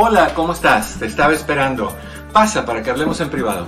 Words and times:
Hola, 0.00 0.32
¿cómo 0.32 0.52
estás? 0.52 1.00
Te 1.00 1.06
estaba 1.06 1.32
esperando. 1.32 1.92
Pasa 2.32 2.64
para 2.64 2.84
que 2.84 2.90
hablemos 2.90 3.20
en 3.20 3.30
privado. 3.30 3.66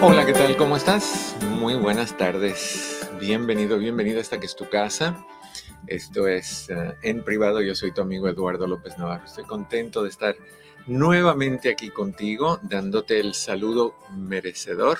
Hola, 0.00 0.24
¿qué 0.24 0.32
tal? 0.32 0.56
¿Cómo 0.56 0.76
estás? 0.78 1.36
Muy 1.50 1.74
buenas 1.74 2.16
tardes. 2.16 3.10
Bienvenido, 3.20 3.76
bienvenido 3.76 4.20
a 4.20 4.22
esta 4.22 4.40
que 4.40 4.46
es 4.46 4.56
tu 4.56 4.70
casa. 4.70 5.22
Esto 5.86 6.26
es 6.28 6.70
eh, 6.70 6.96
en 7.02 7.22
privado. 7.22 7.60
Yo 7.60 7.74
soy 7.74 7.92
tu 7.92 8.00
amigo 8.00 8.26
Eduardo 8.26 8.66
López 8.66 8.96
Navarro. 8.96 9.26
Estoy 9.26 9.44
contento 9.44 10.02
de 10.02 10.08
estar 10.08 10.34
nuevamente 10.86 11.70
aquí 11.70 11.90
contigo, 11.90 12.60
dándote 12.62 13.20
el 13.20 13.34
saludo 13.34 13.94
merecedor, 14.16 14.98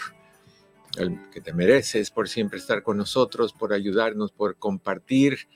el 0.97 1.19
que 1.31 1.41
te 1.41 1.53
mereces 1.53 2.11
por 2.11 2.29
siempre 2.29 2.59
estar 2.59 2.83
con 2.83 2.97
nosotros, 2.97 3.53
por 3.53 3.73
ayudarnos, 3.73 4.33
por 4.33 4.57
compartir, 4.57 5.49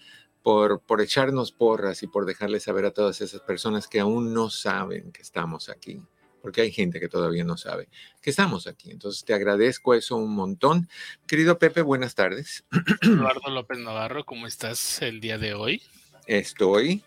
por, 0.43 0.81
por 0.81 1.01
echarnos 1.01 1.53
porras 1.53 2.03
y 2.03 2.07
por 2.07 2.27
dejarle 2.27 2.61
saber 2.61 2.87
a 2.87 2.91
todas 2.91 3.21
esas 3.21 3.41
personas 3.41 3.89
que 3.89 4.01
aún 4.01 4.35
no 4.35 4.51
saben 4.51 5.13
que 5.13 5.23
estamos 5.23 5.69
aquí. 5.69 6.01
Porque 6.41 6.61
hay 6.61 6.71
gente 6.71 7.01
que 7.01 7.09
todavía 7.09 7.45
no 7.45 7.57
sabe 7.57 7.89
que 8.23 8.31
estamos 8.31 8.69
aquí. 8.69 8.91
Entonces 8.93 9.25
te 9.25 9.35
agradezco 9.35 9.95
eso 9.95 10.17
un 10.17 10.35
montón. 10.35 10.89
Querido 11.27 11.59
Pepe, 11.59 11.83
buenas 11.83 12.15
tardes. 12.15 12.65
Eduardo 13.03 13.51
López 13.51 13.79
Navarro, 13.79 14.25
¿cómo 14.25 14.47
estás 14.47 15.03
el 15.03 15.21
día 15.21 15.37
de 15.37 15.55
hoy? 15.55 15.83
Estoy 16.27 17.03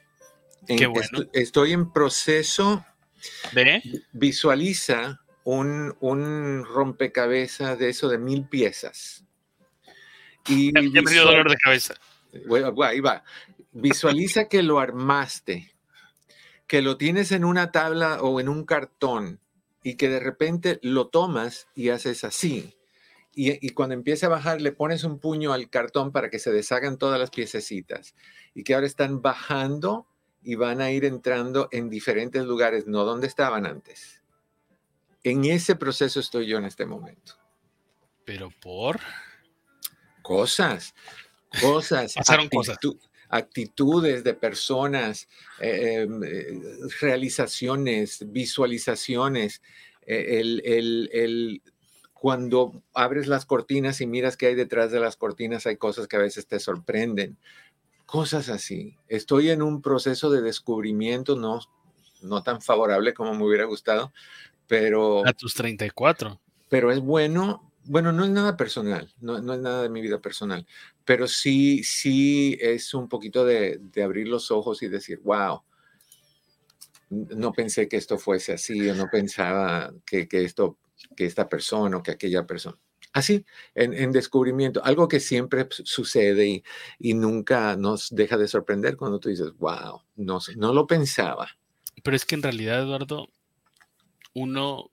Qué 0.67 0.85
bueno. 0.85 1.01
estoy, 1.01 1.29
estoy 1.33 1.71
en 1.73 1.91
proceso 1.91 2.85
¿Ve? 3.53 3.81
Visualiza 4.11 5.21
un, 5.43 5.95
un 5.99 6.65
rompecabezas 6.65 7.77
de 7.79 7.89
eso 7.89 8.09
de 8.09 8.17
mil 8.17 8.45
piezas. 8.47 9.25
Y 10.47 10.73
Ya, 10.73 10.81
ya 10.81 11.01
me 11.01 11.11
dio 11.11 11.25
dolor 11.25 11.49
de 11.49 11.57
cabeza. 11.57 11.95
Ahí 12.83 12.99
va. 12.99 13.23
Visualiza 13.73 14.47
que 14.47 14.63
lo 14.63 14.79
armaste, 14.79 15.73
que 16.67 16.81
lo 16.81 16.97
tienes 16.97 17.31
en 17.31 17.45
una 17.45 17.71
tabla 17.71 18.21
o 18.21 18.39
en 18.39 18.49
un 18.49 18.65
cartón 18.65 19.39
y 19.83 19.95
que 19.95 20.09
de 20.09 20.19
repente 20.19 20.79
lo 20.81 21.07
tomas 21.07 21.67
y 21.75 21.89
haces 21.89 22.23
así. 22.23 22.75
Y, 23.33 23.65
y 23.65 23.69
cuando 23.69 23.95
empieza 23.95 24.25
a 24.25 24.29
bajar, 24.29 24.61
le 24.61 24.73
pones 24.73 25.03
un 25.05 25.19
puño 25.19 25.53
al 25.53 25.69
cartón 25.69 26.11
para 26.11 26.29
que 26.29 26.39
se 26.39 26.51
deshagan 26.51 26.97
todas 26.97 27.19
las 27.19 27.29
piececitas. 27.29 28.13
Y 28.53 28.63
que 28.63 28.73
ahora 28.73 28.87
están 28.87 29.21
bajando 29.21 30.05
y 30.43 30.55
van 30.55 30.81
a 30.81 30.91
ir 30.91 31.05
entrando 31.05 31.67
en 31.71 31.89
diferentes 31.89 32.43
lugares, 32.45 32.87
no 32.87 33.05
donde 33.05 33.27
estaban 33.27 33.65
antes. 33.65 34.21
En 35.23 35.45
ese 35.45 35.75
proceso 35.75 36.19
estoy 36.19 36.47
yo 36.47 36.57
en 36.57 36.65
este 36.65 36.85
momento. 36.85 37.33
Pero 38.25 38.49
por. 38.61 38.99
Cosas, 40.21 40.93
cosas, 41.59 42.13
Pasaron 42.13 42.47
cosas. 42.49 42.77
actitu- 42.77 42.99
actitudes 43.29 44.23
de 44.23 44.33
personas, 44.33 45.27
eh, 45.59 46.01
em, 46.03 46.23
eh, 46.23 46.59
realizaciones, 46.99 48.31
visualizaciones. 48.31 49.61
eh, 50.07 50.39
el, 50.39 50.61
el- 50.65 51.09
el- 51.13 51.61
cuando 52.13 52.81
abres 52.93 53.27
las 53.27 53.45
cortinas 53.45 54.01
y 54.01 54.07
miras 54.07 54.35
qué 54.35 54.47
hay 54.47 54.55
detrás 54.55 54.91
de 54.91 54.99
las 54.99 55.15
cortinas, 55.15 55.67
hay 55.67 55.77
cosas 55.77 56.07
que 56.07 56.15
a 56.15 56.19
veces 56.19 56.47
te 56.47 56.59
sorprenden. 56.59 57.37
Cosas 58.11 58.49
así. 58.49 58.97
Estoy 59.07 59.51
en 59.51 59.61
un 59.61 59.81
proceso 59.81 60.29
de 60.29 60.41
descubrimiento, 60.41 61.37
no, 61.37 61.61
no 62.21 62.43
tan 62.43 62.61
favorable 62.61 63.13
como 63.13 63.33
me 63.33 63.45
hubiera 63.45 63.63
gustado, 63.63 64.11
pero 64.67 65.25
A 65.25 65.31
tus 65.31 65.53
34. 65.53 66.37
pero 66.67 66.91
es 66.91 66.99
bueno, 66.99 67.71
bueno, 67.85 68.11
no 68.11 68.25
es 68.25 68.29
nada 68.29 68.57
personal, 68.57 69.13
no, 69.21 69.39
no 69.39 69.53
es 69.53 69.61
nada 69.61 69.83
de 69.83 69.89
mi 69.89 70.01
vida 70.01 70.19
personal, 70.19 70.67
pero 71.05 71.25
sí, 71.25 71.85
sí 71.85 72.57
es 72.59 72.93
un 72.93 73.07
poquito 73.07 73.45
de, 73.45 73.79
de 73.79 74.03
abrir 74.03 74.27
los 74.27 74.51
ojos 74.51 74.83
y 74.83 74.89
decir, 74.89 75.21
wow, 75.23 75.61
no 77.09 77.53
pensé 77.53 77.87
que 77.87 77.95
esto 77.95 78.17
fuese 78.17 78.51
así, 78.51 78.89
o 78.89 78.93
no 78.93 79.07
pensaba 79.09 79.93
que, 80.05 80.27
que 80.27 80.43
esto, 80.43 80.77
que 81.15 81.25
esta 81.25 81.47
persona 81.47 81.95
o 81.95 82.03
que 82.03 82.11
aquella 82.11 82.45
persona. 82.45 82.77
Así, 83.13 83.45
en, 83.75 83.93
en 83.93 84.11
descubrimiento, 84.11 84.83
algo 84.83 85.07
que 85.07 85.19
siempre 85.19 85.67
su- 85.69 85.85
sucede 85.85 86.47
y, 86.47 86.63
y 86.99 87.13
nunca 87.13 87.75
nos 87.75 88.09
deja 88.09 88.37
de 88.37 88.47
sorprender 88.47 88.95
cuando 88.97 89.19
tú 89.19 89.29
dices, 89.29 89.51
wow, 89.57 90.01
no, 90.15 90.39
sé, 90.39 90.55
no 90.55 90.73
lo 90.73 90.87
pensaba. 90.87 91.49
Pero 92.03 92.15
es 92.15 92.25
que 92.25 92.35
en 92.35 92.43
realidad, 92.43 92.81
Eduardo, 92.81 93.27
uno. 94.33 94.91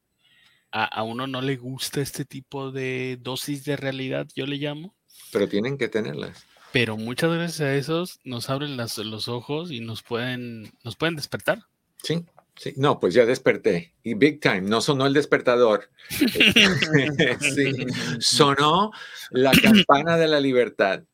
A, 0.70 0.84
a 0.84 1.02
uno 1.02 1.26
no 1.26 1.40
le 1.40 1.56
gusta 1.56 2.02
este 2.02 2.26
tipo 2.26 2.70
de 2.70 3.18
dosis 3.22 3.64
de 3.64 3.74
realidad, 3.78 4.28
yo 4.34 4.44
le 4.46 4.56
llamo. 4.56 4.94
Pero 5.32 5.48
tienen 5.48 5.78
que 5.78 5.88
tenerlas. 5.88 6.44
Pero 6.74 6.98
muchas 6.98 7.30
veces 7.30 7.60
a 7.62 7.74
esos 7.74 8.20
nos 8.24 8.50
abren 8.50 8.76
las- 8.76 8.98
los 8.98 9.28
ojos 9.28 9.70
y 9.70 9.80
nos 9.80 10.02
pueden, 10.02 10.70
nos 10.84 10.94
pueden 10.96 11.16
despertar. 11.16 11.60
Sí, 12.02 12.22
sí. 12.58 12.75
No, 12.76 13.00
pues 13.00 13.14
ya 13.14 13.25
desperté. 13.25 13.94
Y 14.02 14.14
big 14.14 14.40
time, 14.40 14.62
no 14.62 14.81
sonó 14.81 15.06
el 15.06 15.14
despertador. 15.14 15.90
Sí, 17.40 17.72
sonó 18.20 18.90
la 19.31 19.52
campana 19.52 20.16
de 20.16 20.28
la 20.28 20.40
libertad. 20.40 21.05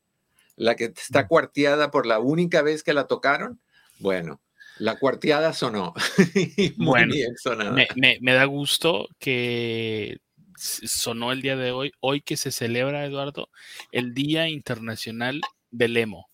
La 0.57 0.75
que 0.75 0.85
está 0.85 1.27
cuarteada 1.27 1.91
por 1.91 2.05
la 2.05 2.19
única 2.19 2.61
vez 2.61 2.81
que 2.83 2.93
la 2.93 3.07
tocaron. 3.07 3.59
Bueno, 3.99 4.41
la 4.77 4.97
cuarteada 4.97 5.53
sonó. 5.53 5.93
Muy 6.35 6.71
Bueno, 6.77 7.13
bien 7.13 7.35
sonada. 7.37 7.71
Me, 7.71 7.87
me- 7.95 8.17
me 8.21 8.33
da 8.33 8.45
gusto 8.45 9.07
que 9.19 10.17
sonó 10.57 11.31
el 11.33 11.41
día 11.41 11.57
de 11.57 11.71
hoy, 11.71 11.91
hoy 11.99 12.21
que 12.21 12.37
se 12.37 12.51
celebra, 12.51 13.05
Eduardo, 13.05 13.49
el 13.91 14.13
Día 14.13 14.47
Internacional 14.47 15.41
del 15.71 15.97
Emo. 15.97 16.29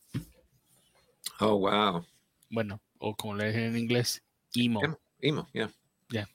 Oh, 1.39 1.57
wow. 1.57 2.05
Bueno, 2.51 2.79
o 2.99 3.15
como 3.15 3.35
le 3.35 3.47
dicen 3.47 3.63
en 3.63 3.77
inglés, 3.77 4.21
emo. 4.53 4.99
Emo, 5.21 5.49
Imo, 5.53 5.71
ya. 6.09 6.27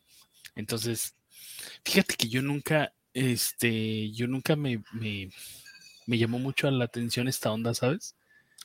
Entonces, 0.54 1.14
fíjate 1.84 2.14
que 2.16 2.28
yo 2.28 2.40
nunca, 2.40 2.92
este, 3.12 4.10
yo 4.12 4.26
nunca 4.26 4.56
me, 4.56 4.82
me, 4.92 5.30
me 6.06 6.18
llamó 6.18 6.38
mucho 6.38 6.70
la 6.70 6.84
atención 6.86 7.28
esta 7.28 7.52
onda, 7.52 7.74
¿sabes? 7.74 8.14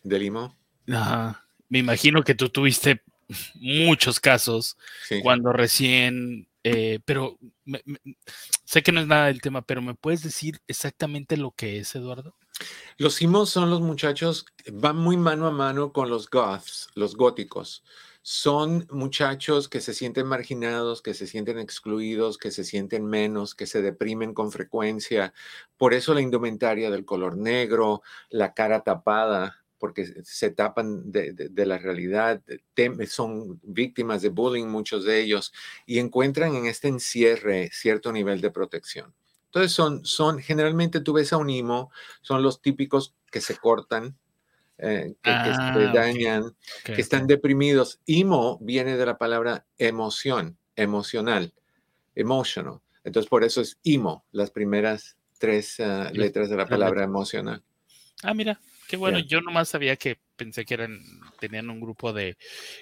De 0.03 0.17
limo. 0.19 0.55
Ajá. 0.89 1.45
Me 1.67 1.79
imagino 1.79 2.23
que 2.23 2.35
tú 2.35 2.49
tuviste 2.49 3.01
muchos 3.55 4.19
casos 4.19 4.77
Sí. 5.07 5.19
cuando 5.21 5.51
recién, 5.53 6.47
eh, 6.63 6.99
pero 7.05 7.37
me- 7.65 7.81
me- 7.85 7.99
sé 8.65 8.81
que 8.83 8.91
no 8.91 9.01
es 9.01 9.07
nada 9.07 9.27
del 9.27 9.41
tema, 9.41 9.61
pero 9.61 9.81
¿me 9.81 9.93
puedes 9.95 10.21
decir 10.23 10.61
exactamente 10.67 11.35
lo 11.37 11.51
que 11.51 11.79
es, 11.79 11.93
Eduardo? 11.95 12.35
Los 12.97 13.21
imos 13.21 13.49
son 13.49 13.69
los 13.69 13.81
muchachos, 13.81 14.45
van 14.71 14.97
muy 14.97 15.17
mano 15.17 15.47
a 15.47 15.51
mano 15.51 15.91
con 15.91 16.09
los 16.09 16.29
goths, 16.29 16.89
los 16.95 17.15
góticos. 17.15 17.83
Son 18.23 18.87
muchachos 18.91 19.67
que 19.67 19.81
se 19.81 19.93
sienten 19.95 20.27
marginados, 20.27 21.01
que 21.01 21.15
se 21.15 21.25
sienten 21.25 21.57
excluidos, 21.57 22.37
que 22.37 22.51
se 22.51 22.63
sienten 22.63 23.05
menos, 23.05 23.55
que 23.55 23.65
se 23.65 23.81
deprimen 23.81 24.33
con 24.35 24.51
frecuencia. 24.51 25.33
Por 25.77 25.93
eso 25.95 26.13
la 26.13 26.21
indumentaria 26.21 26.91
del 26.91 27.03
color 27.03 27.35
negro, 27.35 28.03
la 28.29 28.53
cara 28.53 28.83
tapada, 28.83 29.63
porque 29.79 30.05
se- 30.23 30.51
tapan 30.51 31.11
de, 31.11 31.33
de- 31.33 31.65
la 31.65 31.79
realidad, 31.79 32.43
son 33.07 33.59
víctimas 33.63 34.21
de 34.21 34.29
bullying 34.29 34.67
muchos 34.67 35.03
de 35.03 35.19
ellos 35.19 35.51
y 35.87 35.97
encuentran 35.97 36.53
en 36.55 36.67
este 36.67 36.87
encierre 36.89 37.71
cierto 37.73 38.11
nivel 38.11 38.39
de 38.41 38.51
protección. 38.51 39.15
Entonces 39.45 39.71
son, 39.71 40.05
son, 40.05 40.39
generalmente 40.39 41.01
tú 41.01 41.13
ves 41.13 41.33
a 41.33 41.37
un 41.37 41.49
imo, 41.49 41.91
son 42.21 42.43
los 42.43 42.61
típicos 42.61 43.15
que 43.31 43.41
se 43.41 43.57
cortan, 43.57 44.15
eh, 44.81 45.13
que, 45.21 45.31
que 45.31 45.49
Ah, 45.49 45.71
se 45.73 45.85
ok. 45.87 45.93
dañan, 45.93 46.55
que 46.83 47.01
están 47.01 47.27
deprimidos. 47.27 47.99
Imo 48.05 48.57
viene 48.61 48.97
de 48.97 49.05
la 49.05 49.17
palabra 49.17 49.65
emoción, 49.77 50.57
emocional, 50.75 51.53
emotional. 52.15 52.81
Entonces 53.03 53.29
por 53.29 53.43
eso 53.43 53.61
es 53.61 53.77
imo, 53.83 54.25
las 54.31 54.51
primeras 54.51 55.17
tres 55.39 55.79
ah, 55.79 56.09
letras 56.13 56.49
de 56.49 56.57
la 56.57 56.67
palabra 56.67 57.03
emocional. 57.03 57.63
Ah, 58.23 58.33
mira, 58.33 58.59
qué 58.87 58.97
bueno. 58.97 59.19
Ya. 59.19 59.25
Yo 59.25 59.41
nomás 59.41 59.69
sabía 59.69 59.95
que 59.95 60.19
pensé 60.35 60.65
que 60.65 60.75
eran, 60.75 60.99
tenían 61.39 61.69
un 61.69 61.79
grupo 61.79 62.13
de, 62.13 62.37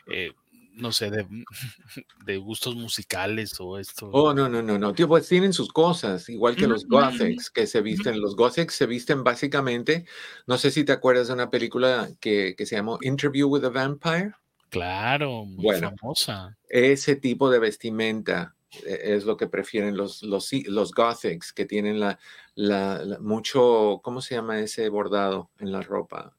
eh, 0.07 0.31
no 0.79 0.91
sé, 0.91 1.09
de, 1.09 1.25
de, 2.25 2.37
gustos 2.37 2.75
musicales 2.75 3.59
o 3.59 3.77
esto. 3.77 4.09
Oh, 4.11 4.33
no, 4.33 4.49
no, 4.49 4.61
no, 4.61 4.77
no. 4.77 4.93
Tío, 4.93 5.07
pues 5.07 5.27
tienen 5.27 5.53
sus 5.53 5.69
cosas, 5.69 6.29
igual 6.29 6.55
que 6.55 6.67
los 6.67 6.87
gothics 6.87 7.49
que 7.49 7.67
se 7.67 7.81
visten. 7.81 8.19
Los 8.19 8.35
gothics 8.35 8.75
se 8.75 8.85
visten 8.85 9.23
básicamente, 9.23 10.05
no 10.47 10.57
sé 10.57 10.71
si 10.71 10.83
te 10.83 10.91
acuerdas 10.91 11.27
de 11.27 11.33
una 11.33 11.49
película 11.49 12.09
que, 12.19 12.55
que 12.57 12.65
se 12.65 12.75
llamó 12.75 12.97
Interview 13.01 13.47
with 13.47 13.65
a 13.65 13.69
Vampire. 13.69 14.33
Claro, 14.69 15.45
muy 15.45 15.63
bueno, 15.63 15.93
famosa. 15.99 16.57
Ese 16.67 17.15
tipo 17.15 17.49
de 17.49 17.59
vestimenta 17.59 18.55
e, 18.85 19.15
es 19.15 19.25
lo 19.25 19.35
que 19.35 19.47
prefieren 19.47 19.97
los, 19.97 20.21
los, 20.23 20.51
los 20.67 20.93
gothics, 20.93 21.53
que 21.53 21.65
tienen 21.65 21.99
la, 21.99 22.19
la, 22.55 23.17
mucho, 23.19 23.99
¿cómo 24.03 24.21
se 24.21 24.35
llama 24.35 24.59
ese 24.59 24.89
bordado 24.89 25.49
en 25.59 25.71
la 25.71 25.81
ropa? 25.81 26.35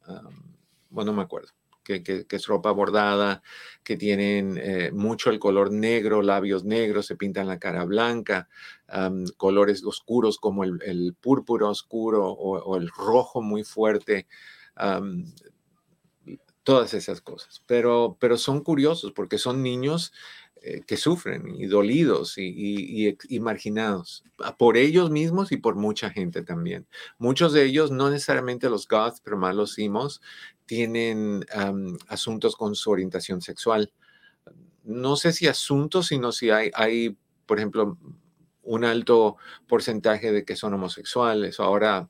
bueno, 0.90 1.12
no 1.12 1.16
me 1.16 1.22
acuerdo 1.22 1.50
que, 1.82 2.26
es 2.28 2.46
ropa 2.46 2.70
bordada, 2.72 3.42
que 3.82 3.96
tienen 3.96 4.58
eh, 4.62 4.90
mucho 4.92 5.30
el 5.30 5.38
color 5.38 5.72
negro, 5.72 6.22
labios 6.22 6.64
negros, 6.64 7.06
se 7.06 7.16
pintan 7.16 7.48
la 7.48 7.58
cara 7.58 7.84
blanca, 7.84 8.48
colores 9.36 9.84
oscuros 9.84 10.38
como 10.38 10.64
el, 10.64 11.14
púrpura 11.20 11.68
oscuro 11.68 12.26
o, 12.26 12.76
el 12.76 12.88
rojo 12.88 13.42
muy 13.42 13.64
fuerte. 13.64 14.26
todas 16.62 16.94
esas 16.94 17.20
cosas, 17.20 17.62
pero, 17.66 18.16
pero 18.20 18.36
son 18.36 18.62
curiosos 18.62 19.12
porque 19.12 19.38
son 19.38 19.62
niños 19.62 20.12
eh, 20.62 20.82
que 20.86 20.98
sufren 20.98 21.54
y 21.58 21.64
dolidos 21.64 22.36
y, 22.36 23.16
y, 23.30 23.40
marginados 23.40 24.24
por 24.58 24.76
ellos 24.76 25.10
mismos 25.10 25.52
y 25.52 25.56
por 25.56 25.74
mucha 25.74 26.10
gente 26.10 26.42
también. 26.42 26.86
Muchos 27.16 27.54
de 27.54 27.64
ellos, 27.64 27.90
no 27.90 28.10
necesariamente 28.10 28.68
los 28.68 28.86
goths, 28.86 29.22
pero 29.22 29.38
más 29.38 29.54
los 29.54 29.72
simos, 29.72 30.20
tienen 30.70 31.44
asuntos 32.06 32.54
con 32.54 32.76
su 32.76 32.92
orientación 32.92 33.42
sexual. 33.42 33.92
No 34.84 35.16
sé 35.16 35.32
si 35.32 35.48
asuntos, 35.48 36.06
sino 36.06 36.30
si 36.30 36.50
hay, 36.50 36.70
hay, 36.74 37.16
por 37.44 37.58
ejemplo, 37.58 37.98
un 38.62 38.84
alto 38.84 39.36
porcentaje 39.66 40.30
de 40.30 40.44
que 40.44 40.54
son 40.54 40.72
homosexuales. 40.72 41.58
Ahora, 41.58 42.08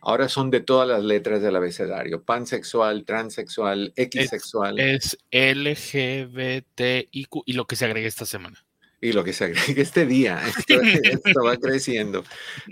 ahora 0.00 0.28
son 0.28 0.52
de 0.52 0.60
todas 0.60 0.86
las 0.86 1.02
letras 1.02 1.42
del 1.42 1.56
abecedario: 1.56 2.22
pansexual, 2.22 3.04
transexual, 3.04 3.92
xsexual. 3.96 4.78
Es, 4.78 5.18
es 5.32 5.56
LGBTIQ 5.56 7.42
y 7.44 7.52
lo 7.54 7.66
que 7.66 7.74
se 7.74 7.86
agrega 7.86 8.06
esta 8.06 8.24
semana 8.24 8.65
y 9.00 9.12
lo 9.12 9.24
que 9.24 9.32
se 9.32 9.44
agrega 9.44 9.82
este 9.82 10.06
día. 10.06 10.40
Esto, 10.68 11.44
va 11.44 11.56
creciendo. 11.56 12.24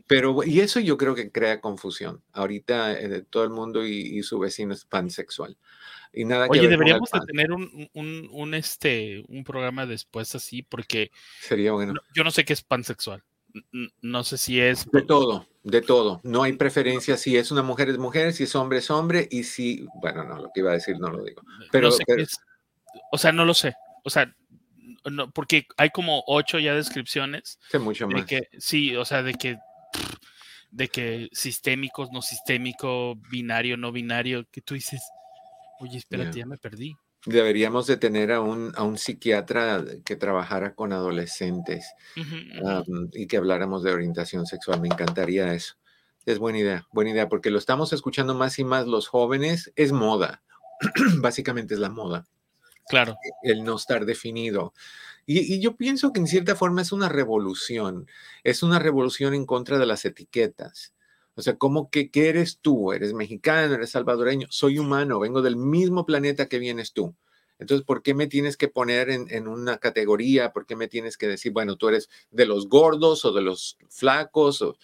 Pero, 0.06 0.42
y 0.44 0.60
eso 0.60 0.80
yo 0.80 0.96
creo 0.96 1.14
que 1.14 1.30
crea 1.30 1.60
confusión. 1.60 2.22
Ahorita 2.32 2.92
eh, 2.92 3.24
todo 3.28 3.44
el 3.44 3.50
mundo 3.50 3.86
y, 3.86 4.22
su 4.22 4.38
vecino 4.38 4.74
es 4.74 4.84
pansexual. 4.84 5.56
Y 6.12 6.24
nada 6.24 6.46
Oye, 6.48 6.68
deberíamos 6.68 7.10
de 7.10 7.20
tener 7.26 7.50
un, 7.50 7.88
un, 7.92 8.28
un, 8.30 8.54
este, 8.54 9.24
un 9.28 9.42
programa 9.42 9.84
después 9.84 10.34
así, 10.34 10.62
porque 10.62 11.10
sería 11.40 11.72
bueno. 11.72 11.94
yo 12.14 12.22
no 12.22 12.30
sé 12.30 12.44
qué 12.44 12.52
es 12.52 12.62
pansexual. 12.62 13.24
No 14.02 14.24
sé 14.24 14.36
si 14.36 14.60
es. 14.60 14.90
De 14.90 15.02
todo, 15.02 15.46
de 15.62 15.80
todo. 15.80 16.20
No 16.24 16.42
hay 16.42 16.54
preferencia. 16.54 17.16
Si 17.16 17.36
es 17.36 17.52
una 17.52 17.62
mujer, 17.62 17.88
es 17.88 17.98
mujer. 17.98 18.32
Si 18.32 18.44
es 18.44 18.54
hombre, 18.56 18.78
es 18.78 18.90
hombre. 18.90 19.28
Y 19.30 19.44
si. 19.44 19.86
Bueno, 20.00 20.24
no, 20.24 20.40
lo 20.40 20.50
que 20.52 20.60
iba 20.60 20.70
a 20.70 20.74
decir 20.74 20.98
no 20.98 21.08
lo 21.08 21.22
digo. 21.22 21.42
Pero. 21.70 21.90
o 23.12 23.18
sea, 23.18 23.30
no 23.30 23.44
lo 23.44 23.54
sé. 23.54 23.74
O 24.02 24.10
sea, 24.10 24.34
no, 25.10 25.30
porque 25.30 25.66
hay 25.76 25.90
como 25.90 26.24
ocho 26.26 26.58
ya 26.58 26.74
descripciones. 26.74 27.58
Sí, 27.70 27.78
mucho 27.78 28.08
más. 28.08 28.22
De 28.22 28.26
que, 28.26 28.48
sí, 28.58 28.96
o 28.96 29.04
sea, 29.04 29.22
de 29.22 29.34
que 29.34 29.58
de 30.74 30.88
que 30.88 31.28
sistémicos, 31.32 32.10
no 32.12 32.20
sistémico, 32.20 33.14
binario, 33.30 33.76
no 33.76 33.92
binario, 33.92 34.44
que 34.50 34.60
tú 34.60 34.74
dices, 34.74 35.02
oye, 35.78 35.98
espérate, 35.98 36.40
ya 36.40 36.46
me 36.46 36.58
perdí. 36.58 36.96
Deberíamos 37.26 37.86
de 37.86 37.96
tener 37.96 38.32
a 38.32 38.40
un, 38.40 38.72
a 38.74 38.82
un 38.82 38.98
psiquiatra 38.98 39.82
que 40.04 40.16
trabajara 40.16 40.74
con 40.74 40.92
adolescentes 40.92 41.86
y 43.12 43.26
que 43.28 43.36
habláramos 43.36 43.82
de 43.84 43.92
orientación 43.92 44.46
sexual. 44.46 44.80
Me 44.80 44.88
encantaría 44.88 45.54
eso. 45.54 45.76
Es 46.26 46.38
buena 46.38 46.58
idea, 46.58 46.86
buena 46.90 47.12
idea, 47.12 47.28
porque 47.28 47.50
lo 47.50 47.58
estamos 47.58 47.92
escuchando 47.92 48.34
más 48.34 48.58
y 48.58 48.64
más 48.64 48.86
los 48.86 49.06
jóvenes. 49.06 49.72
Es 49.76 49.92
moda, 49.92 50.42
básicamente 51.18 51.74
es 51.74 51.80
la 51.80 51.90
moda. 51.90 52.26
Claro. 52.88 53.16
El 53.42 53.64
no 53.64 53.76
estar 53.76 54.04
definido. 54.04 54.74
Y, 55.26 55.60
yo 55.60 55.76
pienso 55.76 56.12
que 56.12 56.20
en 56.20 56.26
cierta 56.26 56.54
forma 56.54 56.82
es 56.82 56.92
una 56.92 57.08
revolución. 57.08 58.06
Es 58.42 58.62
una 58.62 58.78
revolución 58.78 59.34
en 59.34 59.46
contra 59.46 59.78
de 59.78 59.86
las 59.86 60.04
etiquetas. 60.04 60.94
O 61.34 61.42
sea, 61.42 61.56
¿cómo 61.56 61.90
que 61.90 62.10
qué 62.10 62.28
eres 62.28 62.58
tú? 62.60 62.92
¿Eres 62.92 63.12
mexicano? 63.14 63.74
¿Eres 63.74 63.90
salvadoreño? 63.90 64.46
Soy 64.50 64.78
humano, 64.78 65.18
vengo 65.18 65.42
del 65.42 65.56
mismo 65.56 66.06
planeta 66.06 66.46
que 66.46 66.58
vienes 66.58 66.92
tú. 66.92 67.14
Entonces, 67.58 67.84
¿por 67.86 68.02
qué 68.02 68.14
me 68.14 68.26
tienes 68.26 68.56
que 68.56 68.68
poner 68.68 69.10
en, 69.10 69.48
una 69.48 69.78
categoría? 69.78 70.52
¿Por 70.52 70.66
qué 70.66 70.76
me 70.76 70.88
tienes 70.88 71.16
que 71.16 71.28
decir, 71.28 71.52
bueno, 71.52 71.76
tú 71.76 71.88
eres 71.88 72.10
de 72.30 72.46
los 72.46 72.68
gordos 72.68 73.24
o 73.24 73.32
de 73.32 73.42
los 73.42 73.78
flacos? 73.88 74.60
O, 74.62 74.76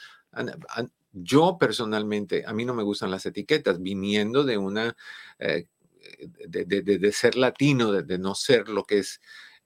yo 1.13 1.59
personalmente, 1.59 2.45
a 2.47 2.53
mí 2.53 2.65
no 2.65 2.75
me 2.75 2.85
gustan 2.85 3.11
las 3.11 3.27
etiquetas, 3.27 3.83
viniendo 3.83 4.45
de 4.45 4.59
una 4.59 4.97
eh, 5.39 5.67
de, 6.47 7.13
ser 7.13 7.37
latino, 7.37 7.93
de, 7.93 8.19
no 8.19 8.35
ser 8.35 8.69
lo 8.69 8.85
que 8.85 8.99
es 8.99 9.21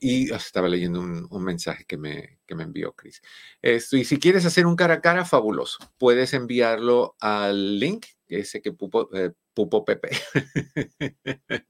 y 0.00 0.32
ah, 0.32 0.36
estaba 0.36 0.68
leyendo 0.68 1.00
un, 1.00 1.44
mensaje 1.44 1.84
que 1.84 1.96
me, 1.96 2.38
que 2.46 2.54
me 2.54 2.64
envió 2.64 2.92
Chris. 2.92 3.22
Y 3.62 4.04
si 4.04 4.18
quieres 4.18 4.44
hacer 4.46 4.66
un 4.66 4.76
cara 4.76 4.94
a 4.94 5.00
cara, 5.00 5.24
fabuloso. 5.24 5.78
Puedes 5.98 6.34
enviarlo 6.34 7.16
al 7.20 7.78
link, 7.78 8.06
ese 8.28 8.60
que 8.60 8.74
eh, 9.14 9.30
pupo 9.58 9.84
Pepe, 9.84 10.10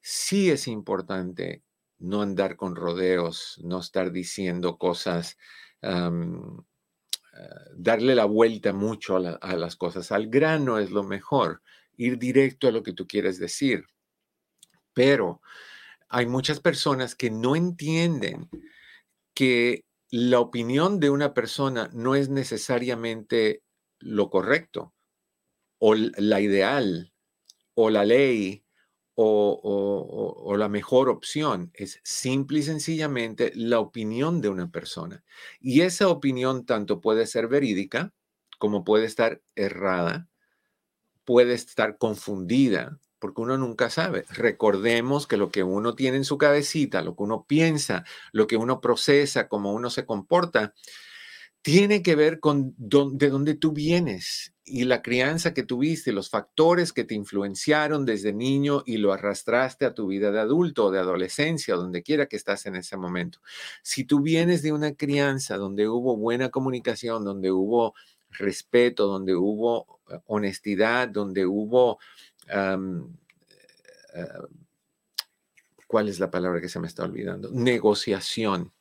Sí 0.00 0.50
es 0.50 0.68
importante 0.68 1.62
no 1.98 2.22
andar 2.22 2.56
con 2.56 2.76
rodeos, 2.76 3.60
no 3.62 3.80
estar 3.80 4.12
diciendo 4.12 4.76
cosas, 4.76 5.38
ah, 5.82 6.10
darle 7.74 8.14
la 8.14 8.26
vuelta 8.26 8.72
mucho 8.72 9.16
a, 9.16 9.30
a 9.36 9.56
las 9.56 9.76
cosas. 9.76 10.12
Al 10.12 10.28
grano 10.28 10.78
es 10.78 10.90
lo 10.90 11.02
mejor, 11.02 11.62
ir 11.96 12.18
directo 12.18 12.68
a 12.68 12.72
lo 12.72 12.82
que 12.82 12.92
tú 12.92 13.06
quieres 13.06 13.38
decir. 13.38 13.86
Pero 14.92 15.40
hay 16.08 16.26
muchas 16.26 16.60
personas 16.60 17.14
que 17.14 17.30
no 17.30 17.56
entienden 17.56 18.48
que 19.34 19.84
la 20.16 20.38
opinión 20.38 21.00
de 21.00 21.10
una 21.10 21.34
persona 21.34 21.90
no 21.92 22.14
es 22.14 22.28
necesariamente 22.28 23.64
lo 23.98 24.30
correcto 24.30 24.94
o 25.78 25.96
la 25.96 26.40
ideal 26.40 27.12
o 27.74 27.90
la 27.90 28.04
ley 28.04 28.64
o, 29.16 30.54
la 30.56 30.68
mejor 30.68 31.08
opción. 31.08 31.72
Es 31.74 31.98
simple 32.04 32.60
y 32.60 32.62
sencillamente 32.62 33.50
la 33.56 33.80
opinión 33.80 34.40
de 34.40 34.50
una 34.50 34.70
persona. 34.70 35.24
Y 35.58 35.80
esa 35.80 36.06
opinión 36.06 36.64
tanto 36.64 37.00
puede 37.00 37.26
ser 37.26 37.48
verídica 37.48 38.14
como 38.60 38.84
puede 38.84 39.06
estar 39.06 39.42
errada, 39.56 40.28
puede 41.24 41.54
estar 41.54 41.98
confundida, 41.98 43.00
porque 43.24 43.40
uno 43.40 43.56
nunca 43.56 43.88
sabe. 43.88 44.26
Recordemos 44.28 45.26
que 45.26 45.38
lo 45.38 45.50
que 45.50 45.62
uno 45.62 45.94
tiene 45.94 46.18
en 46.18 46.26
su 46.26 46.36
cabecita, 46.36 47.00
lo 47.00 47.16
que 47.16 47.22
uno 47.22 47.46
piensa, 47.48 48.04
lo 48.32 48.46
que 48.46 48.58
uno 48.58 48.82
procesa, 48.82 49.48
cómo 49.48 49.72
uno 49.72 49.88
se 49.88 50.04
comporta, 50.04 50.74
tiene 51.62 52.02
que 52.02 52.16
ver 52.16 52.38
con 52.38 52.74
de 52.76 53.30
dónde 53.30 53.54
tú 53.54 53.72
vienes 53.72 54.52
y 54.62 54.84
la 54.84 55.00
crianza 55.00 55.54
que 55.54 55.62
tuviste, 55.62 56.12
los 56.12 56.28
factores 56.28 56.92
que 56.92 57.04
te 57.04 57.14
influenciaron 57.14 58.04
desde 58.04 58.34
niño 58.34 58.82
y 58.84 58.98
lo 58.98 59.10
arrastraste 59.10 59.86
a 59.86 59.94
tu 59.94 60.08
vida 60.08 60.30
de 60.30 60.40
adulto 60.40 60.84
o 60.84 60.90
de 60.90 60.98
adolescencia, 60.98 61.76
donde 61.76 62.02
quiera 62.02 62.26
que 62.26 62.36
estás 62.36 62.66
en 62.66 62.76
ese 62.76 62.98
momento. 62.98 63.38
Si 63.82 64.04
tú 64.04 64.20
vienes 64.20 64.60
de 64.60 64.72
una 64.72 64.92
crianza 64.96 65.56
donde 65.56 65.88
hubo 65.88 66.18
buena 66.18 66.50
comunicación, 66.50 67.24
donde 67.24 67.50
hubo 67.50 67.94
respeto, 68.38 69.06
donde 69.06 69.34
hubo 69.34 70.00
eh, 70.10 70.20
honestidad, 70.26 71.08
donde 71.08 71.46
hubo... 71.46 71.98
Eh, 72.48 72.78
¿Cuál 75.86 76.08
es 76.08 76.18
la 76.18 76.30
palabra 76.30 76.60
que 76.60 76.68
se 76.68 76.80
me 76.80 76.86
está 76.86 77.04
olvidando? 77.04 77.50
Negociación 77.52 78.72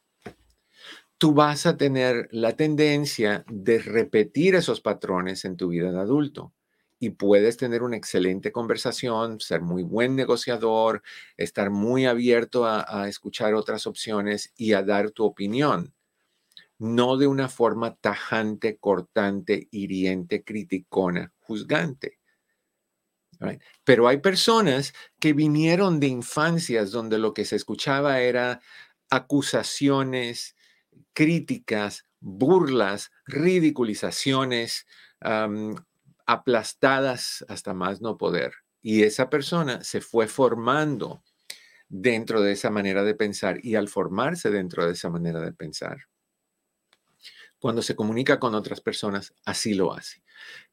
tú 1.24 1.34
vas 1.34 1.65
a 1.65 1.77
tener 1.77 2.27
la 2.34 2.51
tendencia 2.51 3.46
de 3.50 3.79
repetir 3.79 4.55
esos 4.55 4.82
patrones 4.82 5.46
en 5.46 5.55
tu 5.55 5.70
vida 5.70 5.89
de 5.89 5.98
adulto. 5.98 6.53
Y 7.00 7.12
puedes 7.12 7.55
tener 7.55 7.82
una 7.82 7.96
excelente 7.96 8.51
conversación, 8.51 9.39
ser 9.39 9.62
muy 9.62 9.84
buen 9.84 10.17
negociador, 10.17 11.01
estar 11.38 11.70
muy 11.70 12.05
abierto 12.05 12.65
a, 12.65 13.08
escuchar 13.08 13.53
otras 13.53 13.88
opciones 13.88 14.51
y 14.58 14.74
a 14.74 14.84
dar 14.84 15.12
tu 15.12 15.24
opinión. 15.24 15.93
No 16.77 17.15
de 17.15 17.27
una 17.27 17.48
forma 17.48 17.96
tajante, 17.96 18.75
cortante, 18.75 19.70
hiriente, 19.72 20.43
criticona, 20.43 21.32
juzgante. 21.39 22.20
Pero 23.83 24.07
hay 24.07 24.17
personas 24.17 24.93
que 25.19 25.33
vinieron 25.33 26.00
de 26.00 26.07
infancias 26.07 26.91
donde 26.91 27.17
lo 27.17 27.33
que 27.33 27.45
se 27.45 27.55
escuchaba 27.55 28.19
era 28.19 28.62
acusaciones, 29.09 30.55
críticas, 31.13 32.05
burlas, 32.19 33.12
ridiculizaciones, 33.25 34.88
aplastadas 36.25 37.45
hasta 37.47 37.73
más 37.73 38.01
no 38.01 38.17
poder. 38.17 38.53
Y 38.81 39.03
esa 39.03 39.29
persona 39.29 39.83
se 39.83 40.01
fue 40.01 40.27
formando 40.27 41.23
dentro 41.88 42.41
de 42.41 42.53
esa 42.53 42.69
manera 42.69 43.03
de 43.03 43.13
pensar 43.13 43.63
y 43.63 43.75
al 43.75 43.88
formarse 43.88 44.50
dentro 44.50 44.85
de 44.85 44.93
esa 44.93 45.09
manera 45.09 45.39
de 45.41 45.53
pensar, 45.53 46.07
cuando 47.59 47.81
se 47.81 47.95
comunica 47.95 48.39
con 48.39 48.55
otras 48.55 48.81
personas, 48.81 49.33
así 49.45 49.73
lo 49.73 49.93
hace. 49.93 50.21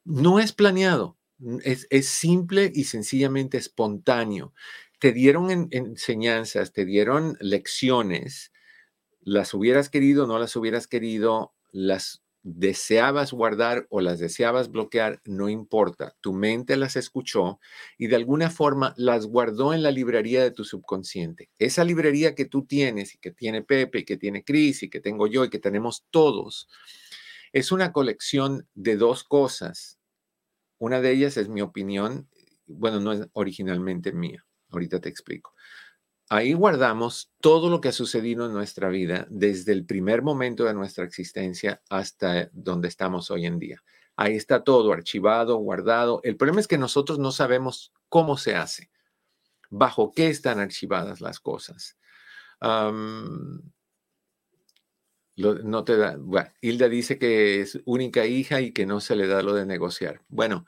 No 0.05 0.41
es 0.41 0.53
planeado, 0.53 1.19
es, 1.63 2.07
simple 2.07 2.71
y 2.75 2.85
sencillamente 2.85 3.59
espontáneo. 3.59 4.55
Te 4.99 5.13
dieron 5.13 5.69
enseñanzas, 5.71 6.73
te 6.73 6.85
dieron 6.85 7.37
lecciones 7.41 8.53
las 9.23 9.55
hubieras 9.55 9.91
querido, 9.91 10.27
no 10.27 10.39
las 10.39 10.57
hubieras 10.57 10.87
querido, 10.87 11.55
las 11.73 12.23
deseabas 12.43 13.33
guardar 13.33 13.87
o 13.91 14.01
las 14.01 14.19
deseabas 14.19 14.71
bloquear, 14.71 15.21
no 15.25 15.51
importa. 15.51 16.17
Tu 16.23 16.33
mente 16.33 16.77
las 16.77 16.97
escuchó 16.97 17.61
y 17.99 18.07
de 18.07 18.17
alguna 18.17 18.51
forma 18.51 18.95
las 18.97 19.27
guardó 19.27 19.75
en 19.75 19.83
la 19.83 19.91
librería 19.91 20.43
de 20.43 20.51
tu 20.51 20.65
subconsciente. 20.65 21.51
Esa 21.59 21.85
librería 21.85 22.35
que 22.35 22.47
tú 22.47 22.65
tienes 22.65 23.15
y 23.15 23.19
que 23.19 23.31
tiene 23.31 23.63
Pepe 23.63 24.01
y 24.01 24.05
que 24.05 24.17
tiene 24.17 24.43
Cris 24.43 24.83
y 24.83 24.89
que 24.89 25.01
tengo 25.01 25.27
yo 25.27 25.45
y 25.45 25.51
que 25.51 25.59
tenemos 25.59 26.07
todos, 26.11 26.69
es 27.53 27.73
una 27.73 27.93
colección 27.93 28.67
de 28.75 28.97
dos 28.97 29.23
cosas. 29.23 30.00
Una 30.81 31.03
de 31.03 31.13
ellas 31.13 31.37
es 31.37 31.51
mi 31.51 31.61
opinión, 31.61 32.27
bueno, 32.67 33.01
no 33.01 33.13
es 33.13 33.29
originalmente 33.35 34.13
mía, 34.13 34.47
ahorita 34.71 34.99
te 34.99 35.11
explico. 35.11 35.55
Ahí 36.31 36.55
guardamos 36.55 37.31
todo 37.43 37.69
lo 37.69 37.83
que 37.83 37.89
ha 37.89 37.93
sucedido 37.93 38.47
en 38.47 38.55
nuestra 38.55 38.89
vida 38.89 39.27
desde 39.29 39.73
el 39.73 39.85
primer 39.85 40.23
momento 40.23 40.65
de 40.65 40.73
nuestra 40.73 41.05
existencia 41.05 41.83
hasta 41.91 42.49
donde 42.55 42.89
estamos 42.89 43.31
hoy 43.31 43.45
en 43.45 43.59
día. 43.59 43.83
Ahí 44.17 44.37
está 44.37 44.65
todo 44.65 44.91
archivado, 44.95 45.59
guardado. 45.59 46.21
El 46.25 46.39
problema 46.39 46.61
es 46.61 46.67
que 46.67 46.79
nosotros 46.79 47.19
no 47.19 47.31
sabemos 47.31 47.93
cómo 48.09 48.39
se 48.39 48.55
hace, 48.55 48.91
bajo 49.69 50.13
qué 50.13 50.29
están 50.29 50.61
archivadas 50.61 51.21
las 51.21 51.41
cosas. 51.41 51.99
No 55.41 55.85
te 55.85 55.97
da, 55.97 56.19
Hilda 56.61 56.89
dice 56.89 57.19
que 57.19 57.61
es 57.61 57.81
única 57.85 58.27
hija 58.27 58.61
y 58.61 58.73
que 58.73 58.87
no 58.87 59.01
se 59.01 59.17
le 59.17 59.27
da 59.27 59.43
lo 59.43 59.55
de 59.55 59.67
negociar. 59.67 60.23
Bueno, 60.29 60.67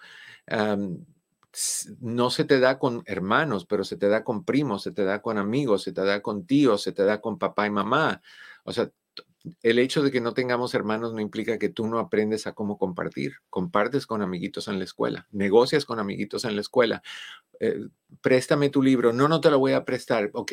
no 2.00 2.30
se 2.30 2.44
te 2.44 2.60
da 2.60 2.78
con 2.78 3.02
hermanos, 3.06 3.66
pero 3.66 3.84
se 3.84 3.96
te 3.96 4.08
da 4.08 4.24
con 4.24 4.44
primos, 4.44 4.82
se 4.82 4.92
te 4.92 5.04
da 5.04 5.20
con 5.20 5.38
amigos, 5.38 5.82
se 5.82 5.92
te 5.92 6.02
da 6.04 6.22
con 6.22 6.46
tíos, 6.46 6.82
se 6.82 6.92
te 6.92 7.04
da 7.04 7.20
con 7.20 7.38
papá 7.38 7.66
y 7.66 7.70
mamá. 7.70 8.22
O 8.64 8.72
sea, 8.72 8.90
el 9.62 9.78
hecho 9.78 10.02
de 10.02 10.10
que 10.10 10.20
no 10.20 10.34
tengamos 10.34 10.74
hermanos 10.74 11.12
no 11.12 11.20
implica 11.20 11.58
que 11.58 11.68
tú 11.68 11.86
no 11.86 11.98
aprendes 11.98 12.46
a 12.46 12.54
cómo 12.54 12.78
compartir. 12.78 13.34
Compartes 13.50 14.06
con 14.06 14.22
amiguitos 14.22 14.68
en 14.68 14.78
la 14.78 14.84
escuela, 14.84 15.26
negocias 15.30 15.84
con 15.84 15.98
amiguitos 15.98 16.44
en 16.44 16.54
la 16.54 16.60
escuela. 16.60 17.02
Eh, 17.60 17.86
préstame 18.20 18.70
tu 18.70 18.82
libro. 18.82 19.12
No, 19.12 19.28
no 19.28 19.40
te 19.40 19.50
lo 19.50 19.58
voy 19.58 19.72
a 19.72 19.84
prestar. 19.84 20.30
Ok, 20.32 20.52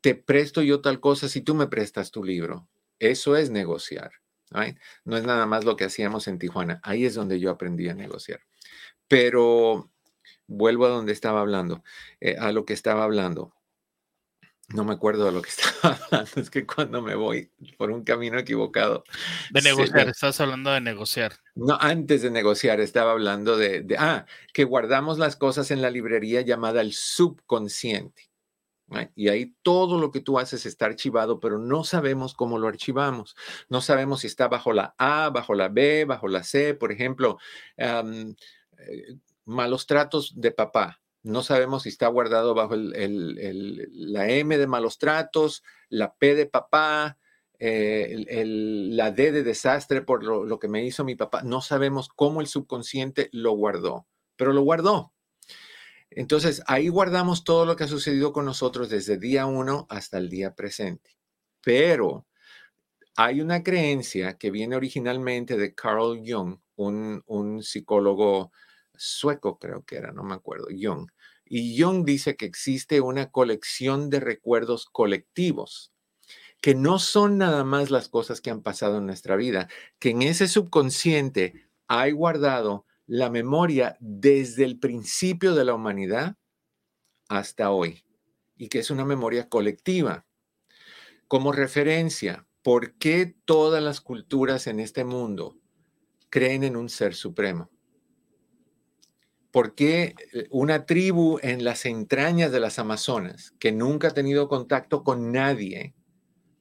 te 0.00 0.14
presto 0.14 0.60
yo 0.60 0.80
tal 0.80 1.00
cosa 1.00 1.28
si 1.28 1.40
tú 1.40 1.54
me 1.54 1.66
prestas 1.66 2.10
tu 2.10 2.22
libro. 2.22 2.68
Eso 3.10 3.36
es 3.36 3.50
negociar. 3.50 4.12
No 5.04 5.16
es 5.16 5.24
nada 5.24 5.46
más 5.46 5.64
lo 5.64 5.76
que 5.76 5.84
hacíamos 5.84 6.28
en 6.28 6.38
Tijuana. 6.38 6.80
Ahí 6.82 7.04
es 7.04 7.14
donde 7.14 7.40
yo 7.40 7.50
aprendí 7.50 7.88
a 7.88 7.94
negociar. 7.94 8.40
Pero 9.08 9.90
vuelvo 10.46 10.86
a 10.86 10.90
donde 10.90 11.12
estaba 11.12 11.40
hablando, 11.40 11.82
eh, 12.20 12.36
a 12.38 12.52
lo 12.52 12.64
que 12.64 12.72
estaba 12.72 13.04
hablando. 13.04 13.54
No 14.68 14.84
me 14.84 14.94
acuerdo 14.94 15.26
de 15.26 15.32
lo 15.32 15.42
que 15.42 15.50
estaba 15.58 15.96
hablando, 15.96 16.40
es 16.40 16.48
que 16.48 16.66
cuando 16.66 17.02
me 17.02 17.14
voy 17.14 17.52
por 17.76 17.90
un 17.90 18.04
camino 18.04 18.38
equivocado. 18.38 19.04
De 19.50 19.60
negociar, 19.60 20.08
estás 20.08 20.40
hablando 20.40 20.70
de 20.70 20.80
negociar. 20.80 21.34
No, 21.54 21.76
antes 21.78 22.22
de 22.22 22.30
negociar, 22.30 22.80
estaba 22.80 23.12
hablando 23.12 23.58
de, 23.58 23.84
ah, 23.98 24.24
que 24.54 24.64
guardamos 24.64 25.18
las 25.18 25.36
cosas 25.36 25.70
en 25.70 25.82
la 25.82 25.90
librería 25.90 26.40
llamada 26.40 26.80
el 26.80 26.94
subconsciente. 26.94 28.30
Y 29.14 29.28
ahí 29.28 29.54
todo 29.62 29.98
lo 29.98 30.10
que 30.10 30.20
tú 30.20 30.38
haces 30.38 30.66
está 30.66 30.86
archivado, 30.86 31.40
pero 31.40 31.58
no 31.58 31.84
sabemos 31.84 32.34
cómo 32.34 32.58
lo 32.58 32.68
archivamos. 32.68 33.34
No 33.68 33.80
sabemos 33.80 34.20
si 34.20 34.26
está 34.26 34.48
bajo 34.48 34.72
la 34.72 34.94
A, 34.98 35.30
bajo 35.30 35.54
la 35.54 35.68
B, 35.68 36.04
bajo 36.04 36.28
la 36.28 36.44
C. 36.44 36.74
Por 36.74 36.92
ejemplo, 36.92 37.38
eh, 37.76 38.34
malos 39.44 39.86
tratos 39.86 40.34
de 40.36 40.52
papá. 40.52 41.00
No 41.22 41.42
sabemos 41.42 41.84
si 41.84 41.88
está 41.88 42.06
guardado 42.08 42.54
bajo 42.54 42.76
la 42.76 44.28
M 44.28 44.58
de 44.58 44.66
malos 44.66 44.98
tratos, 44.98 45.62
la 45.88 46.14
P 46.14 46.34
de 46.34 46.46
papá, 46.46 47.16
eh, 47.58 48.44
la 48.44 49.10
D 49.10 49.32
de 49.32 49.42
desastre 49.42 50.02
por 50.02 50.22
lo, 50.22 50.58
que 50.58 50.68
me 50.68 50.84
hizo 50.84 51.02
mi 51.02 51.14
papá. 51.14 51.42
No 51.42 51.62
sabemos 51.62 52.10
cómo 52.14 52.42
el 52.42 52.46
subconsciente 52.46 53.30
lo 53.32 53.52
guardó, 53.52 54.06
pero 54.36 54.52
lo 54.52 54.60
guardó. 54.60 55.13
Entonces, 56.16 56.62
ahí 56.66 56.88
guardamos 56.88 57.44
todo 57.44 57.66
lo 57.66 57.76
que 57.76 57.84
ha 57.84 57.88
sucedido 57.88 58.32
con 58.32 58.44
nosotros 58.44 58.88
desde 58.88 59.18
día 59.18 59.46
uno 59.46 59.86
hasta 59.90 60.18
el 60.18 60.28
día 60.30 60.54
presente. 60.54 61.10
Pero 61.60 62.26
hay 63.16 63.40
una 63.40 63.62
creencia 63.62 64.38
que 64.38 64.50
viene 64.50 64.76
originalmente 64.76 65.56
de 65.56 65.74
Carl 65.74 66.22
Jung, 66.24 66.58
un, 66.76 67.22
un 67.26 67.62
psicólogo 67.62 68.52
sueco 68.96 69.58
creo 69.58 69.84
que 69.84 69.96
era, 69.96 70.12
no 70.12 70.22
me 70.22 70.34
acuerdo, 70.34 70.66
Jung. 70.70 71.08
Y 71.44 71.80
Jung 71.80 72.04
dice 72.04 72.36
que 72.36 72.46
existe 72.46 73.00
una 73.00 73.30
colección 73.30 74.08
de 74.10 74.20
recuerdos 74.20 74.86
colectivos, 74.86 75.92
que 76.60 76.74
no 76.74 76.98
son 76.98 77.38
nada 77.38 77.64
más 77.64 77.90
las 77.90 78.08
cosas 78.08 78.40
que 78.40 78.50
han 78.50 78.62
pasado 78.62 78.98
en 78.98 79.06
nuestra 79.06 79.36
vida, 79.36 79.68
que 79.98 80.10
en 80.10 80.22
ese 80.22 80.48
subconsciente 80.48 81.68
hay 81.86 82.12
guardado 82.12 82.86
la 83.06 83.30
memoria 83.30 83.96
desde 84.00 84.64
el 84.64 84.78
principio 84.78 85.54
de 85.54 85.64
la 85.64 85.74
humanidad 85.74 86.36
hasta 87.28 87.70
hoy 87.70 88.04
y 88.56 88.68
que 88.68 88.78
es 88.78 88.90
una 88.90 89.04
memoria 89.04 89.48
colectiva. 89.48 90.26
Como 91.28 91.52
referencia, 91.52 92.46
¿por 92.62 92.94
qué 92.94 93.34
todas 93.44 93.82
las 93.82 94.00
culturas 94.00 94.66
en 94.66 94.80
este 94.80 95.04
mundo 95.04 95.58
creen 96.30 96.64
en 96.64 96.76
un 96.76 96.88
ser 96.88 97.14
supremo? 97.14 97.70
¿Por 99.50 99.74
qué 99.74 100.14
eh, 100.32 100.48
una 100.50 100.84
tribu 100.84 101.38
en 101.42 101.62
las 101.62 101.86
entrañas 101.86 102.50
de 102.50 102.60
las 102.60 102.78
Amazonas, 102.78 103.54
que 103.58 103.70
nunca 103.70 104.08
ha 104.08 104.14
tenido 104.14 104.48
contacto 104.48 105.04
con 105.04 105.30
nadie 105.30 105.94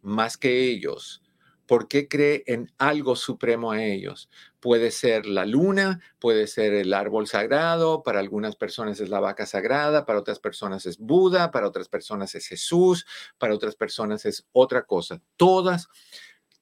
más 0.01 0.37
que 0.37 0.65
ellos, 0.69 1.22
¿Por 1.65 1.87
qué 1.87 2.07
cree 2.07 2.43
en 2.45 2.71
algo 2.77 3.15
supremo 3.15 3.71
a 3.71 3.83
ellos? 3.83 4.29
Puede 4.59 4.91
ser 4.91 5.25
la 5.25 5.45
luna, 5.45 6.01
puede 6.19 6.47
ser 6.47 6.73
el 6.73 6.93
árbol 6.93 7.27
sagrado, 7.27 8.03
para 8.03 8.19
algunas 8.19 8.55
personas 8.55 8.99
es 8.99 9.09
la 9.09 9.21
vaca 9.21 9.45
sagrada, 9.45 10.05
para 10.05 10.19
otras 10.19 10.39
personas 10.39 10.85
es 10.85 10.97
Buda, 10.97 11.51
para 11.51 11.67
otras 11.67 11.87
personas 11.87 12.35
es 12.35 12.47
Jesús, 12.47 13.05
para 13.37 13.53
otras 13.53 13.75
personas 13.75 14.25
es 14.25 14.45
otra 14.51 14.83
cosa. 14.83 15.21
Todas, 15.37 15.87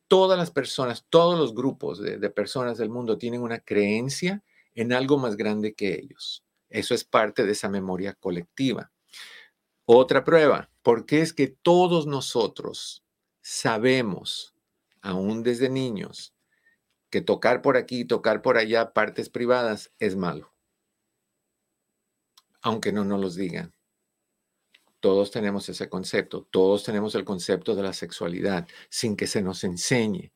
todas 0.08 0.38
las 0.38 0.52
personas, 0.52 1.06
todos 1.10 1.38
los 1.38 1.56
grupos 1.56 2.00
de, 2.00 2.18
de 2.18 2.30
personas 2.30 2.78
del 2.78 2.90
mundo 2.90 3.18
tienen 3.18 3.42
una 3.42 3.60
creencia 3.60 4.44
en 4.76 4.94
algo 4.94 5.18
más 5.18 5.36
grande 5.36 5.74
que 5.74 5.96
ellos. 5.96 6.44
Eso 6.70 6.94
es 6.94 7.04
parte 7.04 7.44
de 7.46 7.52
esa 7.52 7.70
memoria 7.70 8.14
colectiva. 8.14 8.92
Otra 9.86 10.24
prueba, 10.24 10.70
¿por 10.84 11.06
qué 11.06 11.22
es 11.22 11.34
que 11.34 11.48
todos 11.48 12.08
nosotros 12.08 13.04
sabemos 13.42 14.51
aún 15.02 15.44
desde 15.44 15.70
niños, 15.70 16.34
que 17.10 17.22
tocar 17.22 17.62
por 17.62 17.78
aquí, 17.78 18.06
tocar 18.06 18.42
por 18.42 18.58
allá, 18.58 18.94
partes 18.94 19.30
privadas, 19.30 19.92
es 20.00 20.16
malo. 20.16 20.54
Aunque 22.62 22.92
no 22.94 23.04
nos 23.04 23.20
los 23.20 23.36
digan. 23.36 23.74
Todos 25.00 25.32
tenemos 25.32 25.68
ese 25.68 25.90
concepto, 25.90 26.48
todos 26.52 26.84
tenemos 26.84 27.16
el 27.16 27.26
concepto 27.26 27.76
de 27.76 27.84
la 27.84 27.94
sexualidad 27.94 28.68
sin 28.90 29.16
que 29.16 29.28
se 29.28 29.42
nos 29.42 29.64
enseñe. 29.64 30.32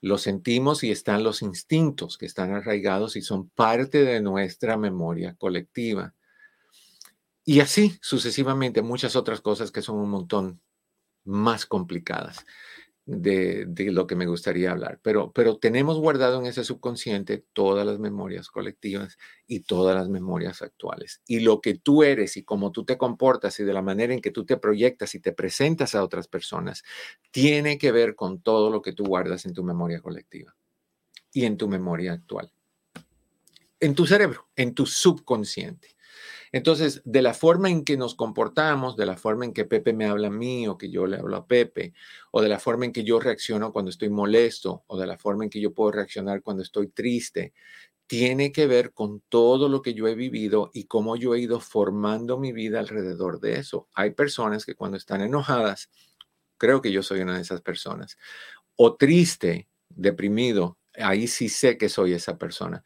Lo 0.00 0.18
sentimos 0.18 0.82
y 0.82 0.90
están 0.90 1.22
los 1.22 1.42
instintos 1.42 2.18
que 2.18 2.26
están 2.26 2.52
arraigados 2.52 3.16
y 3.16 3.22
son 3.22 3.50
parte 3.50 4.02
de 4.02 4.20
nuestra 4.20 4.76
memoria 4.76 5.34
colectiva. 5.34 6.14
Y 7.44 7.60
así 7.60 7.98
sucesivamente 8.00 8.82
muchas 8.82 9.14
otras 9.14 9.40
cosas 9.40 9.70
que 9.70 9.82
son 9.82 9.98
un 9.98 10.10
montón 10.10 10.60
más 11.24 11.66
complicadas 11.66 12.44
de, 13.04 13.66
lo 13.90 14.06
que 14.06 14.14
me 14.14 14.26
gustaría 14.26 14.70
hablar, 14.70 15.00
pero, 15.02 15.32
pero 15.32 15.58
tenemos 15.58 15.98
guardado 15.98 16.38
en 16.38 16.46
ese 16.46 16.64
subconsciente 16.64 17.44
todas 17.52 17.84
las 17.84 17.98
memorias 17.98 18.48
colectivas 18.48 19.18
y 19.46 19.60
todas 19.60 19.96
las 19.96 20.08
memorias 20.08 20.62
actuales. 20.62 21.20
Y 21.26 21.40
lo 21.40 21.60
que 21.60 21.74
tú 21.74 22.04
eres 22.04 22.36
y 22.36 22.44
cómo 22.44 22.70
tú 22.70 22.84
te 22.84 22.96
comportas 22.96 23.58
y 23.58 23.64
de 23.64 23.72
la 23.72 23.82
manera 23.82 24.14
en 24.14 24.20
que 24.20 24.30
tú 24.30 24.44
te 24.44 24.56
proyectas 24.56 25.14
y 25.14 25.20
te 25.20 25.32
presentas 25.32 25.94
a 25.94 26.04
otras 26.04 26.28
personas, 26.28 26.84
tiene 27.30 27.76
que 27.78 27.90
ver 27.90 28.14
con 28.14 28.40
todo 28.40 28.70
lo 28.70 28.82
que 28.82 28.92
tú 28.92 29.04
guardas 29.04 29.46
en 29.46 29.54
tu 29.54 29.64
memoria 29.64 30.00
colectiva 30.00 30.54
y 31.32 31.44
en 31.44 31.56
tu 31.56 31.68
memoria 31.68 32.12
actual. 32.12 32.52
En 33.80 33.96
tu 33.96 34.06
cerebro, 34.06 34.48
en 34.54 34.74
tu 34.74 34.86
subconsciente. 34.86 35.91
Entonces, 36.52 37.00
de 37.04 37.22
la 37.22 37.32
forma 37.34 37.70
en 37.70 37.84
que 37.84 37.96
nos 37.96 38.14
comportamos, 38.14 38.96
de 38.96 39.06
la 39.06 39.16
forma 39.16 39.46
en 39.46 39.54
que 39.54 39.64
Pepe 39.64 39.94
me 39.94 40.06
habla 40.06 40.28
a 40.28 40.30
mí 40.30 40.68
o 40.68 40.76
que 40.76 40.90
yo 40.90 41.06
le 41.06 41.16
hablo 41.16 41.36
a 41.36 41.46
Pepe, 41.46 41.94
o 42.30 42.42
de 42.42 42.48
la 42.50 42.58
forma 42.58 42.84
en 42.84 42.92
que 42.92 43.04
yo 43.04 43.18
reacciono 43.20 43.72
cuando 43.72 43.90
estoy 43.90 44.10
molesto, 44.10 44.84
o 44.86 44.98
de 44.98 45.06
la 45.06 45.18
forma 45.18 45.44
en 45.44 45.50
que 45.50 45.60
yo 45.60 45.72
puedo 45.72 45.92
reaccionar 45.92 46.42
cuando 46.42 46.62
estoy 46.62 46.88
triste, 46.88 47.54
tiene 48.06 48.52
que 48.52 48.66
ver 48.66 48.92
con 48.92 49.22
todo 49.30 49.70
lo 49.70 49.80
que 49.80 49.94
yo 49.94 50.06
he 50.08 50.14
vivido 50.14 50.70
y 50.74 50.84
cómo 50.84 51.16
yo 51.16 51.34
he 51.34 51.40
ido 51.40 51.60
formando 51.60 52.38
mi 52.38 52.52
vida 52.52 52.80
alrededor 52.80 53.40
de 53.40 53.54
eso. 53.58 53.88
Hay 53.94 54.10
personas 54.10 54.66
que 54.66 54.74
cuando 54.74 54.98
están 54.98 55.22
enojadas, 55.22 55.88
creo 56.58 56.82
que 56.82 56.92
yo 56.92 57.02
soy 57.02 57.20
una 57.20 57.36
de 57.36 57.42
esas 57.42 57.62
personas, 57.62 58.18
o 58.76 58.96
triste, 58.96 59.68
deprimido, 59.88 60.78
ahí 60.94 61.26
sí 61.26 61.48
sé 61.48 61.78
que 61.78 61.88
soy 61.88 62.12
esa 62.12 62.38
persona 62.38 62.82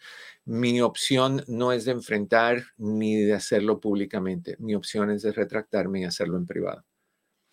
mi 0.46 0.80
opción 0.80 1.44
no 1.48 1.72
es 1.72 1.84
de 1.84 1.92
enfrentar 1.92 2.66
ni 2.78 3.16
de 3.16 3.34
hacerlo 3.34 3.80
públicamente. 3.80 4.56
Mi 4.60 4.76
opción 4.76 5.10
es 5.10 5.22
de 5.22 5.32
retractarme 5.32 6.00
y 6.00 6.04
hacerlo 6.04 6.38
en 6.38 6.46
privado. 6.46 6.84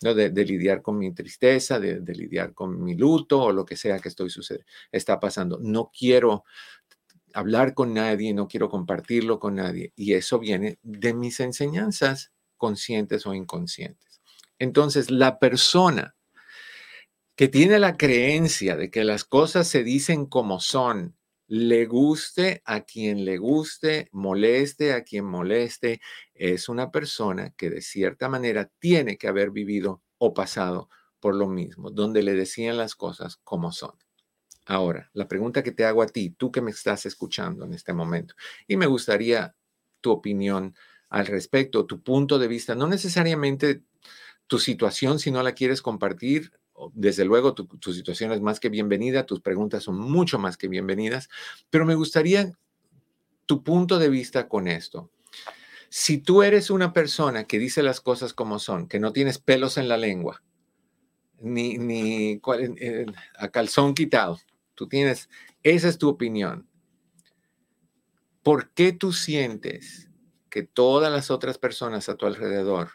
¿no? 0.04 0.14
De, 0.14 0.30
lidiar 0.46 0.84
con 0.84 1.00
mi 1.00 1.12
tristeza, 1.12 1.80
de, 1.80 2.00
lidiar 2.14 2.54
con 2.54 2.84
mi 2.84 2.96
luto 2.96 3.42
o 3.42 3.52
lo 3.52 3.66
que 3.66 3.78
sea 3.78 4.00
que 4.00 4.10
estoy 4.10 4.30
sucediendo, 4.30 4.70
está 4.92 5.20
pasando. 5.20 5.58
No 5.60 5.92
quiero 5.98 6.44
hablar 7.34 7.74
con 7.74 7.96
nadie, 7.96 8.32
no 8.32 8.48
quiero 8.48 8.70
compartirlo 8.70 9.40
con 9.40 9.56
nadie. 9.56 9.92
Y 9.96 10.14
eso 10.14 10.38
viene 10.38 10.78
de 10.84 11.16
mis 11.16 11.40
enseñanzas 11.40 12.32
conscientes 12.58 13.26
o 13.26 13.34
inconscientes. 13.34 14.22
Entonces, 14.60 15.10
la 15.10 15.40
persona 15.40 16.16
que 17.36 17.48
tiene 17.48 17.80
la 17.80 17.98
creencia 17.98 18.76
de 18.76 18.92
que 18.92 19.04
las 19.04 19.24
cosas 19.24 19.68
se 19.68 19.84
dicen 19.84 20.26
como 20.26 20.60
son 20.60 21.16
le 21.48 21.86
guste 21.86 22.62
a 22.66 22.82
quien 22.82 23.26
le 23.26 23.38
guste, 23.38 24.10
moleste 24.12 24.94
a 24.94 25.04
quien 25.04 25.26
moleste, 25.26 26.02
es 26.34 26.70
una 26.70 26.90
persona 26.90 27.54
que 27.58 27.70
de 27.70 27.82
cierta 27.82 28.30
manera 28.30 28.72
tiene 28.80 29.18
que 29.18 29.28
haber 29.28 29.52
vivido 29.52 30.02
o 30.18 30.34
pasado 30.34 30.90
por 31.20 31.36
lo 31.36 31.48
mismo, 31.48 31.92
donde 31.92 32.24
le 32.24 32.34
decían 32.34 32.78
las 32.78 32.96
cosas 32.96 33.38
como 33.44 33.72
son. 33.72 33.94
Ahora, 34.66 35.10
la 35.14 35.28
pregunta 35.28 35.64
que 35.64 35.72
te 35.72 35.86
hago 35.86 36.02
a 36.02 36.08
ti, 36.08 36.30
tú 36.32 36.52
que 36.52 36.62
me 36.62 36.72
estás 36.72 37.06
escuchando 37.06 37.66
en 37.66 37.74
este 37.74 37.94
momento, 37.94 38.34
y 38.68 38.78
me 38.78 38.86
gustaría 38.86 39.56
tu 40.02 40.12
opinión 40.12 40.76
al 41.10 41.28
respecto, 41.28 41.86
tu 41.86 42.02
punto 42.02 42.40
de 42.40 42.48
vista, 42.48 42.74
no 42.74 42.88
necesariamente 42.88 43.84
tu 44.48 44.60
situación 44.60 45.20
si 45.20 45.32
no 45.32 45.44
la 45.44 45.54
quieres 45.54 45.82
compartir, 45.82 46.52
desde 46.94 47.26
luego, 47.26 47.54
tu, 47.54 47.94
situación 47.94 48.32
es 48.32 48.42
más 48.42 48.60
que 48.60 48.70
bienvenida, 48.70 49.26
tus 49.26 49.42
preguntas 49.42 49.84
son 49.84 49.98
mucho 49.98 50.40
más 50.40 50.58
que 50.58 50.68
bienvenidas, 50.68 51.30
pero 51.70 51.86
me 51.86 51.96
gustaría 51.96 52.58
tu 53.46 53.64
punto 53.64 54.00
de 54.00 54.10
vista 54.10 54.48
con 54.48 54.68
esto. 54.68 55.12
Si 55.90 56.18
tú 56.18 56.42
eres 56.42 56.70
una 56.70 56.92
persona 56.92 57.46
que 57.46 57.60
dice 57.60 57.84
las 57.84 58.02
cosas 58.02 58.34
como 58.34 58.58
son, 58.60 58.88
que 58.88 59.00
no 59.00 59.14
tienes 59.14 59.38
pelos 59.38 59.78
en 59.78 59.88
la 59.88 59.98
lengua, 59.98 60.42
ni, 61.40 61.78
ni 61.78 62.42
a 63.38 63.48
calzón 63.50 63.94
quitado, 63.94 64.40
tú 64.76 64.88
tienes, 64.88 65.30
esa 65.62 65.88
es 65.90 65.98
tu 65.98 66.10
opinión. 66.10 66.68
¿Por 68.42 68.72
qué 68.72 68.92
tú 68.92 69.14
sientes 69.14 70.10
que 70.50 70.64
todas 70.64 71.12
las 71.12 71.32
otras 71.32 71.58
personas 71.58 72.10
a 72.10 72.16
tu 72.16 72.26
alrededor 72.26 72.92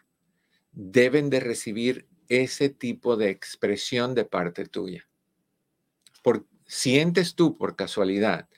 deben 0.72 1.30
de 1.30 1.40
recibir 1.40 2.08
ese 2.28 2.68
tipo 2.68 3.16
de 3.16 3.30
expresión 3.30 4.14
de 4.14 4.24
parte 4.24 4.66
tuya. 4.66 5.08
Por, 6.22 6.46
¿Sientes 6.66 7.34
tú 7.34 7.56
por 7.56 7.76
casualidad 7.76 8.48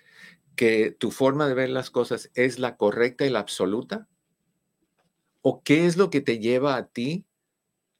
que 0.56 0.90
tu 0.90 1.10
forma 1.10 1.46
de 1.46 1.54
ver 1.54 1.70
las 1.70 1.90
cosas 1.90 2.30
es 2.34 2.58
la 2.58 2.76
correcta 2.76 3.24
y 3.24 3.30
la 3.30 3.38
absoluta? 3.38 4.08
¿O 5.42 5.62
qué 5.62 5.86
es 5.86 5.96
lo 5.96 6.10
que 6.10 6.20
te 6.20 6.38
lleva 6.38 6.76
a 6.76 6.88
ti 6.88 7.24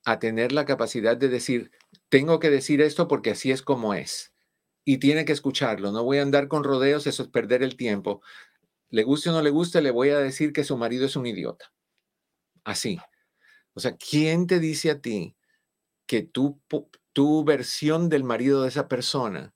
a 0.04 0.18
tener 0.18 0.52
la 0.52 0.64
capacidad 0.64 1.16
de 1.16 1.28
decir, 1.28 1.70
tengo 2.08 2.40
que 2.40 2.50
decir 2.50 2.80
esto 2.80 3.06
porque 3.06 3.30
así 3.30 3.52
es 3.52 3.62
como 3.62 3.94
es? 3.94 4.34
Y 4.84 4.98
tiene 4.98 5.24
que 5.24 5.32
escucharlo, 5.32 5.92
no 5.92 6.02
voy 6.02 6.18
a 6.18 6.22
andar 6.22 6.48
con 6.48 6.64
rodeos, 6.64 7.06
eso 7.06 7.22
es 7.22 7.28
perder 7.28 7.62
el 7.62 7.76
tiempo. 7.76 8.22
Le 8.88 9.04
guste 9.04 9.30
o 9.30 9.32
no 9.32 9.42
le 9.42 9.50
guste, 9.50 9.80
le 9.80 9.92
voy 9.92 10.08
a 10.08 10.18
decir 10.18 10.52
que 10.52 10.64
su 10.64 10.76
marido 10.76 11.06
es 11.06 11.14
un 11.14 11.26
idiota. 11.26 11.72
Así. 12.64 12.98
O 13.74 13.80
sea, 13.80 13.96
¿quién 13.96 14.48
te 14.48 14.58
dice 14.58 14.90
a 14.90 15.00
ti 15.00 15.36
que 16.10 16.22
tu, 16.22 16.60
tu 17.12 17.44
versión 17.44 18.08
del 18.08 18.24
marido 18.24 18.62
de 18.62 18.68
esa 18.68 18.88
persona, 18.88 19.54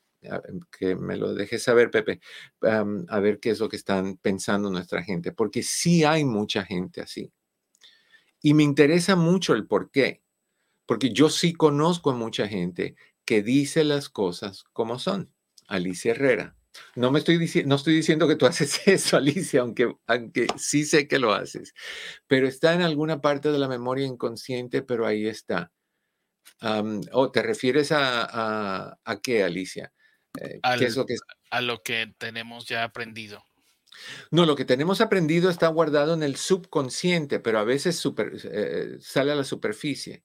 que 0.78 0.96
me 0.96 1.18
lo 1.18 1.34
dejes 1.34 1.64
saber, 1.64 1.92
Pepe, 1.92 2.22
a 2.62 3.20
ver 3.20 3.40
qué 3.40 3.50
es 3.50 3.60
lo 3.60 3.70
que 3.70 3.76
están 3.76 4.18
pensando 4.18 4.70
nuestra 4.70 5.04
gente, 5.04 5.32
porque 5.32 5.64
sí 5.64 6.04
hay 6.04 6.24
mucha 6.24 6.64
gente 6.64 7.02
así. 7.02 7.32
Y 8.42 8.54
me 8.54 8.64
interesa 8.64 9.16
mucho 9.16 9.54
el 9.54 9.68
por 9.68 9.92
qué, 9.92 10.22
Porque 10.86 11.14
yo 11.14 11.30
sí 11.30 11.54
conozco 11.54 12.12
a 12.12 12.16
mucha 12.16 12.48
gente 12.48 12.96
que 13.26 13.42
dice 13.42 13.84
las 13.84 14.10
cosas 14.10 14.64
como 14.74 15.00
son. 15.00 15.34
Alicia 15.68 16.12
Herrera. 16.12 16.58
No 16.96 17.12
me 17.12 17.20
estoy 17.20 17.38
diciendo, 17.38 17.70
no 17.70 17.76
estoy 17.76 17.96
diciendo 17.96 18.28
que 18.28 18.36
tú 18.36 18.46
haces 18.48 18.82
eso, 18.88 19.18
Alicia, 19.18 19.62
aunque, 19.62 19.94
aunque 20.08 20.48
sí 20.58 20.86
sé 20.86 21.08
que 21.08 21.20
lo 21.20 21.34
haces, 21.34 21.74
pero 22.28 22.48
está 22.48 22.74
en 22.74 22.82
alguna 22.82 23.22
parte 23.22 23.52
de 23.52 23.60
la 23.60 23.68
memoria 23.68 24.06
inconsciente, 24.06 24.82
pero 24.82 25.06
ahí 25.06 25.28
está. 25.28 25.72
¿O 27.12 27.32
te 27.32 27.42
refieres 27.42 27.92
a, 27.92 28.98
a, 29.04 29.22
qué, 29.22 29.44
Alicia? 29.44 29.92
Eh, 30.40 30.60
¿Qué 30.78 30.86
es 30.86 30.96
lo 30.96 31.06
que 31.06 31.16
a 31.54 31.62
lo 31.62 31.84
que 31.84 32.12
tenemos 32.18 32.66
ya 32.66 32.84
aprendido. 32.84 33.44
No, 34.32 34.48
lo 34.48 34.56
que 34.56 34.66
tenemos 34.66 35.02
aprendido 35.02 35.52
está 35.52 35.68
guardado 35.68 36.16
en 36.16 36.24
el 36.24 36.36
subconsciente, 36.36 37.40
pero 37.40 37.60
a 37.60 37.64
veces 37.64 38.04
eh, 38.46 38.98
sale 39.00 39.32
a 39.32 39.36
la 39.36 39.44
superficie. 39.44 40.24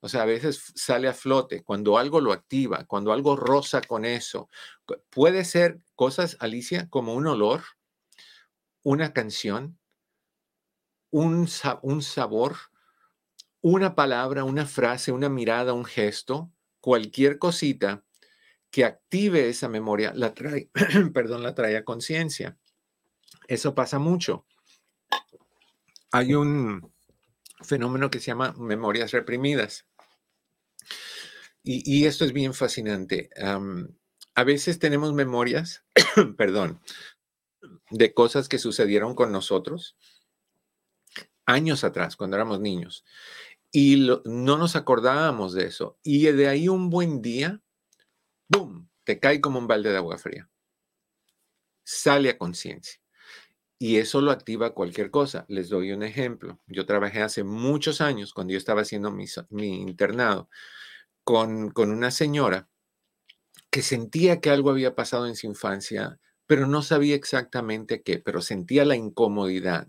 O 0.00 0.08
sea, 0.08 0.22
a 0.22 0.26
veces 0.26 0.72
sale 0.76 1.08
a 1.08 1.14
flote 1.14 1.62
cuando 1.64 1.98
algo 1.98 2.20
lo 2.20 2.32
activa, 2.32 2.84
cuando 2.84 3.12
algo 3.12 3.34
roza 3.36 3.80
con 3.80 4.04
eso. 4.04 4.48
Puede 5.10 5.44
ser 5.44 5.80
cosas, 5.96 6.36
Alicia, 6.40 6.88
como 6.88 7.14
un 7.14 7.26
olor, 7.26 7.62
una 8.82 9.12
canción, 9.12 9.78
un, 11.10 11.48
un 11.82 12.02
sabor, 12.02 12.56
una 13.60 13.94
palabra, 13.96 14.44
una 14.44 14.66
frase, 14.66 15.10
una 15.10 15.28
mirada, 15.28 15.72
un 15.72 15.84
gesto, 15.84 16.52
cualquier 16.80 17.38
cosita 17.38 18.04
que 18.70 18.84
active 18.84 19.48
esa 19.48 19.68
memoria, 19.68 20.12
la 20.14 20.34
trae, 20.34 20.70
perdón, 21.12 21.42
la 21.42 21.54
trae 21.54 21.76
a 21.76 21.84
conciencia. 21.84 22.56
Eso 23.48 23.74
pasa 23.74 23.98
mucho. 23.98 24.46
Hay 26.12 26.34
un 26.34 26.92
fenómeno 27.62 28.10
que 28.10 28.20
se 28.20 28.26
llama 28.26 28.54
memorias 28.58 29.12
reprimidas. 29.12 29.86
Y, 31.62 32.06
esto 32.06 32.24
es 32.24 32.32
bien 32.32 32.54
fascinante. 32.54 33.28
a 34.34 34.44
veces 34.44 34.78
tenemos 34.78 35.12
memorias, 35.12 35.84
perdón, 36.38 36.80
de 37.90 38.14
cosas 38.14 38.48
que 38.48 38.58
sucedieron 38.58 39.14
con 39.14 39.32
nosotros 39.32 39.96
años 41.44 41.84
atrás, 41.84 42.16
cuando 42.16 42.36
éramos 42.36 42.60
niños, 42.60 43.04
y 43.72 44.08
no 44.24 44.56
nos 44.56 44.76
acordábamos 44.76 45.52
de 45.54 45.66
eso. 45.66 45.98
Y 46.02 46.26
de 46.26 46.48
ahí 46.48 46.68
un 46.68 46.90
buen 46.90 47.20
día, 47.22 47.62
¡boom!, 48.48 48.88
te 49.04 49.18
cae 49.18 49.40
como 49.40 49.58
un 49.58 49.66
balde 49.66 49.90
de 49.90 49.96
agua 49.96 50.18
fría. 50.18 50.48
Sale 51.84 52.30
a 52.30 52.38
conciencia. 52.38 53.00
Y 53.78 53.98
eso 53.98 54.20
lo 54.20 54.32
activa 54.32 54.74
cualquier 54.74 55.10
cosa. 55.10 55.44
Les 55.48 55.68
doy 55.68 55.92
un 55.92 56.02
ejemplo. 56.02 56.58
Yo 56.66 56.84
trabajé 56.84 57.22
hace 57.22 57.44
muchos 57.44 58.00
años, 58.00 58.34
cuando 58.34 58.52
yo 58.52 58.58
estaba 58.58 58.82
haciendo 58.82 59.12
mi, 59.12 59.26
mi 59.50 59.82
internado, 59.82 60.48
con, 61.22 61.70
con 61.70 61.92
una 61.92 62.10
señora 62.10 62.68
que 63.70 63.82
sentía 63.82 64.40
que 64.40 64.50
algo 64.50 64.70
había 64.70 64.96
pasado 64.96 65.26
en 65.26 65.36
su 65.36 65.46
infancia, 65.46 66.18
pero 66.46 66.66
no 66.66 66.82
sabía 66.82 67.14
exactamente 67.14 68.02
qué, 68.02 68.18
pero 68.18 68.40
sentía 68.40 68.84
la 68.84 68.96
incomodidad. 68.96 69.88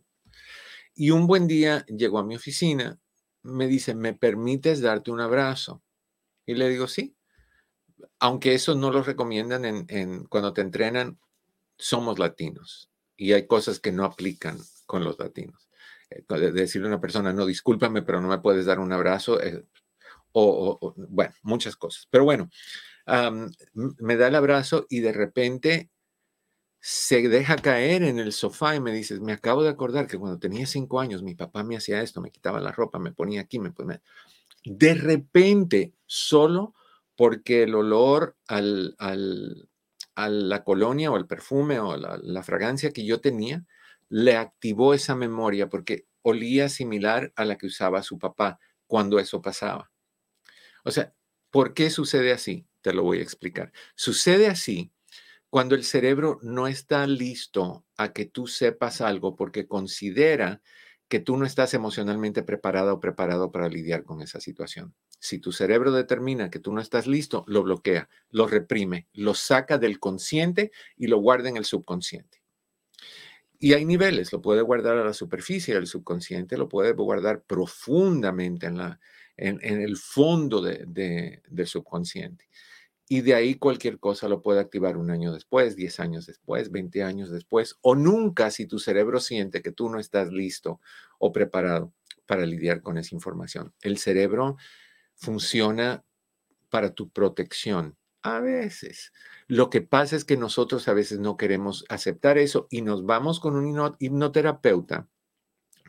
Y 0.94 1.12
un 1.12 1.26
buen 1.26 1.48
día 1.48 1.86
llegó 1.88 2.20
a 2.20 2.26
mi 2.26 2.36
oficina, 2.36 3.00
me 3.42 3.68
dice, 3.68 3.96
¿me 3.96 4.14
permites 4.14 4.82
darte 4.82 5.12
un 5.12 5.22
abrazo? 5.22 5.82
Y 6.46 6.56
le 6.56 6.70
digo, 6.70 6.88
sí. 6.88 7.16
Aunque 8.20 8.54
eso 8.54 8.76
no 8.76 8.92
lo 8.92 9.02
recomiendan 9.02 9.66
en, 9.66 9.86
en, 9.90 10.26
cuando 10.26 10.54
te 10.54 10.62
entrenan, 10.62 11.20
somos 11.78 12.20
latinos 12.20 12.89
y 13.20 13.34
hay 13.34 13.46
cosas 13.46 13.80
que 13.80 13.92
no 13.92 14.06
aplican 14.06 14.58
con 14.86 15.04
los 15.04 15.20
latinos. 15.20 15.70
Eh, 16.10 16.24
decirle 16.54 16.88
a 16.88 16.92
una 16.92 17.02
persona, 17.02 17.34
no, 17.34 17.46
discúlpame, 17.46 18.02
pero 18.02 18.22
no 18.22 18.30
me 18.30 18.40
puedes 18.40 18.66
dar 18.66 18.80
un 18.80 18.94
abrazo, 18.94 19.42
eh, 19.44 19.66
o, 20.32 20.94
bueno, 20.96 21.34
muchas 21.44 21.76
cosas. 21.76 22.08
Pero 22.10 22.24
bueno, 22.24 22.50
me 23.74 24.16
da 24.16 24.28
el 24.28 24.36
abrazo 24.36 24.86
y 24.90 25.02
de 25.02 25.12
repente 25.12 25.90
se 26.80 27.28
deja 27.28 27.58
caer 27.58 28.04
en 28.04 28.20
el 28.20 28.32
sofá 28.32 28.76
y 28.76 28.80
me 28.80 28.94
dice, 28.94 29.20
me 29.20 29.34
acabo 29.34 29.64
de 29.64 29.70
acordar 29.70 30.08
que 30.08 30.18
cuando 30.18 30.40
tenía 30.40 30.66
cinco 30.66 31.02
años 31.02 31.22
mi 31.22 31.36
papá 31.36 31.64
me 31.64 31.76
hacía 31.76 32.02
esto, 32.02 32.22
me 32.22 32.32
quitaba 32.32 32.62
la 32.62 32.72
ropa, 32.72 33.00
me 33.00 33.12
ponía 33.12 33.42
aquí, 33.42 33.60
me 33.60 33.72
ponía... 33.72 34.02
De 34.64 34.94
repente, 34.94 35.94
solo 36.06 36.74
porque 37.18 37.64
el 37.64 37.76
olor 37.76 38.38
al, 38.48 38.96
a 40.16 40.30
la 40.30 40.64
colonia 40.64 41.12
o 41.12 41.18
el 41.18 41.28
perfume 41.28 41.80
o 41.80 41.98
la, 41.98 42.20
la 42.22 42.44
fragancia 42.44 42.92
que 42.92 43.06
yo 43.06 43.22
tenía, 43.22 43.66
le 44.10 44.36
activó 44.36 44.94
esa 44.94 45.16
memoria 45.16 45.70
porque 45.70 46.08
olía 46.22 46.70
similar 46.70 47.32
a 47.36 47.46
la 47.46 47.58
que 47.58 47.68
usaba 47.68 48.04
su 48.04 48.18
papá 48.20 48.60
cuando 48.88 49.20
eso 49.20 49.42
pasaba. 49.42 49.92
O 50.84 50.92
sea, 50.92 51.14
¿por 51.52 51.74
qué 51.74 51.90
sucede 51.90 52.32
así? 52.32 52.68
Te 52.82 52.94
lo 52.94 53.04
voy 53.04 53.20
a 53.20 53.24
explicar. 53.24 53.72
Sucede 53.96 54.48
así 54.48 54.92
cuando 55.50 55.76
el 55.76 55.84
cerebro 55.84 56.40
no 56.42 56.68
está 56.68 57.06
listo 57.08 57.86
a 57.98 58.14
que 58.14 58.26
tú 58.26 58.48
sepas 58.48 59.02
algo 59.02 59.36
porque 59.36 59.68
considera 59.68 60.62
que 61.08 61.20
tú 61.20 61.38
no 61.38 61.46
estás 61.46 61.74
emocionalmente 61.74 62.44
preparado 62.44 62.94
o 62.96 63.00
preparado 63.00 63.52
para 63.52 63.68
lidiar 63.68 64.04
con 64.04 64.22
esa 64.22 64.40
situación. 64.40 64.94
Si 65.20 65.40
tu 65.40 65.52
cerebro 65.52 65.92
determina 65.92 66.50
que 66.50 66.60
tú 66.60 66.74
no 66.74 66.82
estás 66.82 67.06
listo, 67.06 67.44
lo 67.48 67.64
bloquea, 67.64 68.10
lo 68.30 68.48
reprime, 68.48 69.08
lo 69.14 69.34
saca 69.34 69.78
del 69.78 70.00
consciente 70.00 70.72
y 70.96 71.08
lo 71.08 71.18
guarda 71.20 71.50
en 71.50 71.58
el 71.58 71.66
subconsciente. 71.66 72.42
Y 73.60 73.74
hay 73.74 73.84
niveles, 73.84 74.32
lo 74.32 74.42
puede 74.42 74.62
guardar 74.62 74.98
a 74.98 75.04
la 75.04 75.14
superficie 75.14 75.74
del 75.74 75.88
subconsciente, 75.88 76.58
lo 76.58 76.70
puede 76.70 76.94
guardar 76.94 77.44
profundamente 77.44 78.68
en, 78.68 78.78
la, 78.78 79.02
en, 79.36 79.60
el 79.62 79.98
fondo 79.98 80.62
del 80.62 81.68
subconsciente. 81.68 82.48
Y 83.10 83.20
de 83.22 83.34
ahí 83.34 83.56
cualquier 83.56 84.00
cosa 84.00 84.30
lo 84.30 84.42
puede 84.42 84.62
activar 84.62 84.96
un 84.96 85.12
año 85.12 85.34
después, 85.34 85.76
10 85.76 86.00
años 86.00 86.26
después, 86.28 86.72
20 86.72 87.04
años 87.04 87.32
después, 87.32 87.78
o 87.82 87.96
nunca 87.96 88.50
si 88.50 88.66
tu 88.66 88.80
cerebro 88.80 89.20
siente 89.20 89.62
que 89.62 89.72
tú 89.72 89.90
no 89.90 90.00
estás 90.00 90.32
listo 90.32 90.80
o 91.18 91.34
preparado 91.34 91.92
para 92.26 92.46
lidiar 92.46 92.82
con 92.82 92.98
esa 92.98 93.16
información. 93.16 93.74
El 93.82 93.98
cerebro 93.98 94.56
funciona 95.20 96.04
para 96.70 96.94
tu 96.94 97.10
protección. 97.10 97.98
A 98.22 98.40
veces. 98.40 99.14
Lo 99.48 99.70
que 99.70 99.82
pasa 99.82 100.16
es 100.16 100.26
que 100.26 100.36
nosotros 100.36 100.88
a 100.88 100.94
veces 100.94 101.20
no 101.20 101.38
queremos 101.38 101.86
aceptar 101.88 102.38
eso 102.38 102.68
y 102.70 102.82
nos 102.82 103.06
vamos 103.06 103.40
con 103.40 103.56
un 103.56 103.96
hipnoterapeuta 104.00 105.08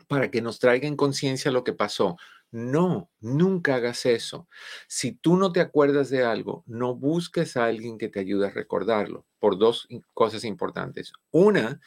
para 0.07 0.31
que 0.31 0.41
nos 0.41 0.59
traiga 0.59 0.87
en 0.87 0.95
conciencia 0.95 1.51
lo 1.51 1.63
que 1.63 1.73
pasó. 1.73 2.17
No, 2.51 3.09
nunca 3.21 3.75
hagas 3.75 4.05
eso. 4.05 4.47
Si 4.87 5.13
tú 5.13 5.37
no 5.37 5.51
te 5.51 5.61
acuerdas 5.61 6.09
de 6.09 6.23
algo, 6.23 6.63
no 6.67 6.95
busques 6.95 7.55
a 7.55 7.65
alguien 7.65 7.97
que 7.97 8.09
te 8.09 8.19
ayude 8.19 8.47
a 8.47 8.51
recordarlo 8.51 9.25
por 9.39 9.57
dos 9.57 9.87
cosas 10.13 10.43
importantes. 10.43 11.13
Una, 11.31 11.79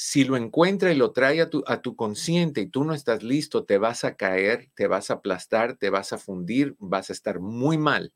si 0.00 0.22
lo 0.22 0.36
encuentra 0.36 0.92
y 0.92 0.94
lo 0.94 1.10
trae 1.10 1.40
a 1.40 1.50
tu, 1.50 1.64
a 1.66 1.82
tu 1.82 1.96
consciente 1.96 2.60
y 2.60 2.68
tú 2.68 2.84
no 2.84 2.94
estás 2.94 3.24
listo, 3.24 3.64
te 3.64 3.78
vas 3.78 4.04
a 4.04 4.14
caer, 4.14 4.70
te 4.76 4.86
vas 4.86 5.10
a 5.10 5.14
aplastar, 5.14 5.76
te 5.76 5.90
vas 5.90 6.12
a 6.12 6.18
fundir, 6.18 6.76
vas 6.78 7.10
a 7.10 7.12
estar 7.12 7.40
muy 7.40 7.78
mal 7.78 8.14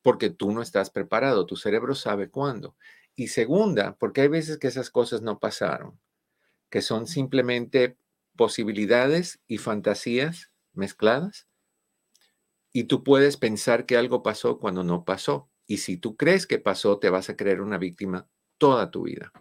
porque 0.00 0.30
tú 0.30 0.50
no 0.52 0.62
estás 0.62 0.88
preparado, 0.88 1.44
tu 1.44 1.56
cerebro 1.56 1.94
sabe 1.94 2.30
cuándo. 2.30 2.74
Y 3.14 3.28
segunda, 3.28 3.96
porque 3.98 4.22
hay 4.22 4.28
veces 4.28 4.56
que 4.56 4.66
esas 4.66 4.88
cosas 4.88 5.20
no 5.20 5.38
pasaron, 5.40 6.00
que 6.70 6.80
son 6.80 7.06
simplemente 7.06 7.98
posibilidades 8.34 9.40
y 9.46 9.58
fantasías 9.58 10.52
mezcladas. 10.72 11.46
Y 12.72 12.84
tú 12.84 13.04
puedes 13.04 13.36
pensar 13.36 13.84
que 13.84 13.98
algo 13.98 14.22
pasó 14.22 14.58
cuando 14.58 14.82
no 14.82 15.04
pasó. 15.04 15.50
Y 15.66 15.76
si 15.76 15.98
tú 15.98 16.16
crees 16.16 16.46
que 16.46 16.58
pasó, 16.58 16.98
te 16.98 17.10
vas 17.10 17.28
a 17.28 17.36
creer 17.36 17.60
una 17.60 17.76
víctima 17.76 18.26
toda 18.56 18.90
tu 18.90 19.02
vida. 19.02 19.32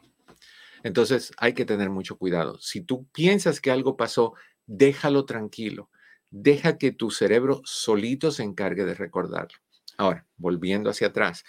Entonces 0.84 1.32
hay 1.38 1.54
que 1.54 1.65
tener 1.65 1.89
mucho 1.89 2.17
cuidado. 2.17 2.60
Si 2.60 2.82
tú 2.82 3.08
piensas 3.13 3.60
que 3.62 3.72
algo 3.72 3.98
pasó, 3.98 4.34
déjalo 4.67 5.26
tranquilo. 5.26 5.89
Deja 6.30 6.78
que 6.78 6.91
tu 6.91 7.10
cerebro 7.10 7.62
solito 7.63 8.32
se 8.32 8.43
encargue 8.43 8.86
de 8.86 8.93
recordarlo. 8.93 9.58
Ahora, 9.98 10.28
volviendo 10.38 10.89
hacia 10.89 11.08
atrás, 11.08 11.46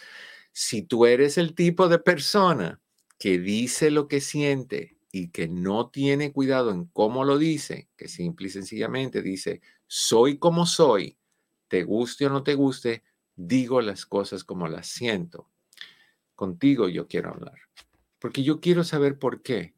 si 0.52 0.82
tú 0.82 1.06
eres 1.06 1.36
el 1.36 1.54
tipo 1.54 1.88
de 1.88 1.98
persona 1.98 2.80
que 3.18 3.38
dice 3.38 3.90
lo 3.90 4.06
que 4.06 4.20
siente 4.20 4.98
y 5.10 5.30
que 5.30 5.48
no 5.48 5.90
tiene 5.90 6.32
cuidado 6.32 6.70
en 6.70 6.86
cómo 6.86 7.24
lo 7.24 7.38
dice, 7.38 7.88
que 7.96 8.08
simple 8.08 8.48
y 8.48 8.50
sencillamente 8.50 9.22
dice, 9.22 9.62
soy 9.86 10.38
como 10.38 10.66
soy, 10.66 11.18
te 11.68 11.84
guste 11.84 12.26
o 12.26 12.30
no 12.30 12.42
te 12.42 12.54
guste, 12.54 13.02
digo 13.34 13.80
las 13.80 14.06
cosas 14.06 14.44
como 14.44 14.68
las 14.68 14.86
siento. 14.86 15.48
Contigo 16.34 16.88
yo 16.88 17.06
quiero 17.08 17.30
hablar, 17.30 17.58
porque 18.24 18.42
yo 18.42 18.58
quiero 18.58 18.84
saber 18.84 19.18
por 19.18 19.42
qué. 19.42 19.74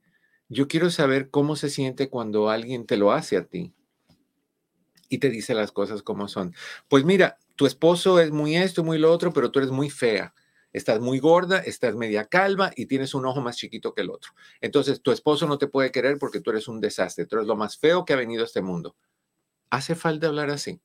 Yo 0.49 0.69
quiero 0.69 0.91
saber 0.91 1.31
cómo 1.31 1.57
se 1.57 1.69
siente 1.69 2.09
cuando 2.09 2.49
alguien 2.49 2.87
te 2.87 2.97
lo 2.97 3.11
hace 3.11 3.37
a 3.37 3.45
ti 3.45 3.75
y 5.09 5.19
te 5.19 5.31
dice 5.31 5.53
las 5.53 5.73
cosas 5.73 6.05
como 6.05 6.29
son. 6.29 6.55
Pues 6.87 7.05
mira, 7.05 7.41
tu 7.57 7.67
esposo 7.67 8.21
es 8.21 8.31
muy 8.31 8.55
esto, 8.55 8.85
muy 8.85 8.99
lo 8.99 9.11
otro, 9.13 9.33
pero 9.33 9.51
tú 9.51 9.59
eres 9.59 9.73
muy 9.73 9.91
fea. 9.91 10.33
Estás 10.73 11.01
muy 11.01 11.19
gorda, 11.19 11.59
estás 11.59 11.97
media 11.97 12.25
calva 12.27 12.71
y 12.77 12.87
tienes 12.87 13.15
un 13.15 13.27
ojo 13.27 13.41
más 13.41 13.57
chiquito 13.57 13.93
que 13.95 14.03
el 14.03 14.11
otro. 14.11 14.31
Entonces, 14.61 15.03
tu 15.03 15.11
esposo 15.11 15.49
no 15.49 15.59
te 15.59 15.67
puede 15.67 15.91
querer 15.91 16.17
porque 16.17 16.41
tú 16.41 16.51
eres 16.51 16.69
un 16.69 16.81
desastre. 16.81 17.27
Tú 17.27 17.35
eres 17.35 17.49
lo 17.49 17.57
más 17.57 17.77
feo 17.77 18.05
que 18.05 18.13
ha 18.13 18.17
venido 18.17 18.43
a 18.43 18.47
este 18.47 18.63
mundo. 18.63 18.95
¿Hace 19.71 19.97
falta 19.97 20.29
hablar 20.29 20.51
así? 20.51 20.81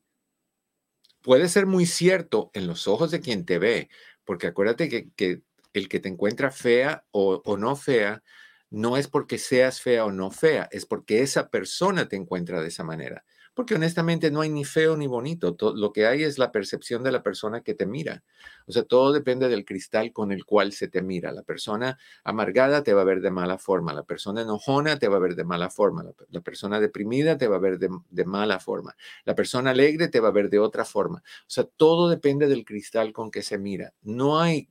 puede 1.22 1.48
ser 1.50 1.66
muy 1.66 1.86
cierto 1.86 2.52
en 2.54 2.68
los 2.68 2.88
ojos 2.88 3.12
de 3.12 3.22
quien 3.22 3.46
te 3.46 3.60
ve, 3.60 3.90
porque 4.26 4.48
acuérdate 4.48 4.90
que, 5.16 5.42
el 5.74 5.90
que 5.90 6.00
te 6.00 6.10
encuentra 6.10 6.52
fea 6.52 7.06
o, 7.12 7.42
no 7.58 7.76
fea 7.76 8.24
no 8.70 8.96
es 8.96 9.08
porque 9.08 9.38
seas 9.38 9.82
fea 9.82 10.06
o 10.06 10.12
no 10.12 10.32
fea, 10.32 10.70
es 10.72 10.86
porque 10.86 11.22
esa 11.22 11.50
persona 11.50 12.08
te 12.08 12.16
encuentra 12.16 12.62
de 12.62 12.70
esa 12.70 12.86
manera. 12.86 13.26
Porque 13.54 13.76
honestamente 13.76 14.32
no 14.32 14.40
hay 14.40 14.50
ni 14.50 14.64
feo 14.64 14.96
ni 14.96 15.08
bonito, 15.08 15.58
lo 15.76 15.92
que 15.92 16.06
hay 16.06 16.24
es 16.24 16.38
la 16.38 16.54
percepción 16.54 17.04
de 17.04 17.12
la 17.12 17.22
persona 17.22 17.64
que 17.64 17.74
te 17.74 17.86
mira. 17.86 18.24
O 18.66 18.72
sea, 18.72 18.84
todo 18.84 19.12
depende 19.12 19.50
del 19.50 19.66
cristal 19.66 20.14
con 20.14 20.32
el 20.32 20.46
cual 20.46 20.72
se 20.72 20.88
te 20.88 21.02
mira. 21.02 21.34
La 21.34 21.44
persona 21.44 22.00
amargada 22.24 22.82
te 22.82 22.94
va 22.94 23.02
a 23.02 23.04
ver 23.04 23.20
de 23.20 23.30
mala 23.30 23.58
forma, 23.58 23.94
la 23.94 24.04
persona 24.04 24.44
enojona 24.44 24.98
te 25.00 25.10
va 25.10 25.18
a 25.18 25.20
ver 25.20 25.36
de 25.36 25.44
mala 25.44 25.70
forma, 25.70 26.06
la, 26.30 26.42
persona 26.42 26.80
deprimida 26.80 27.38
te 27.38 27.50
va 27.50 27.58
a 27.58 27.60
ver 27.60 27.78
de, 27.78 27.90
de 28.10 28.26
mala 28.26 28.58
forma, 28.60 28.96
la 29.26 29.36
persona 29.36 29.72
alegre 29.72 30.08
te 30.08 30.22
va 30.22 30.30
a 30.30 30.32
ver 30.32 30.50
de 30.50 30.60
otra 30.60 30.86
forma. 30.86 31.20
O 31.20 31.50
sea, 31.50 31.66
todo 31.66 32.08
depende 32.08 32.48
del 32.48 32.64
cristal 32.64 33.12
con 33.12 33.32
que 33.32 33.44
se 33.44 33.58
mira. 33.58 33.94
No 34.02 34.40
hay, 34.40 34.70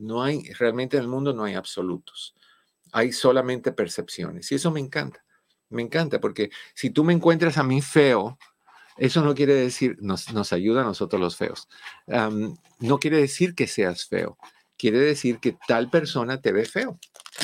no 0.00 0.22
hay, 0.22 0.42
realmente 0.54 0.96
en 0.96 1.02
el 1.02 1.08
mundo 1.08 1.32
no 1.32 1.44
hay 1.44 1.54
absolutos 1.54 2.34
hay 2.92 3.12
solamente 3.12 3.72
percepciones. 3.72 4.50
Y 4.52 4.56
eso 4.56 4.70
me 4.70 4.80
encanta. 4.80 5.24
Me 5.70 5.82
encanta 5.82 6.20
porque 6.20 6.50
si 6.74 6.90
tú 6.90 7.04
me 7.04 7.12
encuentras 7.12 7.58
a 7.58 7.62
mí 7.62 7.82
feo, 7.82 8.38
eso 8.96 9.22
no 9.22 9.34
quiere 9.34 9.54
decir, 9.54 9.96
nos, 10.00 10.32
nos 10.32 10.52
ayuda 10.52 10.80
a 10.80 10.84
nosotros 10.84 11.20
los 11.20 11.36
feos. 11.36 11.68
no 12.06 12.98
quiere 12.98 13.18
decir 13.18 13.54
que 13.54 13.66
seas 13.66 14.06
feo. 14.06 14.38
Quiere 14.76 14.98
decir 14.98 15.38
que 15.40 15.56
tal 15.66 15.90
persona 15.90 16.40
te 16.40 16.52
ve 16.52 16.64
feo. 16.64 16.98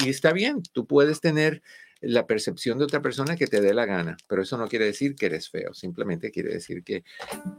Y 0.05 0.09
está 0.09 0.33
bien, 0.33 0.63
tú 0.73 0.87
puedes 0.87 1.21
tener 1.21 1.63
la 2.07 2.27
percepción 2.27 2.79
de 2.79 2.85
otra 2.85 3.01
persona 3.01 3.37
que 3.37 3.47
te 3.47 3.61
dé 3.61 3.75
la 3.75 3.87
gana, 3.87 4.17
pero 4.29 4.43
eso 4.43 4.57
no 4.57 4.69
quiere 4.69 4.87
decir 4.87 5.15
que 5.15 5.27
eres 5.27 5.51
feo, 5.51 5.75
simplemente 5.75 6.31
quiere 6.31 6.53
decir 6.53 6.83
que, 6.83 7.05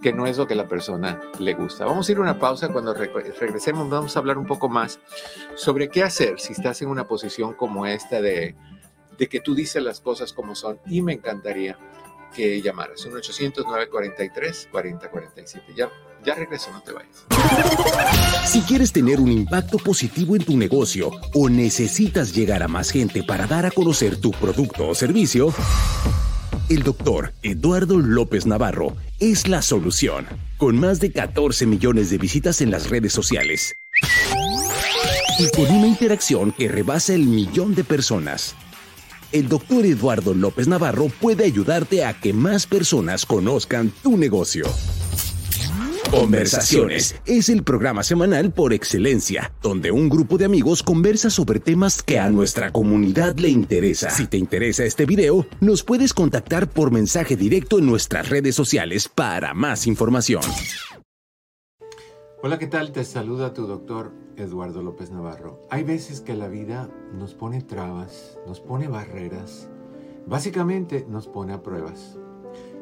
que 0.01 0.13
no 0.13 0.27
es 0.27 0.38
lo 0.38 0.47
que 0.47 0.55
la 0.55 0.67
persona 0.67 1.19
le 1.39 1.53
gusta. 1.53 1.86
Vamos 1.86 2.08
a 2.08 2.12
ir 2.12 2.17
a 2.17 2.21
una 2.21 2.39
pausa, 2.39 2.69
cuando 2.69 2.93
regresemos 2.93 3.89
vamos 3.89 4.15
a 4.15 4.19
hablar 4.19 4.38
un 4.38 4.45
poco 4.45 4.69
más 4.69 4.99
sobre 5.55 5.89
qué 5.89 6.03
hacer 6.03 6.39
si 6.39 6.53
estás 6.53 6.81
en 6.81 6.89
una 6.89 7.08
posición 7.08 7.53
como 7.53 7.86
esta 7.86 8.21
de, 8.21 8.55
de 9.17 9.27
que 9.27 9.39
tú 9.39 9.55
dices 9.55 9.81
las 9.84 10.01
cosas 10.01 10.34
como 10.34 10.55
son 10.55 10.79
y 10.86 11.01
me 11.01 11.13
encantaría 11.13 11.77
que 12.36 12.62
llamaras. 12.62 13.08
1-800-943-4047. 13.08 15.74
Ya, 15.76 15.89
ya 16.24 16.36
regreso, 16.36 16.71
no 16.71 16.82
te 16.82 16.91
vayas. 16.91 17.26
Si 18.45 18.62
quieres 18.62 18.91
tener 18.91 19.19
un 19.19 19.32
impacto 19.32 19.78
positivo 19.78 20.36
en 20.36 20.43
tu 20.43 20.58
negocio 20.58 21.12
o 21.34 21.50
necesitas 21.50 22.36
llegar 22.36 22.63
a 22.63 22.67
más 22.67 22.91
gente 22.91 23.24
para 23.24 23.48
dar 23.48 23.65
a 23.65 23.71
conocer 23.71 24.17
tu 24.17 24.32
producto 24.32 24.89
o 24.89 24.95
servicio, 24.95 25.54
el 26.69 26.84
doctor 26.84 27.34
Eduardo 27.43 27.98
López 27.98 28.45
Navarro 28.45 28.95
es 29.19 29.48
la 29.48 29.62
solución. 29.62 30.28
Con 30.58 30.80
más 30.80 31.00
de 31.00 31.12
14 31.12 31.65
millones 31.65 32.10
de 32.10 32.17
visitas 32.17 32.62
en 32.62 32.71
las 32.71 32.89
redes 32.89 33.13
sociales 33.13 33.76
y 35.38 35.50
con 35.50 35.69
una 35.69 35.88
interacción 35.88 36.52
que 36.52 36.67
rebasa 36.67 37.13
el 37.13 37.26
millón 37.26 37.76
de 37.76 37.84
personas 37.84 38.56
el 39.31 39.49
doctor 39.49 39.85
Eduardo 39.85 40.33
López 40.33 40.67
Navarro 40.67 41.07
puede 41.21 41.45
ayudarte 41.45 42.05
a 42.05 42.19
que 42.19 42.33
más 42.33 42.67
personas 42.67 43.25
conozcan 43.25 43.91
tu 44.01 44.17
negocio. 44.17 44.65
Conversaciones 46.11 47.15
es 47.25 47.49
el 47.49 47.63
programa 47.63 48.03
semanal 48.03 48.53
por 48.53 48.73
excelencia, 48.73 49.51
donde 49.61 49.91
un 49.91 50.07
grupo 50.07 50.38
de 50.38 50.45
amigos 50.45 50.83
conversa 50.83 51.29
sobre 51.29 51.59
temas 51.59 52.01
que 52.01 52.19
a 52.19 52.29
nuestra 52.29 52.71
comunidad 52.71 53.35
le 53.38 53.49
interesa. 53.49 54.09
Si 54.09 54.27
te 54.27 54.38
interesa 54.38 54.85
este 54.85 55.05
video, 55.05 55.45
nos 55.59 55.83
puedes 55.83 56.13
contactar 56.13 56.69
por 56.69 56.91
mensaje 56.91 57.35
directo 57.35 57.79
en 57.79 57.88
nuestras 57.88 58.29
redes 58.29 58.55
sociales 58.55 59.09
para 59.09 59.53
más 59.53 59.88
información. 59.88 60.43
Hola, 62.41 62.59
¿qué 62.59 62.67
tal? 62.67 62.91
Te 62.91 63.03
saluda 63.03 63.53
tu 63.53 63.65
doctor 63.65 64.24
Eduardo 64.38 64.82
López 64.82 65.12
Navarro. 65.12 65.60
Hay 65.69 65.84
veces 65.84 66.21
que 66.21 66.36
la 66.36 66.48
vida 66.48 66.89
nos 67.13 67.34
pone 67.34 67.62
trabas, 67.62 68.38
nos 68.48 68.60
pone 68.60 68.88
barreras, 68.88 69.69
básicamente 70.26 71.06
nos 71.10 71.28
pone 71.28 71.54
a 71.54 71.63
pruebas. 71.63 72.17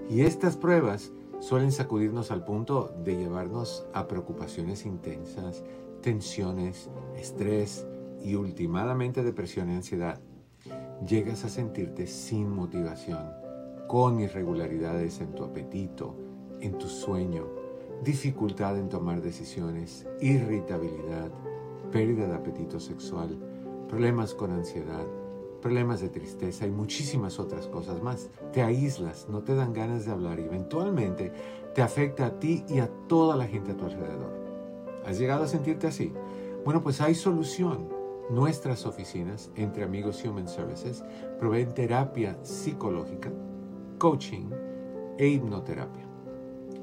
Y 0.09 0.21
estas 0.21 0.57
pruebas 0.57 1.11
suelen 1.39 1.71
sacudirnos 1.71 2.31
al 2.31 2.43
punto 2.45 2.93
de 3.03 3.17
llevarnos 3.17 3.85
a 3.93 4.07
preocupaciones 4.07 4.85
intensas, 4.85 5.63
tensiones, 6.01 6.89
estrés 7.17 7.85
y 8.23 8.35
últimamente 8.35 9.23
depresión 9.23 9.69
y 9.69 9.75
ansiedad. 9.75 10.19
Llegas 11.05 11.43
a 11.43 11.49
sentirte 11.49 12.07
sin 12.07 12.49
motivación, 12.49 13.19
con 13.87 14.19
irregularidades 14.19 15.19
en 15.19 15.33
tu 15.33 15.43
apetito, 15.43 16.15
en 16.61 16.77
tu 16.77 16.87
sueño, 16.87 17.62
dificultad 18.03 18.77
en 18.77 18.89
tomar 18.89 19.21
decisiones, 19.21 20.05
irritabilidad, 20.19 21.31
pérdida 21.91 22.27
de 22.27 22.35
apetito 22.35 22.79
sexual, 22.79 23.37
problemas 23.87 24.33
con 24.33 24.51
ansiedad, 24.51 25.05
problemas 25.61 26.01
de 26.01 26.09
tristeza 26.09 26.67
y 26.67 26.71
muchísimas 26.71 27.39
otras 27.39 27.67
cosas 27.67 28.03
más. 28.03 28.29
Te 28.51 28.61
aíslas, 28.61 29.27
no 29.29 29.43
te 29.43 29.55
dan 29.55 29.73
ganas 29.73 30.05
de 30.05 30.11
hablar 30.11 30.39
y 30.39 30.43
eventualmente 30.43 31.31
te 31.73 31.81
afecta 31.81 32.25
a 32.25 32.39
ti 32.39 32.65
y 32.67 32.79
a 32.79 32.89
toda 33.07 33.37
la 33.37 33.47
gente 33.47 33.71
a 33.71 33.77
tu 33.77 33.85
alrededor. 33.85 34.33
¿Has 35.05 35.17
llegado 35.17 35.43
a 35.43 35.47
sentirte 35.47 35.87
así? 35.87 36.11
Bueno, 36.65 36.81
pues 36.81 36.99
hay 36.99 37.15
solución. 37.15 37.87
Nuestras 38.29 38.85
oficinas, 38.85 39.51
entre 39.55 39.83
amigos 39.83 40.23
Human 40.25 40.47
Services, 40.47 41.03
proveen 41.39 41.73
terapia 41.73 42.37
psicológica, 42.41 43.31
coaching 43.97 44.49
e 45.17 45.27
hipnoterapia. 45.27 46.02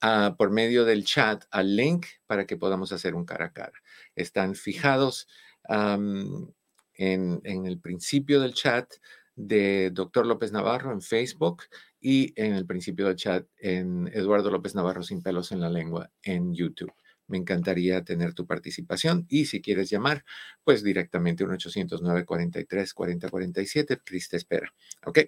ah, 0.00 0.34
por 0.36 0.50
medio 0.50 0.84
del 0.84 1.04
chat 1.04 1.44
al 1.50 1.76
link 1.76 2.06
para 2.26 2.44
que 2.44 2.56
podamos 2.56 2.90
hacer 2.90 3.14
un 3.14 3.24
cara 3.24 3.44
a 3.44 3.52
cara. 3.52 3.80
Están 4.16 4.54
fijados 4.54 5.28
en, 5.68 7.40
el 7.44 7.78
principio 7.80 8.40
del 8.40 8.54
chat 8.54 8.90
de 9.34 9.90
Doctor 9.92 10.26
López 10.26 10.50
Navarro 10.50 10.92
en 10.92 11.02
Facebook 11.02 11.64
y 12.00 12.32
en 12.40 12.54
el 12.54 12.66
principio 12.66 13.06
del 13.06 13.16
chat 13.16 13.46
en 13.58 14.08
Eduardo 14.12 14.50
López 14.50 14.74
Navarro 14.74 15.02
sin 15.02 15.22
pelos 15.22 15.52
en 15.52 15.60
la 15.60 15.68
lengua 15.68 16.10
en 16.22 16.54
YouTube. 16.54 16.92
Me 17.28 17.38
encantaría 17.38 18.04
tener 18.04 18.34
tu 18.34 18.46
participación 18.46 19.26
y 19.28 19.46
si 19.46 19.60
quieres 19.60 19.90
llamar, 19.90 20.24
pues 20.64 20.82
directamente 20.82 21.44
1 21.44 21.54
800 21.54 22.00
943 22.00 22.94
4047 22.94 23.98
Cris 24.04 24.28
te 24.28 24.36
espera. 24.36 24.72
¿Ok? 25.04 25.18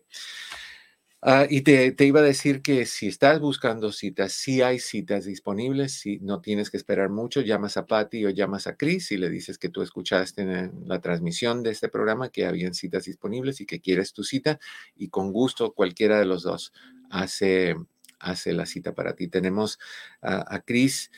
Ah, 1.21 1.47
y 1.51 1.63
te, 1.63 1.93
iba 2.05 2.21
a 2.21 2.23
decir 2.23 2.63
que 2.63 2.87
si 2.87 3.09
estás 3.09 3.41
buscando 3.41 3.91
citas, 3.91 4.33
si 4.33 4.63
hay 4.63 4.79
citas 4.79 5.25
disponibles, 5.25 5.95
si 5.95 6.19
no 6.21 6.41
tienes 6.41 6.71
que 6.71 6.77
esperar 6.77 7.11
mucho, 7.11 7.41
llamas 7.41 7.77
a 7.77 7.87
Patty 7.87 8.25
o 8.25 8.31
llamas 8.31 8.69
a 8.69 8.77
Chris 8.77 9.11
y 9.11 9.17
le 9.17 9.29
dices 9.29 9.59
que 9.59 9.69
tú 9.69 9.83
escuchaste 9.83 10.43
en 10.43 10.85
la 10.87 11.01
transmisión 11.01 11.65
de 11.65 11.71
este 11.71 11.89
programa 11.89 12.29
que 12.29 12.47
habían 12.47 12.73
citas 12.73 13.05
disponibles 13.07 13.61
y 13.61 13.67
que 13.67 13.81
quieres 13.81 14.13
tu 14.13 14.23
cita 14.23 14.61
y 14.95 15.09
con 15.09 15.33
gusto 15.33 15.73
cualquiera 15.73 16.21
de 16.21 16.25
los 16.25 16.45
dos 16.45 16.73
hace, 17.11 17.75
hace 18.21 18.53
la 18.53 18.65
cita 18.65 18.95
para 18.95 19.17
ti. 19.17 19.27
Tenemos 19.27 19.81
a 20.23 20.61
Chris 20.65 21.11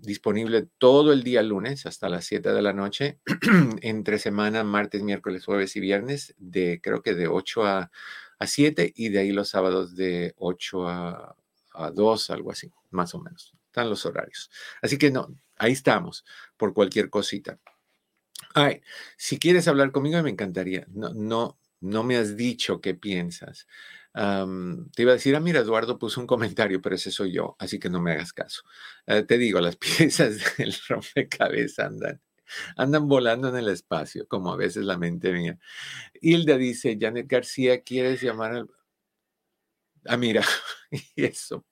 disponible 0.00 0.66
todo 0.78 1.12
el 1.12 1.22
día 1.22 1.42
lunes 1.42 1.86
hasta 1.86 2.08
las 2.08 2.24
7 2.24 2.52
de 2.52 2.62
la 2.62 2.72
noche, 2.72 3.20
entre 3.82 4.18
semana, 4.18 4.64
martes, 4.64 5.02
miércoles, 5.02 5.44
jueves 5.44 5.76
y 5.76 5.80
viernes, 5.80 6.34
de 6.38 6.80
creo 6.82 7.02
que 7.02 7.14
de 7.14 7.28
8 7.28 7.66
a 7.66 7.90
a 8.38 8.46
7 8.46 8.92
y 8.96 9.08
de 9.10 9.18
ahí 9.20 9.32
los 9.32 9.48
sábados 9.48 9.96
de 9.96 10.34
8 10.38 10.88
a, 10.88 11.36
a 11.74 11.90
2, 11.90 12.30
algo 12.30 12.50
así, 12.52 12.70
más 12.90 13.14
o 13.14 13.20
menos. 13.20 13.54
Están 13.66 13.90
los 13.90 14.06
horarios. 14.06 14.50
Así 14.82 14.98
que 14.98 15.10
no, 15.10 15.28
ahí 15.58 15.72
estamos 15.72 16.24
por 16.56 16.72
cualquier 16.74 17.10
cosita. 17.10 17.58
Ay, 18.54 18.80
si 19.16 19.38
quieres 19.38 19.68
hablar 19.68 19.92
conmigo, 19.92 20.22
me 20.22 20.30
encantaría. 20.30 20.86
No, 20.88 21.12
no, 21.14 21.58
no 21.80 22.02
me 22.04 22.16
has 22.16 22.36
dicho 22.36 22.80
qué 22.80 22.94
piensas. 22.94 23.66
te 24.14 25.02
iba 25.02 25.12
a 25.12 25.14
decir, 25.14 25.36
ah, 25.36 25.40
mira, 25.40 25.60
Eduardo 25.60 25.98
puso 25.98 26.20
un 26.20 26.26
comentario, 26.26 26.80
pero 26.80 26.94
ese 26.96 27.10
soy 27.10 27.32
yo, 27.32 27.56
así 27.58 27.78
que 27.78 27.90
no 27.90 28.00
me 28.00 28.12
hagas 28.12 28.32
caso. 28.32 28.62
Eh, 29.06 29.22
te 29.24 29.38
digo, 29.38 29.60
las 29.60 29.76
piezas 29.98 30.56
del 30.56 30.74
rompecabezas 30.88 31.86
andan, 31.86 32.20
andan 32.76 33.08
volando 33.08 33.48
en 33.48 33.56
el 33.56 33.68
espacio, 33.68 34.26
como 34.28 34.52
a 34.52 34.56
veces 34.56 34.84
la 34.84 34.98
mente 34.98 35.32
mía. 35.32 35.58
Hilda 36.20 36.56
dice, 36.56 36.96
Janet 37.00 37.26
García, 37.28 37.82
¿quieres 37.82 38.22
llamar 38.22 38.52
al... 38.52 38.70
Ah, 40.06 40.16
mira, 40.16 40.44
y 41.16 41.24
eso. 41.24 41.64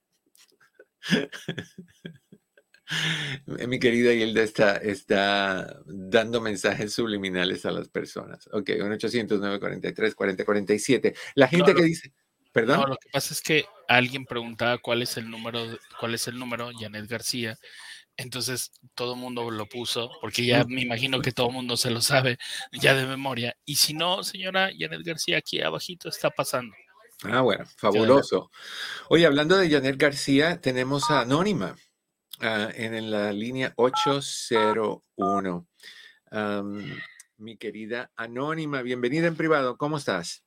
Mi 3.46 3.78
querida 3.78 4.12
Hilda 4.12 4.42
está, 4.42 4.76
está 4.76 5.80
dando 5.87 6.40
mensajes 6.40 6.92
subliminales 6.92 7.64
a 7.64 7.70
las 7.70 7.88
personas. 7.88 8.48
Ok, 8.52 8.70
1-800-943-4047. 8.70 11.16
La 11.34 11.46
gente 11.48 11.74
que 11.74 11.82
dice, 11.82 12.12
perdón. 12.52 12.80
No, 12.80 12.87
lo 12.88 12.96
que 12.96 13.08
pasa 13.10 13.32
es 13.32 13.40
que 13.40 13.64
alguien 13.88 14.26
preguntaba 14.26 14.76
cuál 14.78 15.02
es 15.02 15.16
el 15.16 15.30
número, 15.30 15.64
cuál 15.98 16.14
es 16.14 16.28
el 16.28 16.38
número, 16.38 16.70
Janet 16.78 17.06
García. 17.06 17.58
Entonces 18.16 18.70
todo 18.94 19.14
el 19.14 19.20
mundo 19.20 19.50
lo 19.50 19.66
puso, 19.66 20.11
porque 20.20 20.46
ya 20.46 20.64
me 20.64 20.83
imagino 20.83 21.20
que 21.20 21.33
todo 21.33 21.48
el 21.48 21.55
mundo 21.55 21.77
se 21.77 21.90
lo 21.90 22.00
sabe 22.00 22.38
ya 22.72 22.94
de 22.94 23.07
memoria. 23.07 23.57
Y 23.64 23.77
si 23.77 23.92
no, 23.94 24.22
señora 24.22 24.70
Janet 24.77 25.03
García, 25.03 25.38
aquí 25.38 25.61
abajito 25.61 26.09
está 26.09 26.31
pasando. 26.31 26.74
Ah, 27.24 27.40
bueno, 27.40 27.64
fabuloso. 27.77 28.50
Oye, 29.09 29.27
hablando 29.27 29.57
de 29.57 29.70
Janet 29.70 29.96
García, 29.96 30.61
tenemos 30.61 31.11
a 31.11 31.22
Anónima. 31.22 31.77
Ah, 32.40 32.68
en 32.74 33.11
la 33.11 33.33
línea 33.33 33.72
801. 33.77 35.66
mi 37.38 37.57
querida 37.57 38.11
Anónima, 38.16 38.83
bienvenida 38.83 39.27
en 39.27 39.37
privado. 39.37 39.77
¿Cómo 39.77 39.96
estás? 39.98 40.44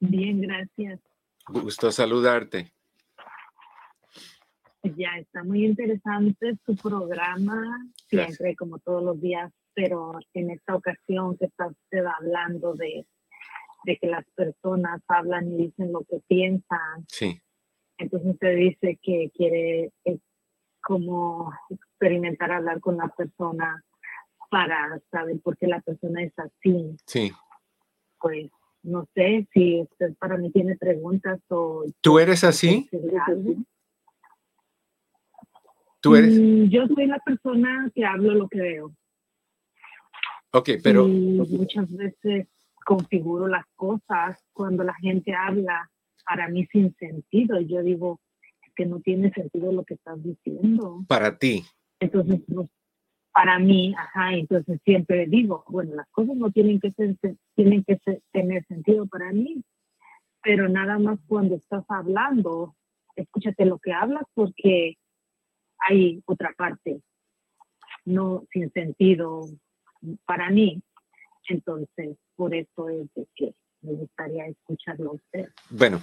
Bien, 0.00 0.40
gracias. 0.40 1.00
Gusto 1.46 1.92
saludarte. 1.92 2.73
Ya 4.96 5.16
está 5.18 5.42
muy 5.42 5.64
interesante 5.64 6.58
tu 6.66 6.76
programa, 6.76 7.62
siempre 8.06 8.54
como 8.54 8.78
todos 8.78 9.02
los 9.02 9.20
días, 9.20 9.50
pero 9.72 10.12
en 10.34 10.50
esta 10.50 10.76
ocasión 10.76 11.36
que 11.38 11.46
está 11.46 11.68
usted 11.68 12.04
hablando 12.04 12.74
de, 12.74 13.06
de 13.84 13.96
que 13.96 14.06
las 14.06 14.24
personas 14.34 15.00
hablan 15.08 15.48
y 15.52 15.56
dicen 15.56 15.90
lo 15.90 16.02
que 16.04 16.20
piensan. 16.28 17.04
Sí. 17.08 17.40
Entonces 17.96 18.32
usted 18.32 18.56
dice 18.56 18.98
que 19.02 19.30
quiere 19.34 19.90
eh, 20.04 20.18
como 20.82 21.52
experimentar 21.70 22.52
hablar 22.52 22.80
con 22.80 22.98
la 22.98 23.08
persona 23.08 23.82
para 24.50 25.00
saber 25.10 25.40
por 25.40 25.56
qué 25.56 25.66
la 25.66 25.80
persona 25.80 26.22
es 26.22 26.32
así. 26.38 26.96
Sí. 27.06 27.32
Pues 28.20 28.50
no 28.82 29.08
sé 29.14 29.48
si 29.52 29.80
usted 29.80 30.14
para 30.18 30.36
mí 30.36 30.50
tiene 30.52 30.76
preguntas 30.76 31.40
o... 31.48 31.84
¿Tú 32.02 32.18
eres 32.18 32.44
así? 32.44 32.86
¿Tú 32.90 32.98
eres? 32.98 33.56
Mm, 36.04 36.68
yo 36.68 36.86
soy 36.88 37.06
la 37.06 37.18
persona 37.18 37.90
que 37.94 38.04
hablo 38.04 38.34
lo 38.34 38.48
que 38.48 38.60
veo. 38.60 38.94
Ok, 40.52 40.70
pero... 40.82 41.06
muchas 41.08 41.90
veces 41.90 42.48
configuro 42.84 43.48
las 43.48 43.66
cosas 43.74 44.44
cuando 44.52 44.84
la 44.84 44.94
gente 44.94 45.34
habla 45.34 45.90
para 46.24 46.48
mí 46.48 46.66
sin 46.66 46.94
sentido. 46.96 47.60
Yo 47.60 47.82
digo 47.82 48.20
que 48.76 48.86
no 48.86 49.00
tiene 49.00 49.32
sentido 49.32 49.72
lo 49.72 49.84
que 49.84 49.94
estás 49.94 50.22
diciendo. 50.22 51.04
Para 51.08 51.38
ti. 51.38 51.64
Entonces, 52.00 52.40
para 53.32 53.58
mí, 53.58 53.94
ajá, 53.96 54.34
entonces 54.34 54.80
siempre 54.84 55.26
digo, 55.26 55.64
bueno, 55.68 55.94
las 55.94 56.08
cosas 56.10 56.36
no 56.36 56.50
tienen 56.50 56.78
que, 56.78 56.92
ser, 56.92 57.16
tienen 57.54 57.82
que 57.84 57.98
tener 58.32 58.64
sentido 58.66 59.06
para 59.06 59.32
mí, 59.32 59.64
pero 60.42 60.68
nada 60.68 60.98
más 60.98 61.18
cuando 61.26 61.56
estás 61.56 61.84
hablando, 61.88 62.76
escúchate 63.16 63.64
lo 63.64 63.78
que 63.78 63.92
hablas 63.92 64.24
porque 64.34 64.98
hay 65.88 66.22
otra 66.26 66.52
parte, 66.56 67.00
no 68.04 68.46
sin 68.52 68.72
sentido 68.72 69.42
para 70.26 70.50
mí. 70.50 70.82
Entonces, 71.48 72.16
por 72.36 72.54
eso 72.54 72.88
es 72.88 73.06
de 73.14 73.26
que 73.34 73.54
me 73.82 73.92
gustaría 73.92 74.46
escucharlo 74.46 75.10
a 75.10 75.14
usted. 75.14 75.48
Bueno, 75.70 76.02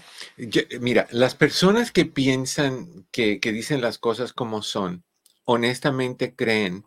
mira, 0.79 1.07
las 1.11 1.35
personas 1.35 1.91
que 1.91 2.05
piensan, 2.05 3.05
que, 3.11 3.39
dicen 3.41 3.81
las 3.81 3.97
cosas 3.97 4.33
como 4.33 4.61
son, 4.61 5.03
honestamente 5.45 6.35
creen 6.35 6.85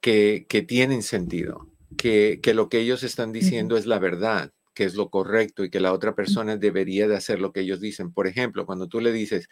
que, 0.00 0.46
tienen 0.68 1.02
sentido, 1.02 1.66
que, 1.98 2.40
lo 2.54 2.68
que 2.68 2.78
ellos 2.78 3.02
están 3.02 3.32
diciendo 3.32 3.76
es 3.76 3.86
la 3.86 3.98
verdad 3.98 4.52
que 4.74 4.84
es 4.84 4.94
lo 4.94 5.10
correcto 5.10 5.64
y 5.64 5.70
que 5.70 5.80
la 5.80 5.92
otra 5.92 6.14
persona 6.14 6.56
debería 6.56 7.08
de 7.08 7.16
hacer 7.16 7.40
lo 7.40 7.52
que 7.52 7.60
ellos 7.60 7.80
dicen. 7.80 8.12
Por 8.12 8.26
ejemplo, 8.26 8.66
cuando 8.66 8.88
tú 8.88 9.00
le 9.00 9.12
dices, 9.12 9.48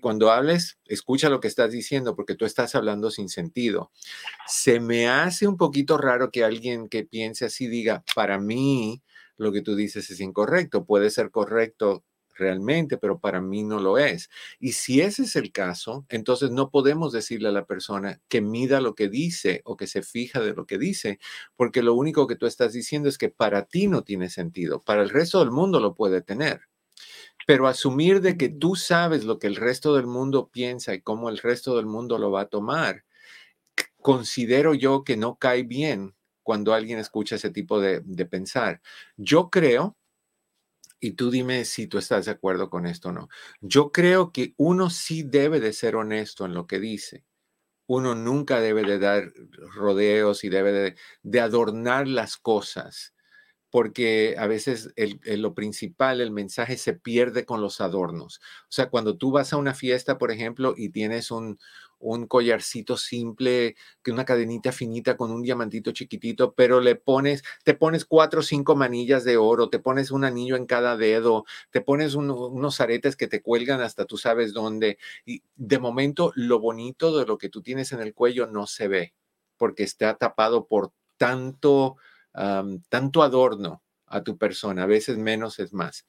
cuando 0.00 0.30
hables, 0.30 0.78
escucha 0.86 1.28
lo 1.28 1.40
que 1.40 1.48
estás 1.48 1.70
diciendo 1.70 2.16
porque 2.16 2.34
tú 2.34 2.44
estás 2.44 2.74
hablando 2.74 3.10
sin 3.10 3.28
sentido. 3.28 3.90
Se 4.46 4.80
me 4.80 5.08
hace 5.08 5.46
un 5.46 5.56
poquito 5.56 5.98
raro 5.98 6.30
que 6.30 6.44
alguien 6.44 6.88
que 6.88 7.04
piense 7.04 7.44
así 7.44 7.66
diga, 7.66 8.04
para 8.14 8.38
mí, 8.38 9.02
lo 9.36 9.52
que 9.52 9.62
tú 9.62 9.74
dices 9.76 10.10
es 10.10 10.20
incorrecto. 10.20 10.84
Puede 10.84 11.10
ser 11.10 11.30
correcto 11.30 12.04
realmente, 12.34 12.98
pero 12.98 13.18
para 13.18 13.40
mí 13.40 13.62
no 13.62 13.78
lo 13.78 13.98
es. 13.98 14.30
Y 14.58 14.72
si 14.72 15.00
ese 15.00 15.22
es 15.22 15.36
el 15.36 15.52
caso, 15.52 16.04
entonces 16.08 16.50
no 16.50 16.70
podemos 16.70 17.12
decirle 17.12 17.48
a 17.48 17.52
la 17.52 17.66
persona 17.66 18.20
que 18.28 18.40
mida 18.40 18.80
lo 18.80 18.94
que 18.94 19.08
dice 19.08 19.62
o 19.64 19.76
que 19.76 19.86
se 19.86 20.02
fija 20.02 20.40
de 20.40 20.54
lo 20.54 20.66
que 20.66 20.78
dice, 20.78 21.18
porque 21.56 21.82
lo 21.82 21.94
único 21.94 22.26
que 22.26 22.36
tú 22.36 22.46
estás 22.46 22.72
diciendo 22.72 23.08
es 23.08 23.18
que 23.18 23.30
para 23.30 23.64
ti 23.66 23.86
no 23.88 24.02
tiene 24.02 24.30
sentido, 24.30 24.80
para 24.80 25.02
el 25.02 25.10
resto 25.10 25.40
del 25.40 25.50
mundo 25.50 25.80
lo 25.80 25.94
puede 25.94 26.22
tener. 26.22 26.62
Pero 27.46 27.68
asumir 27.68 28.20
de 28.20 28.36
que 28.38 28.48
tú 28.48 28.76
sabes 28.76 29.24
lo 29.24 29.38
que 29.38 29.46
el 29.46 29.56
resto 29.56 29.94
del 29.94 30.06
mundo 30.06 30.48
piensa 30.50 30.94
y 30.94 31.02
cómo 31.02 31.28
el 31.28 31.38
resto 31.38 31.76
del 31.76 31.86
mundo 31.86 32.18
lo 32.18 32.30
va 32.30 32.42
a 32.42 32.48
tomar, 32.48 33.04
considero 34.00 34.74
yo 34.74 35.04
que 35.04 35.16
no 35.16 35.36
cae 35.36 35.62
bien 35.62 36.14
cuando 36.42 36.74
alguien 36.74 36.98
escucha 36.98 37.36
ese 37.36 37.50
tipo 37.50 37.80
de, 37.80 38.02
pensar. 38.26 38.80
Yo 39.16 39.50
creo, 39.50 39.96
y 41.00 41.12
tú 41.12 41.30
dime 41.30 41.64
si 41.64 41.86
tú 41.86 41.98
estás 41.98 42.26
de 42.26 42.32
acuerdo 42.32 42.70
con 42.70 42.86
esto 42.86 43.10
o 43.10 43.12
no, 43.12 43.28
yo 43.60 43.92
creo 43.92 44.32
que 44.32 44.54
uno 44.56 44.90
sí 44.90 45.22
debe 45.22 45.60
de 45.60 45.72
ser 45.72 45.96
honesto 45.96 46.44
en 46.46 46.54
lo 46.54 46.66
que 46.66 46.80
dice. 46.80 47.24
Uno 47.86 48.14
nunca 48.14 48.60
debe 48.60 48.82
de 48.84 48.98
dar 48.98 49.32
rodeos 49.74 50.44
y 50.44 50.48
debe 50.48 50.96
de, 51.22 51.40
adornar 51.40 52.08
las 52.08 52.38
cosas, 52.38 53.14
porque 53.70 54.36
a 54.38 54.46
veces 54.46 54.94
lo 54.96 55.54
principal, 55.54 56.20
el 56.22 56.30
mensaje 56.30 56.78
se 56.78 56.94
pierde 56.94 57.44
con 57.44 57.60
los 57.60 57.80
adornos. 57.82 58.40
O 58.64 58.72
sea, 58.72 58.88
cuando 58.88 59.18
tú 59.18 59.32
vas 59.32 59.52
a 59.52 59.58
una 59.58 59.74
fiesta, 59.74 60.16
por 60.16 60.30
ejemplo, 60.30 60.74
y 60.76 60.90
tienes 60.90 61.30
un, 61.30 61.58
un 62.04 62.26
collarcito 62.26 62.96
simple, 62.96 63.76
que 64.02 64.10
una 64.10 64.24
cadenita 64.24 64.72
finita 64.72 65.16
con 65.16 65.30
un 65.30 65.42
diamantito 65.42 65.92
chiquitito, 65.92 66.52
pero 66.54 66.80
le 66.80 66.96
pones, 66.96 67.42
te 67.64 67.74
pones 67.74 68.04
cuatro 68.04 68.40
o 68.40 68.42
cinco 68.42 68.76
manillas 68.76 69.24
de 69.24 69.36
oro, 69.36 69.70
te 69.70 69.78
pones 69.78 70.10
un 70.10 70.24
anillo 70.24 70.56
en 70.56 70.66
cada 70.66 70.96
dedo, 70.96 71.44
te 71.70 71.80
pones 71.80 72.14
unos 72.14 72.80
aretes 72.80 73.16
que 73.16 73.28
te 73.28 73.40
cuelgan 73.42 73.80
hasta 73.80 74.04
tú 74.04 74.18
sabes 74.18 74.52
dónde. 74.52 74.98
Y 75.24 75.42
de 75.56 75.78
momento 75.78 76.32
lo 76.34 76.60
bonito 76.60 77.16
de 77.18 77.26
lo 77.26 77.38
que 77.38 77.48
tú 77.48 77.62
tienes 77.62 77.92
en 77.92 78.00
el 78.00 78.14
cuello 78.14 78.46
no 78.46 78.66
se 78.66 78.88
ve, 78.88 79.14
porque 79.56 79.82
está 79.82 80.16
tapado 80.16 80.66
por 80.66 80.92
tanto, 81.16 81.96
tanto 82.90 83.22
adorno 83.22 83.83
a 84.06 84.22
tu 84.22 84.38
persona. 84.38 84.84
A 84.84 84.86
veces 84.86 85.18
menos 85.18 85.58
es 85.58 85.72
más. 85.72 86.04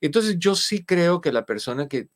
Entonces 0.00 0.36
yo 0.38 0.54
sí 0.56 0.84
creo 0.84 1.20
que 1.20 1.32
la 1.32 1.46
persona 1.46 1.88
que, 1.88 2.08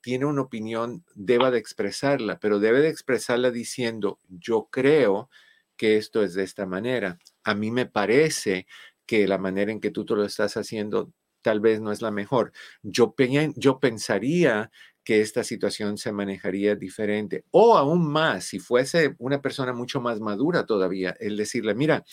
tiene 0.00 0.26
una 0.26 0.42
opinión 0.42 1.04
deba 1.14 1.50
de 1.50 1.58
expresarla, 1.58 2.38
pero 2.38 2.60
debe 2.60 2.80
de 2.80 2.88
expresarla 2.88 3.50
diciendo, 3.50 4.20
yo 4.28 4.68
creo 4.70 5.28
que 5.76 5.96
esto 5.96 6.22
es 6.22 6.34
de 6.34 6.44
esta 6.44 6.66
manera. 6.66 7.18
A 7.44 7.54
mí 7.54 7.70
me 7.70 7.86
parece 7.86 8.66
que 9.06 9.26
la 9.26 9.38
manera 9.38 9.72
en 9.72 9.80
que 9.80 9.90
tú 9.90 10.04
te 10.04 10.14
lo 10.14 10.24
estás 10.24 10.56
haciendo 10.56 11.12
tal 11.42 11.60
vez 11.60 11.80
no 11.80 11.92
es 11.92 12.00
la 12.00 12.12
mejor. 12.12 12.52
Yo, 12.82 13.14
yo 13.56 13.80
pensaría 13.80 14.70
que 15.04 15.20
esta 15.20 15.44
situación 15.44 15.98
se 15.98 16.12
manejaría 16.12 16.76
diferente. 16.76 17.44
O 17.50 17.76
aún 17.76 18.06
más, 18.10 18.44
si 18.44 18.58
fuese 18.58 19.14
una 19.18 19.40
persona 19.40 19.72
mucho 19.72 20.00
más 20.00 20.20
madura 20.20 20.64
todavía, 20.64 21.16
el 21.18 21.36
decirle, 21.36 21.74
mira, 21.74 22.04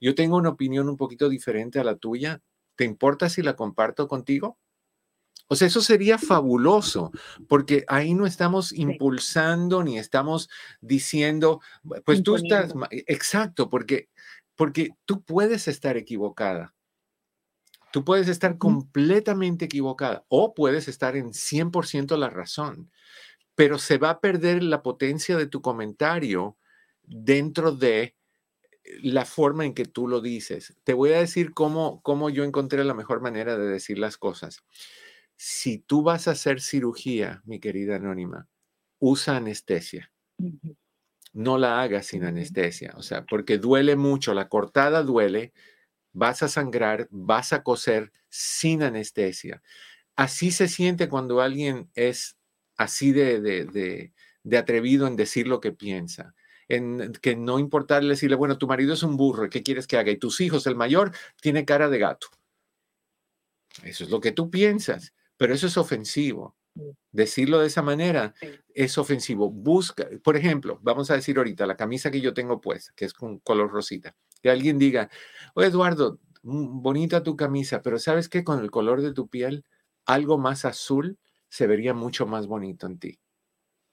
yo 0.00 0.14
tengo 0.14 0.36
una 0.36 0.50
opinión 0.50 0.88
un 0.88 0.96
poquito 0.96 1.28
diferente 1.28 1.80
a 1.80 1.84
la 1.84 1.96
tuya, 1.96 2.40
¿te 2.76 2.84
importa 2.84 3.28
si 3.28 3.42
la 3.42 3.56
comparto 3.56 4.06
contigo? 4.06 4.58
O 5.48 5.54
sea, 5.54 5.68
eso 5.68 5.80
sería 5.80 6.18
fabuloso, 6.18 7.12
porque 7.48 7.84
ahí 7.86 8.14
no 8.14 8.26
estamos 8.26 8.72
impulsando 8.72 9.84
ni 9.84 9.98
estamos 9.98 10.48
diciendo, 10.80 11.60
pues 12.04 12.22
tú 12.22 12.34
estás, 12.34 12.74
exacto, 12.90 13.70
porque, 13.70 14.08
porque 14.56 14.90
tú 15.04 15.22
puedes 15.22 15.68
estar 15.68 15.96
equivocada. 15.96 16.75
Tú 17.92 18.04
puedes 18.04 18.28
estar 18.28 18.58
completamente 18.58 19.66
equivocada 19.66 20.24
o 20.28 20.54
puedes 20.54 20.88
estar 20.88 21.16
en 21.16 21.32
100% 21.32 22.16
la 22.16 22.30
razón, 22.30 22.90
pero 23.54 23.78
se 23.78 23.98
va 23.98 24.10
a 24.10 24.20
perder 24.20 24.62
la 24.62 24.82
potencia 24.82 25.36
de 25.36 25.46
tu 25.46 25.62
comentario 25.62 26.56
dentro 27.02 27.72
de 27.72 28.16
la 29.02 29.24
forma 29.24 29.64
en 29.64 29.74
que 29.74 29.84
tú 29.84 30.08
lo 30.08 30.20
dices. 30.20 30.74
Te 30.84 30.92
voy 30.92 31.12
a 31.12 31.20
decir 31.20 31.52
cómo, 31.54 32.00
cómo 32.02 32.30
yo 32.30 32.44
encontré 32.44 32.84
la 32.84 32.94
mejor 32.94 33.20
manera 33.20 33.56
de 33.56 33.66
decir 33.66 33.98
las 33.98 34.16
cosas. 34.16 34.62
Si 35.36 35.78
tú 35.78 36.02
vas 36.02 36.28
a 36.28 36.32
hacer 36.32 36.60
cirugía, 36.60 37.42
mi 37.44 37.60
querida 37.60 37.96
anónima, 37.96 38.48
usa 38.98 39.36
anestesia. 39.36 40.12
No 41.32 41.58
la 41.58 41.82
hagas 41.82 42.06
sin 42.06 42.24
anestesia, 42.24 42.94
o 42.96 43.02
sea, 43.02 43.26
porque 43.26 43.58
duele 43.58 43.96
mucho, 43.96 44.32
la 44.32 44.48
cortada 44.48 45.02
duele, 45.02 45.52
vas 46.16 46.42
a 46.42 46.48
sangrar, 46.48 47.08
vas 47.10 47.52
a 47.52 47.62
coser 47.62 48.10
sin 48.30 48.82
anestesia. 48.82 49.62
Así 50.16 50.50
se 50.50 50.66
siente 50.66 51.10
cuando 51.10 51.42
alguien 51.42 51.90
es 51.94 52.38
así 52.76 53.12
de, 53.12 53.40
de, 53.40 54.12
de 54.42 54.58
atrevido 54.58 55.06
en 55.06 55.16
decir 55.16 55.46
lo 55.46 55.60
que 55.60 55.72
piensa 55.72 56.34
en 56.68 57.12
que 57.22 57.36
no 57.36 57.60
importarle 57.60 58.10
decirle, 58.10 58.34
bueno, 58.34 58.58
tu 58.58 58.66
marido 58.66 58.92
es 58.92 59.04
un 59.04 59.16
burro, 59.16 59.48
¿qué 59.48 59.62
quieres 59.62 59.86
que 59.86 59.98
haga? 59.98 60.10
Y 60.10 60.16
tus 60.16 60.40
hijos, 60.40 60.66
el 60.66 60.74
mayor, 60.74 61.12
tiene 61.40 61.64
cara 61.64 61.88
de 61.88 61.98
gato. 62.00 62.26
Eso 63.84 64.02
es 64.02 64.10
lo 64.10 64.20
que 64.20 64.32
tú 64.32 64.50
piensas, 64.50 65.14
pero 65.36 65.54
eso 65.54 65.68
es 65.68 65.76
ofensivo. 65.76 66.56
Decirlo 67.12 67.60
de 67.60 67.68
esa 67.68 67.82
manera 67.82 68.34
es 68.74 68.98
ofensivo. 68.98 69.48
Busca, 69.48 70.08
por 70.24 70.36
ejemplo, 70.36 70.80
vamos 70.82 71.08
a 71.10 71.14
decir 71.14 71.38
ahorita, 71.38 71.66
la 71.66 71.76
camisa 71.76 72.10
que 72.10 72.20
yo 72.20 72.34
tengo 72.34 72.60
puesta, 72.60 72.92
que 72.96 73.04
es 73.04 73.12
con 73.12 73.38
color 73.38 73.70
rosita, 73.70 74.16
que 74.46 74.52
alguien 74.52 74.78
diga, 74.78 75.10
oye 75.54 75.66
Eduardo, 75.66 76.20
mm, 76.44 76.80
bonita 76.80 77.24
tu 77.24 77.34
camisa, 77.34 77.82
pero 77.82 77.98
¿sabes 77.98 78.28
qué? 78.28 78.44
Con 78.44 78.60
el 78.60 78.70
color 78.70 79.02
de 79.02 79.12
tu 79.12 79.28
piel, 79.28 79.64
algo 80.04 80.38
más 80.38 80.64
azul 80.64 81.18
se 81.48 81.66
vería 81.66 81.94
mucho 81.94 82.26
más 82.26 82.46
bonito 82.46 82.86
en 82.86 82.98
ti. 83.00 83.18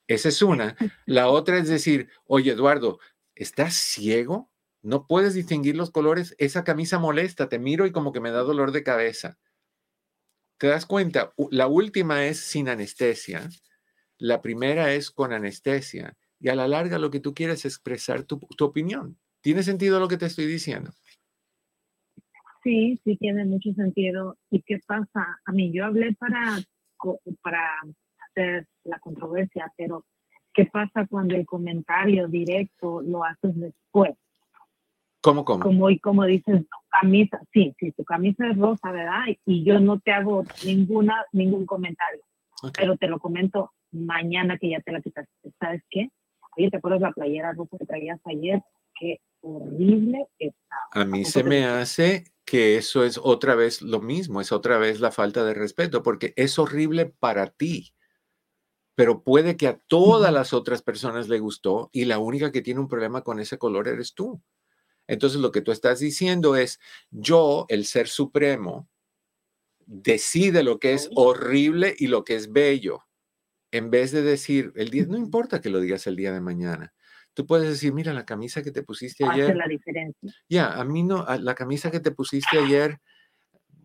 Esa 0.07 0.29
es 0.29 0.43
una. 0.43 0.75
La 1.07 1.27
otra 1.29 1.57
es 1.57 1.67
decir, 1.67 2.09
oye, 2.25 2.51
Eduardo, 2.51 2.99
¿estás 3.33 3.73
ciego? 3.73 4.51
¿No 4.83 5.07
puedes 5.07 5.33
distinguir 5.33 5.75
los 5.75 5.89
colores? 5.89 6.35
Esa 6.37 6.63
camisa 6.63 6.99
molesta, 6.99 7.49
te 7.49 7.57
miro 7.57 7.87
y 7.87 7.91
como 7.91 8.11
que 8.11 8.19
me 8.19 8.29
da 8.29 8.41
dolor 8.41 8.71
de 8.71 8.83
cabeza. 8.83 9.39
¿Te 10.59 10.67
das 10.67 10.85
cuenta? 10.85 11.33
La 11.49 11.65
última 11.65 12.27
es 12.27 12.39
sin 12.39 12.69
anestesia. 12.69 13.49
La 14.19 14.43
primera 14.43 14.93
es 14.93 15.09
con 15.09 15.33
anestesia. 15.33 16.15
Y 16.39 16.49
a 16.49 16.55
la 16.55 16.67
larga 16.67 16.99
lo 16.99 17.09
que 17.09 17.21
tú 17.21 17.33
quieres 17.33 17.65
es 17.65 17.73
expresar 17.73 18.23
tu, 18.23 18.39
opinión. 18.59 19.17
¿Tiene 19.43 19.61
sentido 19.61 19.99
lo 19.99 20.07
que 20.07 20.15
te 20.15 20.25
estoy 20.25 20.45
diciendo? 20.45 20.91
Sí, 22.63 22.97
sí 23.03 23.17
tiene 23.17 23.43
mucho 23.43 23.73
sentido. 23.73 24.37
¿Y 24.49 24.61
qué 24.61 24.79
pasa? 24.87 25.37
A 25.43 25.51
mí 25.51 25.69
yo 25.73 25.83
hablé 25.83 26.13
para, 26.13 26.59
para 27.41 27.61
la 28.85 28.99
controversia, 28.99 29.69
pero 29.75 30.05
¿qué 30.53 30.65
pasa 30.65 31.05
cuando 31.09 31.35
el 31.35 31.45
comentario 31.45 32.29
directo 32.29 33.01
lo 33.01 33.25
haces 33.25 33.53
después? 33.59 34.13
¿Cómo, 35.19 35.43
cómo? 35.43 35.61
Como, 35.61 35.89
y 35.89 35.99
como 35.99 36.23
dices, 36.23 36.61
tu 36.61 36.77
camisa, 36.89 37.41
sí, 37.51 37.75
sí, 37.77 37.91
tu 37.91 38.05
camisa 38.05 38.47
es 38.47 38.57
rosa, 38.57 38.91
¿verdad? 38.91 39.25
Y 39.45 39.65
yo 39.65 39.81
no 39.81 39.99
te 39.99 40.13
hago 40.13 40.45
ninguna, 40.65 41.25
ningún 41.33 41.65
comentario, 41.65 42.21
pero 42.77 42.95
te 42.95 43.07
lo 43.07 43.19
comento 43.19 43.71
mañana 43.91 44.57
que 44.57 44.69
ya 44.69 44.79
te 44.79 44.93
la 44.93 45.01
quitaste. 45.01 45.31
¿Sabes 45.59 45.83
qué? 45.89 46.07
Oye, 46.55 46.69
¿te 46.69 46.77
acuerdas 46.77 47.01
la 47.01 47.11
playera 47.11 47.51
rosa 47.51 47.77
que 47.77 47.85
traías 47.85 48.21
ayer? 48.25 48.61
Qué 49.03 49.19
horrible. 49.41 50.27
A 50.91 51.03
mí 51.03 51.25
se 51.25 51.43
me 51.43 51.65
hace 51.65 52.23
que 52.45 52.77
eso 52.77 53.03
es 53.03 53.19
otra 53.21 53.55
vez 53.55 53.81
lo 53.81 53.99
mismo, 53.99 54.39
es 54.39 54.51
otra 54.51 54.77
vez 54.77 54.99
la 54.99 55.11
falta 55.11 55.43
de 55.43 55.53
respeto, 55.53 56.03
porque 56.03 56.33
es 56.37 56.57
horrible 56.57 57.13
para 57.19 57.47
ti 57.47 57.93
pero 58.95 59.23
puede 59.23 59.57
que 59.57 59.67
a 59.67 59.77
todas 59.87 60.31
las 60.31 60.53
otras 60.53 60.81
personas 60.81 61.27
le 61.27 61.39
gustó 61.39 61.89
y 61.91 62.05
la 62.05 62.19
única 62.19 62.51
que 62.51 62.61
tiene 62.61 62.79
un 62.79 62.87
problema 62.87 63.21
con 63.23 63.39
ese 63.39 63.57
color 63.57 63.87
eres 63.87 64.13
tú. 64.13 64.41
Entonces 65.07 65.41
lo 65.41 65.51
que 65.51 65.61
tú 65.61 65.71
estás 65.71 65.99
diciendo 65.99 66.55
es, 66.55 66.79
yo, 67.09 67.65
el 67.69 67.85
ser 67.85 68.07
supremo, 68.07 68.87
decide 69.85 70.63
lo 70.63 70.79
que 70.79 70.93
es 70.93 71.09
horrible 71.15 71.95
y 71.97 72.07
lo 72.07 72.23
que 72.23 72.35
es 72.35 72.51
bello, 72.51 73.03
en 73.71 73.89
vez 73.89 74.11
de 74.11 74.21
decir, 74.21 74.71
el 74.75 74.89
día, 74.89 75.05
no 75.07 75.17
importa 75.17 75.59
que 75.59 75.69
lo 75.69 75.79
digas 75.81 76.07
el 76.07 76.15
día 76.15 76.31
de 76.31 76.39
mañana. 76.39 76.93
Tú 77.33 77.45
puedes 77.45 77.69
decir, 77.69 77.93
mira, 77.93 78.13
la 78.13 78.25
camisa 78.25 78.61
que 78.61 78.71
te 78.71 78.83
pusiste 78.83 79.25
ayer. 79.25 79.45
Hace 79.45 79.55
la 79.55 79.67
diferencia. 79.67 80.33
Ya, 80.47 80.73
a 80.73 80.83
mí 80.83 81.03
no, 81.03 81.25
la 81.39 81.55
camisa 81.55 81.89
que 81.91 81.99
te 81.99 82.11
pusiste 82.11 82.59
ayer, 82.59 82.99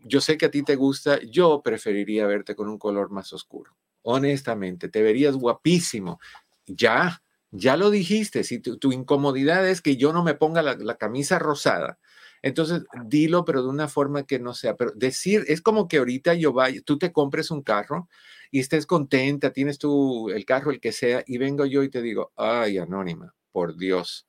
yo 0.05 0.21
sé 0.21 0.37
que 0.37 0.47
a 0.47 0.51
ti 0.51 0.63
te 0.63 0.77
gusta, 0.77 1.19
yo 1.23 1.63
preferiría 1.63 2.27
verte 2.27 2.55
con 2.55 2.69
un 2.69 2.79
color 2.79 3.11
más 3.11 3.33
oscuro 3.33 3.77
honestamente, 4.11 4.89
te 4.89 5.03
verías 5.03 5.37
guapísimo. 5.37 6.19
Ya, 6.67 7.23
ya 7.51 7.77
lo 7.77 7.91
dijiste, 7.91 8.43
si 8.43 8.59
tu, 8.59 8.93
incomodidad 8.93 9.69
es 9.69 9.83
que 9.83 9.97
yo 9.97 10.13
no 10.13 10.23
me 10.25 10.35
ponga 10.35 10.63
la, 10.63 10.97
camisa 10.97 11.39
rosada, 11.39 11.99
entonces 12.41 12.85
dilo, 13.05 13.45
pero 13.45 13.63
de 13.63 13.69
una 13.69 13.89
forma 13.89 14.25
que 14.25 14.39
no 14.39 14.55
sea, 14.55 14.77
pero 14.77 14.93
decir, 14.95 15.45
es 15.49 15.61
como 15.61 15.89
que 15.89 15.99
ahorita 15.99 16.35
yo 16.35 16.53
vaya, 16.53 16.81
tú 16.85 16.99
te 16.99 17.13
compres 17.13 17.51
un 17.51 17.63
carro 17.63 18.09
y 18.51 18.61
estés 18.61 18.87
contenta, 18.87 19.53
tienes 19.53 19.79
tú 19.79 20.31
el 20.31 20.45
carro, 20.47 20.71
el 20.71 20.81
que 20.81 20.93
sea, 20.93 21.23
y 21.27 21.37
vengo 21.37 21.67
yo 21.67 21.83
y 21.83 21.91
te 21.91 22.01
digo, 22.01 22.33
ay, 22.37 22.79
anónima, 22.79 23.35
por 23.59 23.77
Dios, 23.77 24.29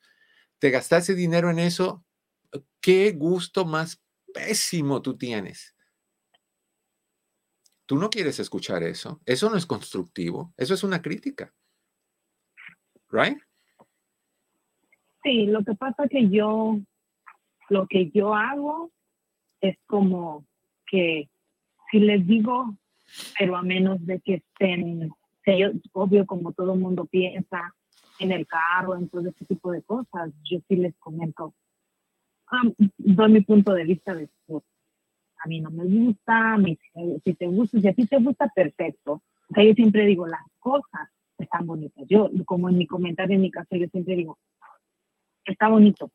te 0.57 0.71
gastaste 0.71 1.13
dinero 1.13 1.51
en 1.51 1.59
eso, 1.59 2.03
qué 2.81 3.11
gusto 3.11 3.63
más 3.63 4.01
pésimo 4.33 5.03
tú 5.03 5.15
tienes. 5.17 5.75
Tú 7.85 7.97
no 7.97 8.09
quieres 8.09 8.39
escuchar 8.39 8.81
eso. 8.81 9.21
Eso 9.27 9.51
no 9.51 9.55
es 9.55 9.67
constructivo. 9.67 10.51
Eso 10.57 10.73
es 10.73 10.83
una 10.83 10.99
crítica. 11.03 11.53
¿Right? 13.11 13.37
Sí, 15.21 15.45
lo 15.45 15.63
que 15.63 15.75
pasa 15.75 16.07
que 16.09 16.27
yo, 16.29 16.79
lo 17.69 17.85
que 17.85 18.09
yo 18.09 18.33
hago 18.33 18.91
es 19.61 19.77
como 19.85 20.47
que 20.87 21.29
si 21.91 21.99
les 21.99 22.25
digo, 22.25 22.75
pero 23.37 23.57
a 23.57 23.61
menos 23.61 24.03
de 24.07 24.21
que 24.21 24.33
estén, 24.41 25.11
obvio 25.93 26.25
como 26.25 26.51
todo 26.51 26.73
el 26.73 26.79
mundo 26.79 27.05
piensa 27.05 27.75
en 28.19 28.31
el 28.31 28.45
carro, 28.47 28.95
en 28.95 29.09
todo 29.09 29.27
ese 29.27 29.45
tipo 29.45 29.71
de 29.71 29.81
cosas, 29.81 30.31
yo 30.43 30.59
sí 30.67 30.75
les 30.75 30.95
comento, 30.97 31.53
um, 32.51 32.73
doy 32.97 33.31
mi 33.31 33.41
punto 33.41 33.73
de 33.73 33.83
vista 33.85 34.13
de, 34.13 34.29
a 35.39 35.47
mí 35.47 35.61
no 35.61 35.71
me 35.71 35.85
gusta, 35.85 36.57
si 37.23 37.33
te 37.33 37.47
gusta, 37.47 37.79
si 37.79 37.87
a 37.87 37.93
ti 37.93 38.05
te 38.05 38.17
gusta, 38.17 38.49
perfecto. 38.53 39.13
O 39.49 39.53
sea, 39.53 39.63
yo 39.63 39.73
siempre 39.73 40.05
digo, 40.05 40.27
las 40.27 40.41
cosas 40.59 41.09
están 41.37 41.65
bonitas. 41.65 42.05
Yo, 42.07 42.29
como 42.45 42.69
en 42.69 42.77
mi 42.77 42.85
comentario 42.85 43.35
en 43.35 43.41
mi 43.41 43.51
casa, 43.51 43.77
yo 43.77 43.87
siempre 43.87 44.15
digo, 44.15 44.37
está 45.45 45.69
bonito. 45.69 46.11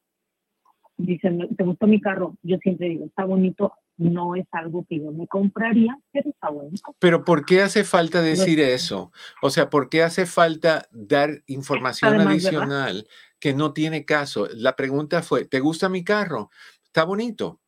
Dicen, 0.96 1.56
¿te 1.56 1.64
gustó 1.64 1.86
mi 1.86 2.00
carro? 2.00 2.36
Yo 2.42 2.58
siempre 2.58 2.88
digo, 2.90 3.06
está 3.06 3.24
bonito, 3.24 3.72
no 3.96 4.34
es 4.34 4.46
algo 4.52 4.84
que 4.88 4.98
yo 4.98 5.12
me 5.12 5.26
compraría, 5.26 5.98
pero 6.12 6.30
está 6.30 6.50
bonito. 6.50 6.94
Pero 6.98 7.24
¿por 7.24 7.44
qué 7.44 7.62
hace 7.62 7.84
falta 7.84 8.22
decir 8.22 8.60
eso? 8.60 9.12
O 9.42 9.50
sea, 9.50 9.70
¿por 9.70 9.88
qué 9.88 10.02
hace 10.02 10.26
falta 10.26 10.88
dar 10.90 11.42
información 11.46 12.20
adicional 12.20 13.06
que 13.38 13.54
no 13.54 13.72
tiene 13.72 14.04
caso? 14.04 14.48
La 14.52 14.76
pregunta 14.76 15.22
fue, 15.22 15.44
¿te 15.44 15.60
gusta 15.60 15.88
mi 15.88 16.02
carro? 16.02 16.50
Está 16.84 17.04
bonito. 17.04 17.60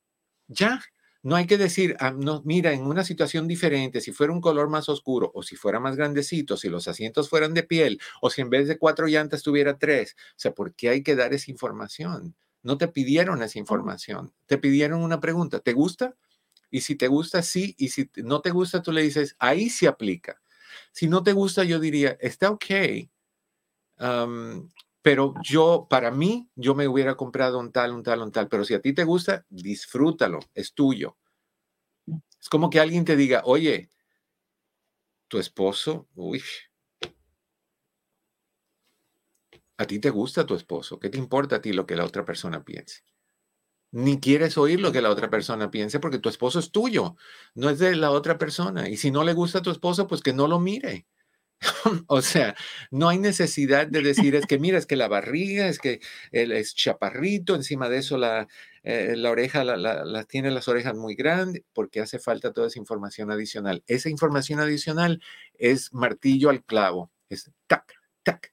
Ya, 0.49 0.81
no 1.22 1.35
hay 1.35 1.47
que 1.47 1.59
decir, 1.59 1.97
ah, 1.99 2.12
no, 2.12 2.43
mira, 2.45 2.72
en 2.72 2.87
una 2.87 3.03
situación 3.03 3.49
diferente, 3.49 4.01
si 4.01 4.12
fuera 4.12 4.33
un 4.33 4.41
color 4.41 4.68
más 4.68 4.89
oscuro 4.89 5.33
o 5.35 5.43
si 5.43 5.57
fuera 5.57 5.81
más 5.81 5.97
grandecito, 5.97 6.57
si 6.57 6.68
los 6.68 6.87
asientos 6.87 7.29
fueran 7.29 7.53
de 7.53 7.64
piel 7.64 8.01
o 8.20 8.31
si 8.31 8.43
en 8.43 8.51
vez 8.51 8.68
de 8.68 8.79
cuatro 8.79 9.09
llantas 9.09 9.43
tuviera 9.43 9.77
tres. 9.77 10.14
O 10.31 10.35
sea, 10.37 10.53
¿por 10.55 10.74
qué 10.74 10.89
hay 10.91 11.03
que 11.03 11.16
dar 11.16 11.35
esa 11.35 11.51
información? 11.51 12.37
No 12.67 12.79
te 12.79 12.89
pidieron 12.89 13.45
esa 13.45 13.61
información, 13.61 14.35
te 14.47 14.59
pidieron 14.59 15.05
una 15.05 15.21
pregunta, 15.21 15.61
¿te 15.61 15.73
gusta? 15.73 16.17
Y 16.69 16.81
si 16.81 16.97
te 16.97 17.07
gusta, 17.07 17.43
sí, 17.43 17.77
y 17.79 17.91
si 17.91 18.11
no 18.17 18.41
te 18.41 18.51
gusta, 18.51 18.83
tú 18.83 18.91
le 18.91 19.03
dices, 19.03 19.37
ahí 19.39 19.71
se 19.71 19.87
aplica. 19.87 20.43
Si 20.91 21.07
no 21.07 21.23
te 21.23 21.33
gusta, 21.33 21.62
yo 21.62 21.79
diría, 21.79 22.19
está 22.21 22.51
ok, 22.51 22.64
pero 25.01 25.35
yo, 25.45 25.87
para 25.89 26.11
mí, 26.11 26.51
yo 26.57 26.75
me 26.75 26.89
hubiera 26.89 27.17
comprado 27.17 27.61
un 27.61 27.71
tal, 27.71 27.93
un 27.93 28.03
tal, 28.03 28.23
un 28.23 28.33
tal, 28.33 28.49
pero 28.49 28.64
si 28.64 28.75
a 28.75 28.81
ti 28.81 28.93
te 28.93 29.05
gusta, 29.05 29.47
disfrútalo, 29.49 30.41
es 30.53 30.75
tuyo. 30.75 31.17
Mm. 32.07 32.19
Es 32.41 32.49
como 32.49 32.69
que 32.69 32.81
alguien 32.81 33.05
te 33.05 33.14
diga, 33.14 33.43
oye, 33.45 33.91
tu 35.29 35.39
esposo, 35.39 36.09
uy, 36.17 36.43
a 39.79 39.87
ti 39.87 39.99
te 39.99 40.11
gusta 40.11 40.47
tu 40.47 40.55
esposo, 40.55 40.99
¿qué 40.99 41.11
te 41.11 41.18
importa 41.18 41.57
a 41.57 41.61
ti 41.61 41.72
lo 41.72 41.87
que 41.87 41.97
la 41.97 42.05
otra 42.05 42.24
persona 42.24 42.64
piense? 42.64 43.03
Ni 43.93 44.20
quieres 44.20 44.59
oír 44.59 44.81
lo 44.81 44.93
que 44.93 45.01
la 45.01 45.11
otra 45.11 45.31
persona 45.31 45.70
piense 45.70 46.01
porque 46.01 46.18
tu 46.18 46.29
esposo 46.29 46.59
es 46.59 46.70
tuyo, 46.70 47.16
no 47.55 47.70
es 47.70 47.79
de 47.79 47.97
la 47.97 48.11
otra 48.11 48.37
persona. 48.37 48.89
Y 48.89 48.97
si 48.97 49.11
no 49.11 49.24
le 49.24 49.33
gusta 49.33 49.61
a 49.61 49.62
tu 49.62 49.70
esposo, 49.70 50.07
pues 50.07 50.22
que 50.22 50.33
no 50.33 50.49
lo 50.49 50.59
mire. 50.59 51.07
o 52.09 52.20
sea, 52.22 52.55
no 52.91 53.09
hay 53.09 53.18
necesidad 53.18 53.87
de 53.87 54.03
decir, 54.03 54.35
es 54.35 54.47
que 54.47 54.59
mira, 54.59 54.79
es 54.79 54.87
que 54.87 54.97
la 54.97 55.09
barriga, 55.09 55.68
es 55.68 55.79
que 55.79 56.01
él 56.31 56.53
es 56.53 56.74
chaparrito, 56.74 57.55
encima 57.55 57.89
de 57.89 57.99
eso 57.99 58.18
la, 58.18 58.49
eh, 58.83 59.14
la 59.16 59.31
oreja 59.31 59.64
la, 59.64 60.24
tiene 60.24 60.51
las 60.51 60.68
orejas 60.68 60.95
muy 60.95 61.14
grandes, 61.14 61.62
porque 61.72 62.01
hace 62.01 62.18
falta 62.18 62.53
toda 62.53 62.66
esa 62.66 62.79
información 62.79 63.31
adicional. 63.31 63.83
Esa 63.87 64.11
información 64.11 64.61
adicional 64.61 65.22
es 65.55 65.93
martillo 65.95 66.51
al 66.51 66.64
clavo, 66.64 67.11
es 67.31 67.51
tac, 67.66 67.95
tac, 68.22 68.53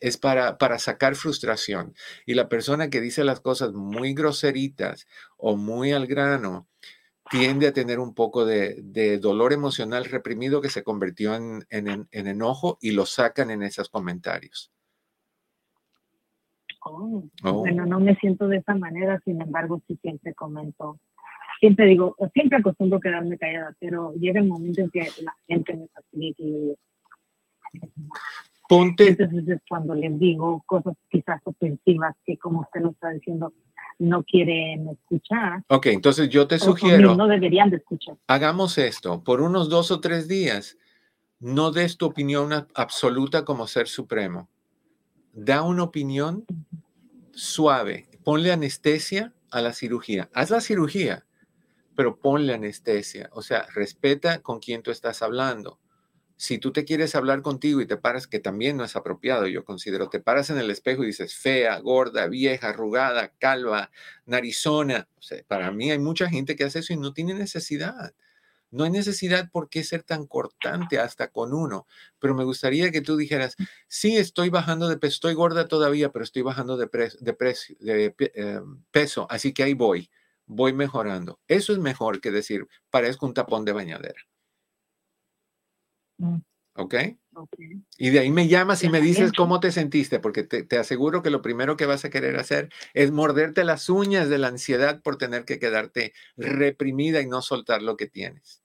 es 0.00 0.16
para, 0.16 0.58
para 0.58 0.78
sacar 0.78 1.14
frustración. 1.14 1.94
Y 2.26 2.34
la 2.34 2.48
persona 2.48 2.90
que 2.90 3.00
dice 3.00 3.24
las 3.24 3.40
cosas 3.40 3.72
muy 3.72 4.14
groseritas 4.14 5.06
o 5.36 5.56
muy 5.56 5.92
al 5.92 6.06
grano 6.06 6.66
tiende 7.30 7.68
a 7.68 7.72
tener 7.72 7.98
un 7.98 8.14
poco 8.14 8.44
de, 8.44 9.18
dolor 9.20 9.52
emocional 9.52 10.04
reprimido 10.04 10.60
que 10.60 10.70
se 10.70 10.82
convirtió 10.82 11.34
en, 11.34 11.66
enojo 12.10 12.78
y 12.80 12.92
lo 12.92 13.06
sacan 13.06 13.50
en 13.50 13.62
esos 13.62 13.88
comentarios. 13.88 14.72
Oh, 16.84 17.24
oh. 17.44 17.52
Bueno, 17.52 17.84
no 17.84 18.00
me 18.00 18.14
siento 18.16 18.48
de 18.48 18.58
esa 18.58 18.74
manera, 18.74 19.20
sin 19.24 19.42
embargo, 19.42 19.82
sí 19.86 19.98
siempre 20.00 20.32
comento. 20.34 20.98
Siempre 21.60 21.86
digo, 21.86 22.14
siempre 22.32 22.58
acostumbro 22.58 23.00
quedarme 23.00 23.36
callada, 23.36 23.74
pero 23.80 24.14
llega 24.14 24.40
el 24.40 24.46
momento 24.46 24.80
en 24.80 24.90
que 24.90 25.00
la 25.22 25.34
gente 25.46 25.74
me 25.74 25.88
facilita 25.88 26.42
y 26.42 26.74
Ponte. 28.68 29.08
Entonces 29.08 29.48
es 29.48 29.60
cuando 29.68 29.94
les 29.94 30.18
digo 30.20 30.62
cosas 30.66 30.94
quizás 31.10 31.40
ofensivas 31.44 32.14
que 32.24 32.36
como 32.36 32.60
usted 32.60 32.82
lo 32.82 32.90
está 32.90 33.10
diciendo, 33.10 33.52
no 33.98 34.22
quieren 34.22 34.88
escuchar. 34.90 35.64
Ok, 35.68 35.86
entonces 35.86 36.28
yo 36.28 36.46
te 36.46 36.58
sugiero. 36.58 37.16
No 37.16 37.26
deberían 37.26 37.70
de 37.70 37.78
escuchar. 37.78 38.16
Hagamos 38.26 38.78
esto. 38.78 39.24
Por 39.24 39.40
unos 39.40 39.70
dos 39.70 39.90
o 39.90 40.00
tres 40.00 40.28
días, 40.28 40.76
no 41.40 41.70
des 41.72 41.96
tu 41.96 42.06
opinión 42.06 42.52
absoluta 42.74 43.44
como 43.44 43.66
ser 43.66 43.88
supremo. 43.88 44.50
Da 45.32 45.62
una 45.62 45.84
opinión 45.84 46.44
suave. 47.32 48.06
Ponle 48.22 48.52
anestesia 48.52 49.32
a 49.50 49.62
la 49.62 49.72
cirugía. 49.72 50.28
Haz 50.34 50.50
la 50.50 50.60
cirugía, 50.60 51.24
pero 51.96 52.18
ponle 52.18 52.52
anestesia. 52.52 53.30
O 53.32 53.40
sea, 53.40 53.66
respeta 53.74 54.42
con 54.42 54.58
quién 54.60 54.82
tú 54.82 54.90
estás 54.90 55.22
hablando 55.22 55.80
si 56.38 56.58
tú 56.58 56.72
te 56.72 56.84
quieres 56.84 57.16
hablar 57.16 57.42
contigo 57.42 57.80
y 57.80 57.86
te 57.86 57.96
paras, 57.96 58.28
que 58.28 58.38
también 58.38 58.76
no 58.76 58.84
es 58.84 58.94
apropiado, 58.94 59.48
yo 59.48 59.64
considero, 59.64 60.08
te 60.08 60.20
paras 60.20 60.50
en 60.50 60.58
el 60.58 60.70
espejo 60.70 61.02
y 61.02 61.08
dices 61.08 61.34
fea, 61.34 61.78
gorda, 61.80 62.28
vieja, 62.28 62.68
arrugada, 62.68 63.32
calva, 63.40 63.90
narizona. 64.24 65.08
para 65.48 65.72
mí 65.72 65.90
hay 65.90 65.98
mucha 65.98 66.28
gente 66.30 66.54
que 66.54 66.64
hace 66.64 66.78
eso 66.78 66.92
y 66.92 66.96
no 66.96 67.12
tiene 67.12 67.34
necesidad. 67.34 68.14
No 68.70 68.84
hay 68.84 68.90
necesidad 68.90 69.50
por 69.50 69.68
qué 69.68 69.82
ser 69.82 70.04
tan 70.04 70.26
cortante 70.26 70.98
hasta 71.00 71.28
con 71.28 71.52
uno, 71.54 71.86
pero 72.20 72.34
me 72.34 72.44
gustaría 72.44 72.92
que 72.92 73.00
tú 73.00 73.16
dijeras, 73.16 73.56
sí, 73.88 74.16
estoy 74.16 74.50
bajando 74.50 74.88
de 74.88 74.98
peso, 74.98 75.14
estoy 75.14 75.34
gorda 75.34 75.66
todavía, 75.66 76.12
pero 76.12 76.22
estoy 76.22 76.42
bajando 76.42 76.76
de, 76.76 76.86
de, 77.80 78.14
em, 78.34 78.82
peso, 78.92 79.26
así 79.30 79.52
que 79.52 79.64
ahí 79.64 79.74
voy, 79.74 80.08
voy 80.46 80.72
mejorando. 80.72 81.40
Eso 81.48 81.72
es 81.72 81.78
mejor 81.80 82.20
que 82.20 82.30
decir, 82.30 82.68
parezco 82.90 83.26
un 83.26 83.34
tapón 83.34 83.64
de 83.64 83.72
bañadera. 83.72 84.20
Mm. 86.18 86.38
¿Ok? 86.74 86.94
Y 87.96 88.10
de 88.10 88.20
ahí 88.20 88.30
me 88.30 88.48
llamas 88.48 88.82
y 88.84 88.88
me 88.88 89.00
dices 89.00 89.32
cómo 89.32 89.60
te 89.60 89.72
sentiste, 89.72 90.20
porque 90.20 90.44
te, 90.44 90.78
aseguro 90.78 91.22
que 91.22 91.30
lo 91.30 91.42
primero 91.42 91.76
que 91.76 91.86
vas 91.86 92.04
a 92.04 92.10
querer 92.10 92.36
hacer 92.36 92.68
es 92.94 93.10
morderte 93.10 93.64
las 93.64 93.88
uñas 93.88 94.28
de 94.28 94.38
la 94.38 94.48
ansiedad 94.48 95.02
por 95.02 95.18
tener 95.18 95.44
que 95.44 95.58
quedarte 95.58 96.12
reprimida 96.36 97.20
y 97.20 97.26
no 97.26 97.42
soltar 97.42 97.82
lo 97.82 97.96
que 97.96 98.06
tienes. 98.06 98.62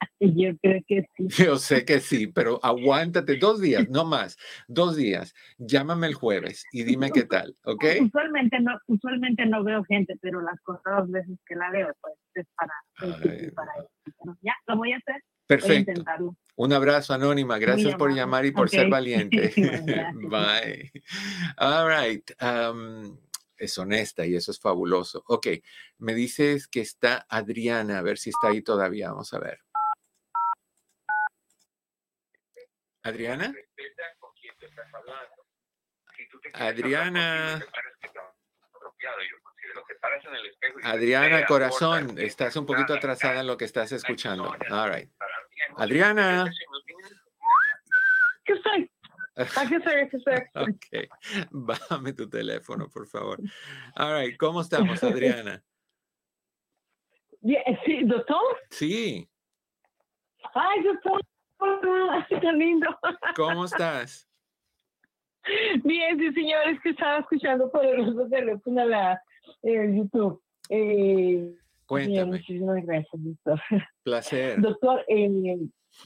Yo 0.20 0.56
creo 0.62 0.80
que 0.86 1.04
sí. 1.16 1.28
Yo 1.28 1.56
sé 1.58 1.84
que 1.84 2.00
sí, 2.00 2.26
pero 2.28 2.58
aguántate 2.62 3.36
dos 3.36 3.60
días, 3.60 3.88
no 3.88 4.04
más, 4.04 4.36
dos 4.68 4.96
días. 4.96 5.34
Llámame 5.58 6.06
el 6.06 6.14
jueves 6.14 6.64
y 6.72 6.84
dime 6.84 7.10
qué 7.10 7.24
tal, 7.24 7.56
¿ok? 7.64 7.84
Usualmente 8.02 8.60
no, 8.60 8.78
usualmente 8.86 9.46
no 9.46 9.62
veo 9.64 9.84
gente, 9.84 10.16
pero 10.20 10.40
las 10.40 10.58
dos 10.64 11.10
veces 11.10 11.38
que 11.46 11.56
la 11.56 11.70
veo, 11.70 11.88
pues 12.00 12.14
para, 12.56 12.72
para 13.54 13.72
ya, 14.42 14.54
lo 14.66 14.76
voy 14.76 14.92
a 14.92 14.96
hacer. 14.96 15.22
Perfecto. 15.46 16.04
Un 16.56 16.72
abrazo 16.72 17.14
anónima. 17.14 17.58
Gracias 17.58 17.94
por 17.96 18.14
llamar 18.14 18.46
y 18.46 18.52
por 18.52 18.70
ser 18.70 18.88
valiente. 18.88 19.52
Bye. 20.14 20.90
All 21.58 21.88
right. 21.88 22.30
es 23.56 23.78
honesta 23.78 24.24
y 24.24 24.36
eso 24.36 24.50
es 24.50 24.60
fabuloso. 24.60 25.22
Ok, 25.26 25.48
me 25.98 26.14
dices 26.14 26.66
que 26.68 26.80
está 26.80 27.26
Adriana, 27.28 27.98
a 27.98 28.02
ver 28.02 28.18
si 28.18 28.30
está 28.30 28.48
ahí 28.48 28.62
todavía. 28.62 29.10
Vamos 29.10 29.32
a 29.34 29.38
ver. 29.38 29.60
Adriana. 33.02 33.54
Adriana. 36.54 37.62
Adriana, 40.82 41.46
corazón, 41.46 42.18
estás 42.18 42.56
un 42.56 42.66
poquito 42.66 42.94
atrasada 42.94 43.40
en 43.40 43.46
lo 43.46 43.56
que 43.56 43.64
estás 43.64 43.92
escuchando. 43.92 44.54
All 44.70 44.92
right. 44.92 45.10
Adriana. 45.76 46.50
¿Qué 48.44 48.52
estoy? 48.52 48.90
Aquí 49.36 49.74
estoy, 49.74 49.94
aquí 49.94 50.16
estoy. 50.16 50.34
Ok. 50.54 51.48
Bájame 51.50 52.12
tu 52.12 52.28
teléfono, 52.28 52.88
por 52.88 53.06
favor. 53.06 53.40
All 53.96 54.20
right. 54.20 54.36
¿Cómo 54.36 54.60
estamos, 54.60 55.02
Adriana? 55.02 55.62
Bien, 57.40 57.62
sí, 57.84 58.04
doctor. 58.04 58.40
Sí. 58.70 59.28
Ay, 60.54 60.82
doctor. 60.82 61.20
Qué 62.28 62.52
lindo. 62.52 62.98
¿Cómo 63.34 63.64
estás? 63.66 64.28
Bien, 65.82 66.18
sí, 66.18 66.32
señor, 66.32 66.68
es 66.68 66.80
que 66.80 66.90
estaba 66.90 67.18
escuchando 67.18 67.70
por 67.70 67.84
el 67.84 68.08
otro 68.08 68.28
teléfono 68.28 68.84
la 68.86 69.22
eh, 69.62 69.94
YouTube. 69.94 70.40
Eh, 70.68 71.54
Cuéntame. 71.86 72.38
muchísimas 72.38 72.84
gracias, 72.84 73.12
doctor. 73.12 73.60
Placer. 74.02 74.60
Doctor, 74.60 75.04
eh, 75.08 75.58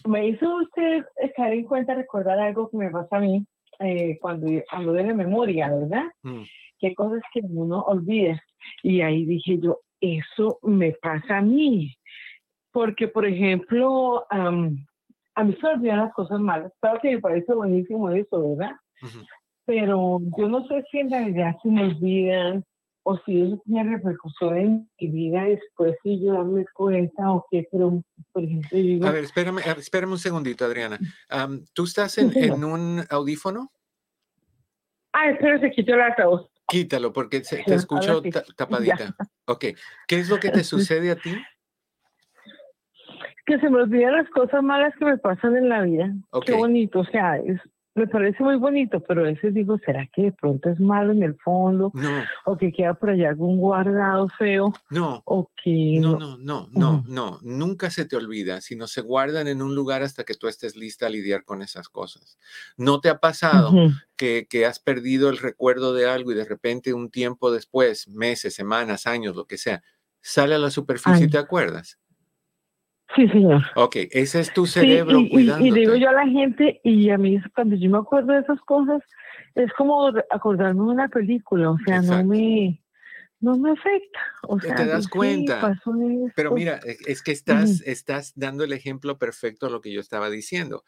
me 0.07 0.29
hizo 0.29 0.57
usted 0.57 1.05
estar 1.17 1.53
en 1.53 1.65
cuenta 1.65 1.95
recordar 1.95 2.39
algo 2.39 2.69
que 2.69 2.77
me 2.77 2.91
pasa 2.91 3.17
a 3.17 3.21
mí 3.21 3.47
eh, 3.81 4.19
cuando 4.21 4.49
hablo 4.71 4.93
de 4.93 5.05
la 5.05 5.15
memoria, 5.15 5.73
¿verdad? 5.73 6.07
Mm. 6.23 6.43
Que 6.79 6.87
hay 6.89 6.95
cosas 6.95 7.23
que 7.33 7.41
uno 7.43 7.81
olvida. 7.83 8.43
Y 8.83 9.01
ahí 9.01 9.25
dije 9.25 9.59
yo, 9.59 9.81
eso 10.01 10.59
me 10.63 10.93
pasa 10.93 11.39
a 11.39 11.43
mí. 11.43 11.95
Porque, 12.71 13.09
por 13.09 13.27
ejemplo, 13.27 14.27
a 14.31 15.45
mí 15.45 15.57
se 15.61 15.67
olvidan 15.67 15.99
las 15.99 16.13
cosas 16.13 16.39
malas. 16.39 16.73
Claro 16.81 17.01
que 17.01 17.13
me 17.13 17.21
parece 17.21 17.55
buenísimo 17.55 18.11
eso, 18.11 18.57
¿verdad? 18.57 18.77
Pero 19.65 20.21
yo 20.37 20.49
no 20.49 20.67
sé 20.67 20.85
si 20.91 20.99
en 20.99 21.11
realidad 21.11 21.57
se 21.63 21.69
me 21.69 21.85
olvidan 21.85 22.65
o 23.11 23.19
si 23.25 23.41
eso 23.41 23.63
tiene 23.65 23.97
repercusión 23.97 24.57
en 24.59 24.91
mi 25.01 25.09
vida 25.09 25.45
después 25.45 25.97
si 26.03 26.23
yo 26.23 26.35
darme 26.35 26.67
cuenta 26.75 27.33
o 27.33 27.47
qué, 27.51 27.67
pero 27.73 28.03
por 28.33 28.45
ejemplo 28.45 28.69
digo... 28.73 29.07
A 29.07 29.13
ver, 29.13 29.25
espérame, 29.25 29.61
espérame 29.79 30.13
un 30.13 30.19
segundito, 30.19 30.67
Adriana. 30.67 30.99
¿Tú 31.73 31.85
estás 31.85 32.19
en, 32.19 32.37
en, 32.37 32.63
un 32.63 33.03
audífono? 33.09 33.73
Ah, 35.15 35.31
espero 35.31 35.59
se 35.59 35.71
quitó 35.71 35.97
la 35.97 36.15
voz. 36.27 36.51
Quítalo 36.69 37.11
porque 37.11 37.41
te 37.41 37.75
escucho 37.75 38.21
tapadita. 38.57 39.17
Ok, 39.47 39.65
¿qué 40.07 40.19
es 40.19 40.29
lo 40.29 40.39
que 40.39 40.51
te 40.51 40.63
sucede 40.65 41.11
a 41.13 41.17
ti? 41.17 41.35
Que 43.47 43.59
se 43.59 43.71
me 43.71 43.81
olvidan 43.85 44.13
las 44.13 44.29
cosas 44.29 44.63
malas 44.63 44.93
que 44.99 45.07
me 45.07 45.17
pasan 45.17 45.57
en 45.57 45.71
la 45.71 45.81
vida. 45.81 46.13
Qué 46.45 46.53
bonito, 46.53 47.01
o 47.01 47.05
sea, 47.07 47.39
es, 47.39 47.59
me 47.99 48.07
parece 48.07 48.43
muy 48.43 48.57
bonito, 48.57 49.01
pero 49.01 49.23
a 49.23 49.25
veces 49.25 49.53
digo, 49.53 49.79
¿será 49.85 50.07
que 50.15 50.23
de 50.23 50.33
pronto 50.33 50.71
es 50.71 50.81
malo 50.81 51.13
en 51.13 51.23
el 51.23 51.37
fondo? 51.37 51.91
No. 51.95 52.25
O 52.45 52.57
que 52.57 52.73
queda 52.73 52.95
por 52.95 53.11
allá 53.11 53.31
algún 53.31 53.59
guardado 53.59 54.29
feo. 54.39 54.73
No. 54.91 55.23
O 55.25 55.51
que... 55.63 55.99
No, 56.01 56.19
no, 56.19 56.37
no, 56.39 56.69
no, 56.73 57.05
no. 57.07 57.39
Nunca 57.43 57.91
se 57.91 58.05
te 58.05 58.17
olvida, 58.17 58.61
sino 58.61 58.87
se 58.87 59.01
guardan 59.01 59.49
en 59.49 59.63
un 59.63 59.75
lugar 59.75 60.03
hasta 60.03 60.25
que 60.25 60.35
tú 60.35 60.49
estés 60.49 60.77
lista 60.77 61.07
a 61.07 61.11
lidiar 61.11 61.45
con 61.45 61.63
esas 61.63 61.89
cosas. 61.89 62.39
¿No 62.77 63.01
te 63.01 63.09
ha 63.09 63.19
pasado 63.19 63.73
que, 64.17 64.47
que, 64.49 64.67
has 64.67 64.79
perdido 64.79 65.29
el 65.29 65.39
recuerdo 65.39 65.93
de 65.93 66.09
algo 66.09 66.33
y 66.33 66.35
de 66.35 66.45
repente 66.45 66.95
un 66.95 67.11
tiempo 67.11 67.51
después, 67.51 68.09
meses, 68.09 68.55
semanas, 68.55 69.07
años, 69.07 69.37
lo 69.37 69.47
que 69.47 69.59
sea, 69.59 69.83
sale 70.21 70.55
a 70.55 70.59
la 70.59 70.71
superficie 70.71 71.27
y 71.27 71.31
te 71.31 71.39
acuerdas? 71.39 71.99
Sí, 73.17 73.29
señor. 73.29 73.63
Ok, 73.75 73.97
ese 74.11 74.41
es 74.41 74.53
tu 74.53 74.67
cerebro 74.67 75.19
y, 75.21 75.51
y, 75.51 75.71
digo 75.73 75.97
yo 75.97 76.11
a 76.11 76.13
la 76.13 76.27
gente, 76.27 76.81
y 76.85 77.11
a 77.11 77.19
mí 77.19 77.41
cuando 77.55 77.77
yo 77.77 77.91
me 77.91 77.99
acuerdo 77.99 78.33
de 78.33 78.41
esas 78.41 78.61
cosas, 78.61 79.03
es 79.55 79.73
como 79.73 80.13
acordarme 80.31 80.81
de 80.81 80.91
una 80.91 81.09
película, 81.09 81.71
o 81.71 81.79
sea, 81.85 82.03
no 82.03 82.25
me 82.25 82.81
no 83.41 83.57
me 83.57 83.71
afecta. 83.71 84.19
O 84.43 84.59
sea, 84.59 84.75
te 84.75 84.87
das 84.87 85.09
cuenta. 85.09 85.81
Pero 86.35 86.53
mira, 86.53 86.81
e, 86.85 86.97
es 87.07 87.23
que 87.23 87.33
estás, 87.33 87.83
estás 87.83 88.33
dando 88.35 88.65
el 88.65 88.73
ejemplo 88.73 89.19
perfecto 89.19 89.67
a 89.67 89.71
lo 89.71 89.81
que 89.81 89.93
yo 89.93 90.01
estaba 90.01 90.29
diciendo. 90.29 90.85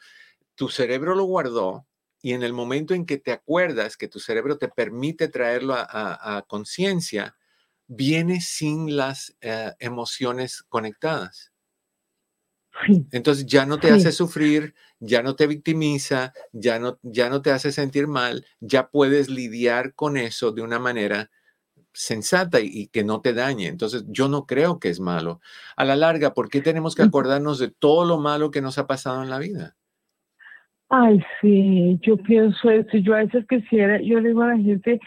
Tu 0.57 0.69
cerebro 0.69 1.15
lo 1.15 1.25
guardó 1.25 1.87
y 2.23 2.33
en 2.33 2.43
el 2.43 2.53
momento 2.53 2.95
en 2.95 3.07
que 3.07 3.19
te 3.19 3.33
acuerdas 3.33 3.97
que 3.97 4.09
tu 4.09 4.19
cerebro 4.19 4.59
te 4.59 4.69
permite 4.69 5.29
traerlo 5.29 5.75
a, 5.77 6.45
conciencia, 6.49 7.37
viene 7.87 8.41
sin 8.41 8.97
las 8.97 9.37
eh, 9.41 9.73
emociones 9.79 10.63
conectadas. 10.69 11.53
Entonces 13.13 13.47
ya 13.47 13.67
no 13.67 13.79
te 13.79 13.91
hace 13.91 14.13
sufrir, 14.13 14.75
ya 14.99 15.23
no 15.23 15.35
te 15.35 15.47
victimiza, 15.47 16.33
ya 16.53 16.79
no, 16.79 16.99
ya 17.03 17.29
no 17.29 17.43
te 17.43 17.51
hace 17.51 17.73
sentir 17.73 18.07
mal, 18.07 18.47
ya 18.61 18.89
puedes 18.89 19.29
lidiar 19.29 19.95
con 19.95 20.17
eso 20.17 20.53
de 20.53 20.63
una 20.63 20.79
manera 20.79 21.31
sensata 21.93 22.61
y, 22.61 22.89
que 22.89 23.05
no 23.05 23.21
te 23.21 23.33
dañe. 23.33 23.67
Entonces 23.67 24.05
yo 24.09 24.29
no 24.29 24.47
creo 24.47 24.79
que 24.79 24.89
es 24.89 25.01
malo. 25.01 25.41
A 25.77 25.85
la 25.85 25.97
larga, 25.97 26.35
¿por 26.35 26.49
qué 26.49 26.61
tenemos 26.61 26.95
que 26.95 27.03
acordarnos 27.03 27.59
de 27.59 27.71
todo 27.71 28.05
lo 28.05 28.19
malo 28.19 28.51
que 28.51 28.63
nos 28.63 28.79
ha 28.79 28.87
pasado 28.87 29.23
en 29.23 29.31
la 29.31 29.39
vida? 29.39 29.77
Ay, 30.89 31.23
sí, 31.41 31.99
yo 32.03 32.17
pienso 32.17 32.71
eso. 32.71 32.97
Yo 32.97 33.15
a 33.15 33.19
veces 33.19 33.45
quisiera, 33.49 34.01
yo 34.01 34.21
le 34.21 34.29
digo 34.29 34.43
a 34.43 34.49
la 34.49 34.57
gente, 34.57 35.01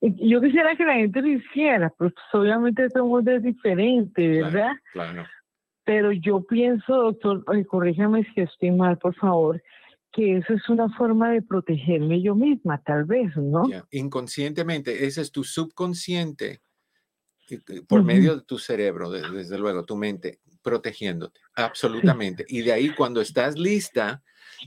yo 0.00 0.40
quisiera 0.40 0.76
que 0.76 0.84
la 0.84 0.94
gente 0.94 1.22
lo 1.22 1.28
hiciera, 1.28 1.92
pero 1.98 2.10
pues, 2.10 2.14
obviamente 2.32 2.88
somos 2.90 3.24
de 3.24 3.40
diferente, 3.40 4.42
¿verdad? 4.42 4.72
Claro, 4.92 5.24
Pero 5.84 6.12
yo 6.12 6.42
pienso, 6.44 6.94
doctor, 6.94 7.44
corríjame 7.66 8.24
si 8.34 8.40
estoy 8.40 8.70
mal, 8.70 8.98
por 8.98 9.14
favor, 9.16 9.62
que 10.12 10.36
eso 10.36 10.52
es 10.52 10.68
una 10.68 10.88
forma 10.96 11.30
de 11.30 11.42
protegerme 11.42 12.22
yo 12.22 12.34
misma, 12.34 12.80
tal 12.82 13.04
vez, 13.04 13.36
¿no? 13.36 13.64
Inconscientemente, 13.90 15.06
ese 15.06 15.22
es 15.22 15.32
tu 15.32 15.42
subconsciente 15.42 16.62
por 17.88 18.02
medio 18.02 18.36
de 18.36 18.42
tu 18.42 18.58
cerebro, 18.58 19.10
desde 19.10 19.58
luego, 19.58 19.84
tu 19.84 19.96
mente, 19.96 20.40
protegiéndote, 20.62 21.40
absolutamente. 21.54 22.44
Y 22.48 22.62
de 22.62 22.72
ahí 22.72 22.94
cuando 22.94 23.20
estás 23.20 23.58
lista, 23.58 24.22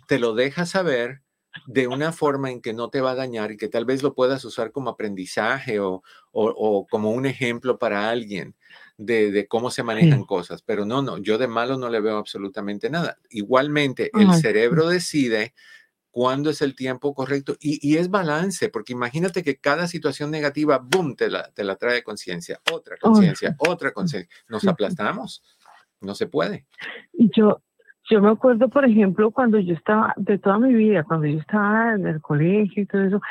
te 0.08 0.20
lo 0.20 0.36
dejas 0.36 0.72
saber 0.72 1.22
de 1.68 1.88
una 1.88 2.12
forma 2.12 2.52
en 2.52 2.62
que 2.62 2.74
no 2.74 2.90
te 2.90 3.02
va 3.02 3.12
a 3.12 3.16
dañar 3.16 3.52
y 3.52 3.58
que 3.58 3.70
tal 3.70 3.86
vez 3.86 4.04
lo 4.04 4.14
puedas 4.14 4.44
usar 4.44 4.72
como 4.72 4.90
aprendizaje 4.90 5.80
o, 5.80 6.04
como 6.90 7.12
un 7.12 7.26
ejemplo 7.26 7.80
para 7.80 8.10
alguien 8.10 8.56
de, 8.98 9.48
cómo 9.48 9.72
se 9.72 9.84
manejan 9.84 10.24
cosas. 10.24 10.62
Pero 10.62 10.86
no, 10.86 11.02
no, 11.02 11.18
yo 11.18 11.38
de 11.38 11.48
malo 11.48 11.78
no 11.78 11.90
le 11.90 12.02
veo 12.02 12.18
absolutamente 12.18 12.90
nada. 12.90 13.18
Igualmente, 13.30 14.12
el 14.14 14.34
cerebro 14.34 14.88
decide 14.88 15.54
cuándo 16.16 16.50
es 16.50 16.62
el 16.62 16.76
tiempo 16.76 17.14
correcto 17.14 17.58
y, 17.60 17.98
es 17.98 18.10
balance, 18.10 18.70
porque 18.70 18.94
imagínate 18.94 19.44
que 19.44 19.58
cada 19.58 19.86
situación 19.86 20.32
negativa, 20.32 20.78
boom, 20.82 21.16
te 21.16 21.30
la, 21.30 21.52
te 21.52 21.66
la 21.66 21.76
trae 21.76 22.04
conciencia, 22.04 22.62
otra 22.72 22.96
conciencia, 22.96 23.54
otra 23.58 23.92
conciencia. 23.92 24.34
Nos 24.48 24.66
aplastamos, 24.66 25.44
no 26.00 26.16
se 26.16 26.28
puede. 26.28 26.68
Yo, 27.12 27.62
yo 28.10 28.22
me 28.22 28.30
acuerdo, 28.30 28.70
por 28.70 28.86
ejemplo, 28.86 29.30
cuando 29.32 29.60
yo 29.60 29.74
estaba, 29.74 30.14
de 30.16 30.38
toda 30.38 30.58
mi 30.58 30.74
vida, 30.74 31.04
cuando 31.04 31.28
yo 31.28 31.38
estaba 31.38 31.96
en 31.96 32.08
el 32.08 32.22
colegio 32.22 32.84
y 32.84 32.86
todo 32.86 33.04
eso, 33.04 33.22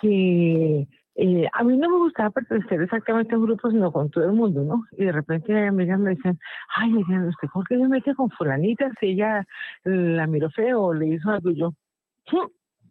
que 0.00 0.88
eh, 1.16 1.46
a 1.52 1.62
mí 1.62 1.76
no 1.76 1.88
me 1.88 1.98
gustaba 1.98 2.30
pertenecer 2.30 2.82
exactamente 2.82 3.34
a 3.34 3.38
un 3.38 3.46
grupo, 3.46 3.70
sino 3.70 3.92
con 3.92 4.10
todo 4.10 4.24
el 4.24 4.32
mundo, 4.32 4.64
¿no? 4.64 4.84
Y 4.92 5.04
de 5.04 5.12
repente 5.12 5.66
amigas 5.66 6.00
me 6.00 6.10
dicen, 6.10 6.38
ay, 6.74 6.92
¿usted 6.96 7.48
por 7.52 7.66
qué 7.68 7.76
se 7.78 7.86
mete 7.86 8.14
con 8.14 8.30
fulanita 8.30 8.90
si 8.98 9.10
ella 9.10 9.46
la 9.84 10.26
miró 10.26 10.50
feo 10.50 10.82
o 10.82 10.94
le 10.94 11.08
hizo 11.08 11.30
algo? 11.30 11.52
Yo, 11.52 11.72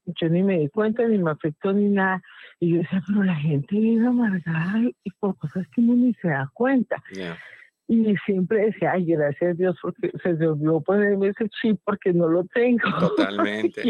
yo 0.05 0.29
ni 0.29 0.41
me 0.41 0.59
di 0.59 0.69
cuenta, 0.69 1.05
ni 1.05 1.17
me 1.17 1.31
afectó, 1.31 1.73
ni 1.73 1.89
nada. 1.89 2.21
Y 2.59 2.71
yo 2.71 2.77
decía, 2.77 3.03
pero 3.05 3.23
la 3.23 3.35
gente 3.35 3.75
vive 3.75 4.07
amargada 4.07 4.79
y 5.03 5.11
por 5.19 5.37
cosas 5.37 5.67
que 5.73 5.81
uno 5.81 5.95
ni 5.95 6.13
se 6.15 6.29
da 6.29 6.49
cuenta. 6.53 7.03
Y 7.87 8.15
siempre 8.25 8.67
decía, 8.67 8.93
ay, 8.93 9.05
gracias 9.05 9.51
a 9.51 9.53
Dios, 9.53 9.77
porque 9.81 10.11
se 10.23 10.33
me 10.33 10.47
olvidó 10.47 10.79
ponerme 10.79 11.27
ese 11.27 11.49
chip 11.49 11.79
porque 11.83 12.13
no 12.13 12.29
lo 12.29 12.45
tengo. 12.45 12.79
Totalmente. 12.99 13.83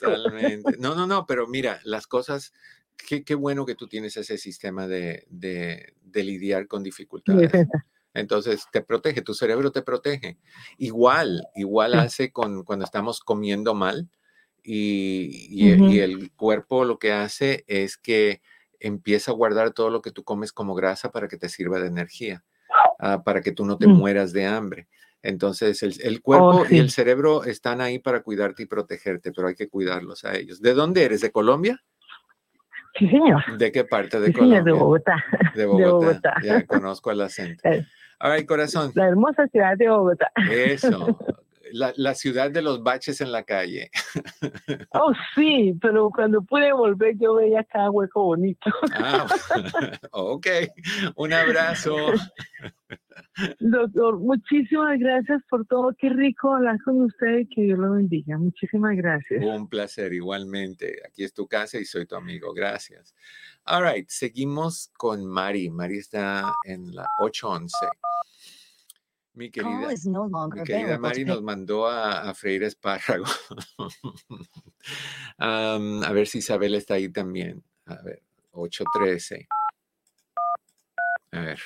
totalmente. 0.00 0.76
No, 0.78 0.94
no, 0.94 1.06
no, 1.06 1.26
pero 1.26 1.46
mira, 1.46 1.78
las 1.84 2.06
cosas, 2.06 2.54
qué, 2.96 3.24
qué 3.24 3.34
bueno 3.34 3.66
que 3.66 3.74
tú 3.74 3.88
tienes 3.88 4.16
ese 4.16 4.38
sistema 4.38 4.86
de, 4.86 5.26
de, 5.28 5.94
de 6.02 6.24
lidiar 6.24 6.66
con 6.66 6.82
dificultades. 6.82 7.50
Entonces 8.14 8.66
te 8.72 8.80
protege, 8.80 9.22
tu 9.22 9.34
cerebro 9.34 9.72
te 9.72 9.82
protege. 9.82 10.38
Igual, 10.78 11.46
igual 11.56 11.94
hace 11.94 12.30
con 12.30 12.62
cuando 12.62 12.84
estamos 12.84 13.20
comiendo 13.20 13.74
mal 13.74 14.08
y, 14.62 15.98
el 16.00 16.32
cuerpo 16.32 16.84
lo 16.84 16.98
que 16.98 17.12
hace 17.12 17.64
es 17.66 17.96
que 17.96 18.40
empieza 18.80 19.32
a 19.32 19.34
guardar 19.34 19.72
todo 19.72 19.90
lo 19.90 20.00
que 20.00 20.12
tú 20.12 20.24
comes 20.24 20.52
como 20.52 20.74
grasa 20.74 21.10
para 21.10 21.28
que 21.28 21.36
te 21.36 21.48
sirva 21.48 21.80
de 21.80 21.88
energía, 21.88 22.44
ah, 22.98 23.22
para 23.24 23.40
que 23.40 23.52
tú 23.52 23.64
no 23.64 23.78
te 23.78 23.86
mm. 23.86 23.92
mueras 23.92 24.32
de 24.32 24.46
hambre. 24.46 24.88
Entonces, 25.22 25.82
el, 25.82 26.18
oh, 26.18 26.22
cuerpo 26.22 26.66
y 26.68 26.78
el 26.78 26.90
cerebro 26.90 27.44
están 27.44 27.80
ahí 27.80 27.98
para 27.98 28.22
cuidarte 28.22 28.62
y 28.62 28.66
protegerte, 28.66 29.32
pero 29.32 29.48
hay 29.48 29.54
que 29.54 29.68
cuidarlos 29.68 30.24
a 30.24 30.36
ellos. 30.36 30.60
¿De 30.60 30.74
dónde 30.74 31.02
eres? 31.02 31.22
¿De 31.22 31.32
Colombia? 31.32 31.82
Sí, 32.96 33.08
señor. 33.08 33.58
¿De 33.58 33.72
qué 33.72 33.84
parte 33.84 34.20
de 34.20 34.32
Colombia? 34.32 34.62
de 34.62 34.72
Bogotá. 34.72 35.24
De 35.54 35.66
Bogotá. 35.66 36.34
Ya 36.42 36.64
conozco 36.64 37.10
el 37.10 37.20
acento. 37.22 37.62
Ay, 38.20 38.46
corazón. 38.46 38.92
La 38.94 39.08
hermosa 39.08 39.46
ciudad 39.48 39.76
de 39.76 39.88
Bogotá. 39.88 40.30
Eso. 40.50 41.18
la, 41.72 42.14
ciudad 42.14 42.50
de 42.50 42.62
los 42.62 42.82
baches 42.82 43.20
en 43.20 43.32
la 43.32 43.42
calle. 43.42 43.90
Oh, 44.92 45.12
sí, 45.34 45.76
pero 45.80 46.10
cuando 46.10 46.42
pude 46.42 46.72
volver 46.72 47.16
yo 47.18 47.34
veía 47.34 47.64
cada 47.64 47.90
hueco 47.90 48.24
bonito. 48.24 48.70
Ah, 48.94 49.26
ok, 50.12 50.46
un 51.16 51.32
abrazo. 51.32 51.96
Doctor, 53.58 54.18
muchísimas 54.18 54.98
gracias 54.98 55.42
por 55.50 55.66
todo. 55.66 55.94
Qué 55.98 56.08
rico 56.08 56.54
hablar 56.54 56.78
con 56.84 57.02
usted 57.02 57.38
y 57.38 57.48
que 57.48 57.62
Dios 57.62 57.78
lo 57.78 57.92
bendiga. 57.92 58.38
Muchísimas 58.38 58.96
gracias. 58.96 59.44
Un 59.44 59.68
placer, 59.68 60.12
igualmente. 60.12 61.00
Aquí 61.06 61.24
es 61.24 61.34
tu 61.34 61.46
casa 61.48 61.78
y 61.78 61.84
soy 61.84 62.06
tu 62.06 62.14
amigo. 62.16 62.52
Gracias. 62.54 63.14
All 63.64 63.84
right, 63.84 64.08
seguimos 64.08 64.90
con 64.96 65.26
Mari. 65.26 65.70
Mari 65.70 65.98
está 65.98 66.54
en 66.64 66.94
la 66.94 67.06
811. 67.20 67.76
Mi 69.34 69.50
querida, 69.50 69.88
mi 69.88 69.96
querida 70.62 70.96
Mari 70.96 71.24
nos 71.24 71.42
mandó 71.42 71.88
a, 71.88 72.32
freír 72.34 72.62
espárrago. 72.62 73.24
a 75.38 76.12
ver 76.12 76.28
si 76.28 76.38
Isabel 76.38 76.76
está 76.76 76.94
ahí 76.94 77.08
también. 77.08 77.64
A 77.86 78.00
ver, 78.02 78.22
813. 78.52 79.48
A 81.32 81.40
ver. 81.40 81.58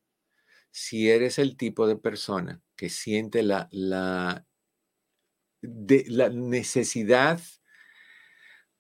Si 0.70 1.10
eres 1.10 1.40
el 1.40 1.56
tipo 1.56 1.88
de 1.88 1.96
persona 1.96 2.62
que 2.76 2.88
siente 2.88 3.42
la, 3.42 3.68
necesidad 5.60 7.40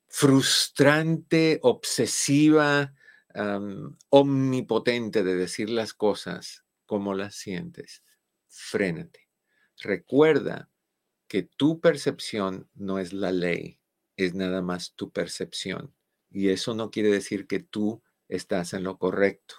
frustrante, 0.06 1.58
obsesiva, 1.62 2.94
omnipotente 4.10 5.24
de 5.24 5.34
decir 5.34 5.70
las 5.70 5.92
cosas 5.92 6.64
como 6.86 7.14
las 7.14 7.34
sientes, 7.34 8.04
frénate. 8.46 9.28
Recuerda 9.78 10.70
que 11.26 11.42
tu 11.42 11.80
percepción 11.80 12.70
no 12.74 13.00
es 13.00 13.12
la 13.12 13.32
ley 13.32 13.77
es 14.18 14.34
nada 14.34 14.60
más 14.60 14.94
tu 14.94 15.10
percepción. 15.10 15.94
Y 16.30 16.50
eso 16.50 16.74
no 16.74 16.90
quiere 16.90 17.08
decir 17.08 17.46
que 17.46 17.60
tú 17.60 18.02
estás 18.28 18.74
en 18.74 18.82
lo 18.82 18.98
correcto. 18.98 19.54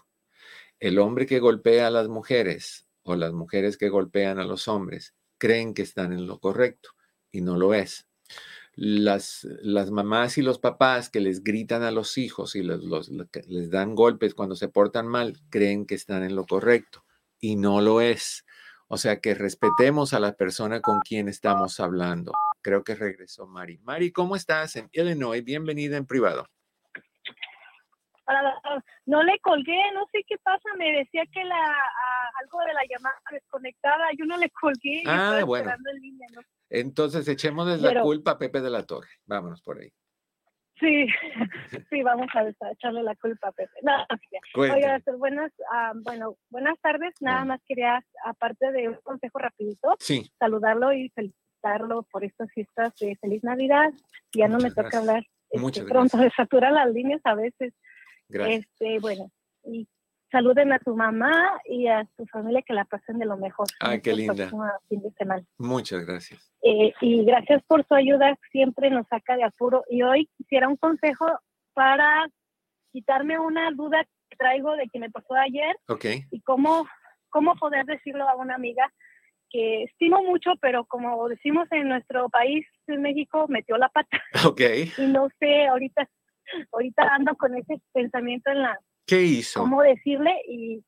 El 0.80 1.00
hombre 1.00 1.26
que 1.26 1.40
golpea 1.40 1.88
a 1.88 1.92
las 1.92 2.10
mujeres 2.10 2.88
o 3.04 3.16
las 3.16 3.34
mujeres 3.34 3.78
que 3.78 3.90
golpean 3.90 4.38
a 4.38 4.44
los 4.44 4.68
hombres 4.68 5.16
creen 5.38 5.74
que 5.74 5.82
están 5.82 6.12
en 6.12 6.28
lo 6.28 6.40
correcto 6.40 6.92
y 7.32 7.42
no 7.42 7.58
lo 7.58 7.74
es. 7.74 8.08
Las, 8.76 9.48
las 9.62 9.92
mamás 9.92 10.38
y 10.38 10.42
los 10.42 10.60
papás 10.60 11.10
que 11.10 11.22
les 11.22 11.44
gritan 11.44 11.82
a 11.84 11.92
los 11.92 12.18
hijos 12.18 12.56
y 12.56 12.62
los, 12.62 13.10
les 13.10 13.70
dan 13.70 13.96
golpes 13.96 14.34
cuando 14.34 14.56
se 14.56 14.68
portan 14.68 15.08
mal 15.08 15.38
creen 15.50 15.86
que 15.86 15.96
están 15.96 16.24
en 16.24 16.36
lo 16.36 16.46
correcto 16.46 17.06
y 17.40 17.56
no 17.56 17.82
lo 17.82 18.02
es. 18.02 18.46
O 18.92 18.98
sea, 18.98 19.20
que 19.20 19.36
respetemos 19.36 20.14
a 20.16 20.20
la 20.20 20.34
persona 20.34 20.82
con 20.82 21.00
quien 21.02 21.28
estamos 21.28 21.80
hablando. 21.80 22.32
Creo 22.62 22.84
que 22.84 22.96
regresó 22.96 23.46
Mari. 23.46 23.78
Mari, 23.84 24.12
¿cómo 24.12 24.36
estás 24.36 24.76
en 24.78 24.90
Illinois? 24.92 25.46
Bienvenida 25.46 25.96
en 25.96 26.08
privado. 26.08 26.48
No 29.06 29.22
le 29.22 29.40
colgué, 29.40 29.80
no 29.94 30.08
sé 30.12 30.24
qué 30.28 30.38
pasa, 30.40 30.70
me 30.78 30.92
decía 30.92 31.24
que 31.32 31.44
la 31.44 31.56
algo 32.42 32.60
de 32.66 32.74
la 32.74 32.82
llamada 32.90 33.16
desconectada, 33.32 34.08
yo 34.18 34.26
no 34.26 34.38
le 34.38 34.50
colgué. 34.50 35.04
Ah, 35.06 35.42
bueno. 35.46 35.72
Entonces 36.70 37.28
echemos 37.28 37.68
la 37.80 38.02
culpa 38.02 38.32
a 38.32 38.38
Pepe 38.40 38.60
de 38.62 38.72
la 38.72 38.88
Torre. 38.88 39.10
Vámonos 39.26 39.62
por 39.62 39.80
ahí. 39.80 39.92
Sí, 40.80 41.08
sí, 41.90 42.04
vamos 42.04 42.28
a 42.34 42.72
echarle 42.72 43.04
la 43.04 43.16
culpa 43.16 43.50
a 43.50 43.52
Pepe. 43.52 43.80
No, 43.82 44.06
Oiga, 44.56 45.02
buenas, 45.18 45.52
ah, 45.72 45.94
bueno, 45.96 46.38
buenas 46.50 46.80
tardes. 46.80 47.14
Nada 47.20 47.46
más 47.46 47.62
quería, 47.68 48.04
aparte 48.26 48.72
de 48.72 48.90
un 48.90 48.96
consejo 49.04 49.40
rapidito, 49.40 49.96
saludarlo 50.40 50.94
y 50.94 51.10
felicitarlo 51.10 52.04
por 52.12 52.24
estas 52.24 52.52
fiestas 52.52 52.96
de 53.00 53.16
Feliz 53.18 53.44
Navidad. 53.44 53.92
Ya 54.34 54.48
no 54.48 54.58
me 54.60 54.72
toca 54.72 55.00
hablar 55.00 55.24
este, 55.50 55.84
pronto, 55.84 56.18
de 56.18 56.32
saturar 56.32 56.72
las 56.72 56.92
líneas 56.94 57.22
a 57.24 57.36
veces. 57.36 57.74
Gracias. 58.30 58.66
Este, 58.66 59.00
bueno, 59.00 59.32
y 59.64 59.88
saluden 60.32 60.72
a 60.74 60.80
tu 60.80 60.96
mamá 60.96 61.60
y 61.66 61.88
a 61.88 62.08
tu 62.18 62.26
familia 62.28 62.62
que 62.62 62.74
la 62.74 62.86
pasen 62.86 63.20
de 63.20 63.26
lo 63.26 63.38
mejor. 63.38 63.68
Ay, 63.80 64.02
qué 64.02 64.14
linda. 64.14 64.50
Muchas 65.58 66.06
gracias. 66.06 66.52
Eh, 66.62 66.94
y 67.02 67.26
gracias 67.26 67.64
por 67.68 67.86
su 67.88 67.94
ayuda, 67.94 68.38
siempre 68.52 68.90
nos 68.90 69.08
saca 69.08 69.36
de 69.36 69.44
apuro. 69.44 69.84
Y 69.90 70.02
hoy 70.04 70.30
quisiera 70.38 70.68
un 70.68 70.78
consejo 70.78 71.26
para 71.74 72.28
quitarme 72.92 73.40
una 73.40 73.72
duda 73.72 74.04
que 74.30 74.36
traigo 74.36 74.76
de 74.76 74.88
que 74.88 75.00
me 75.00 75.10
pasó 75.10 75.34
ayer 75.36 75.76
okay. 75.88 76.24
y 76.32 76.42
cómo 76.42 76.86
cómo 77.30 77.56
poder 77.56 77.86
decirlo 77.86 78.28
a 78.28 78.36
una 78.36 78.56
amiga 78.56 78.92
que 79.50 79.84
estimo 79.84 80.22
mucho, 80.24 80.52
pero 80.62 80.86
como 80.86 81.28
decimos 81.28 81.68
en 81.72 81.90
nuestro 81.90 82.30
país, 82.30 82.66
en 82.88 83.02
México, 83.02 83.48
metió 83.48 83.78
la 83.78 83.90
pata. 83.90 84.22
Ok. 84.46 84.62
Y 84.98 85.08
no 85.08 85.28
sé, 85.40 85.68
ahorita, 85.68 86.08
ahorita 86.72 87.04
ando 87.16 87.36
con 87.36 87.56
ese 87.56 87.82
pensamiento 87.94 88.52
en 88.52 88.62
la... 88.62 88.80
¿Qué 89.10 89.22
hizo? 89.24 89.62
¿Cómo 89.62 89.82
decirle? 89.82 90.36
Y 90.48 90.84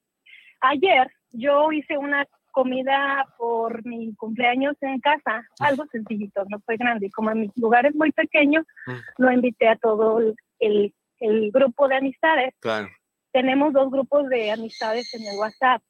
ayer 0.61 1.11
yo 1.31 1.71
hice 1.71 1.97
una 1.97 2.27
comida 2.51 3.25
por 3.37 3.83
mi 3.85 4.13
cumpleaños 4.15 4.75
en 4.81 4.99
casa, 4.99 5.43
algo 5.59 5.85
sencillito, 5.91 6.43
no 6.49 6.59
fue 6.59 6.77
grande. 6.77 7.09
Como 7.09 7.31
en 7.31 7.41
mi 7.41 7.51
lugar 7.55 7.85
es 7.85 7.95
muy 7.95 8.11
pequeño, 8.11 8.61
mm. 8.85 8.91
lo 9.17 9.31
invité 9.31 9.69
a 9.69 9.77
todo 9.77 10.19
el, 10.59 10.93
el, 11.19 11.51
grupo 11.51 11.87
de 11.87 11.95
amistades. 11.95 12.53
Claro. 12.59 12.89
Tenemos 13.31 13.73
dos 13.73 13.89
grupos 13.89 14.27
de 14.27 14.51
amistades 14.51 15.13
en 15.13 15.21
el 15.21 15.37
WhatsApp 15.39 15.81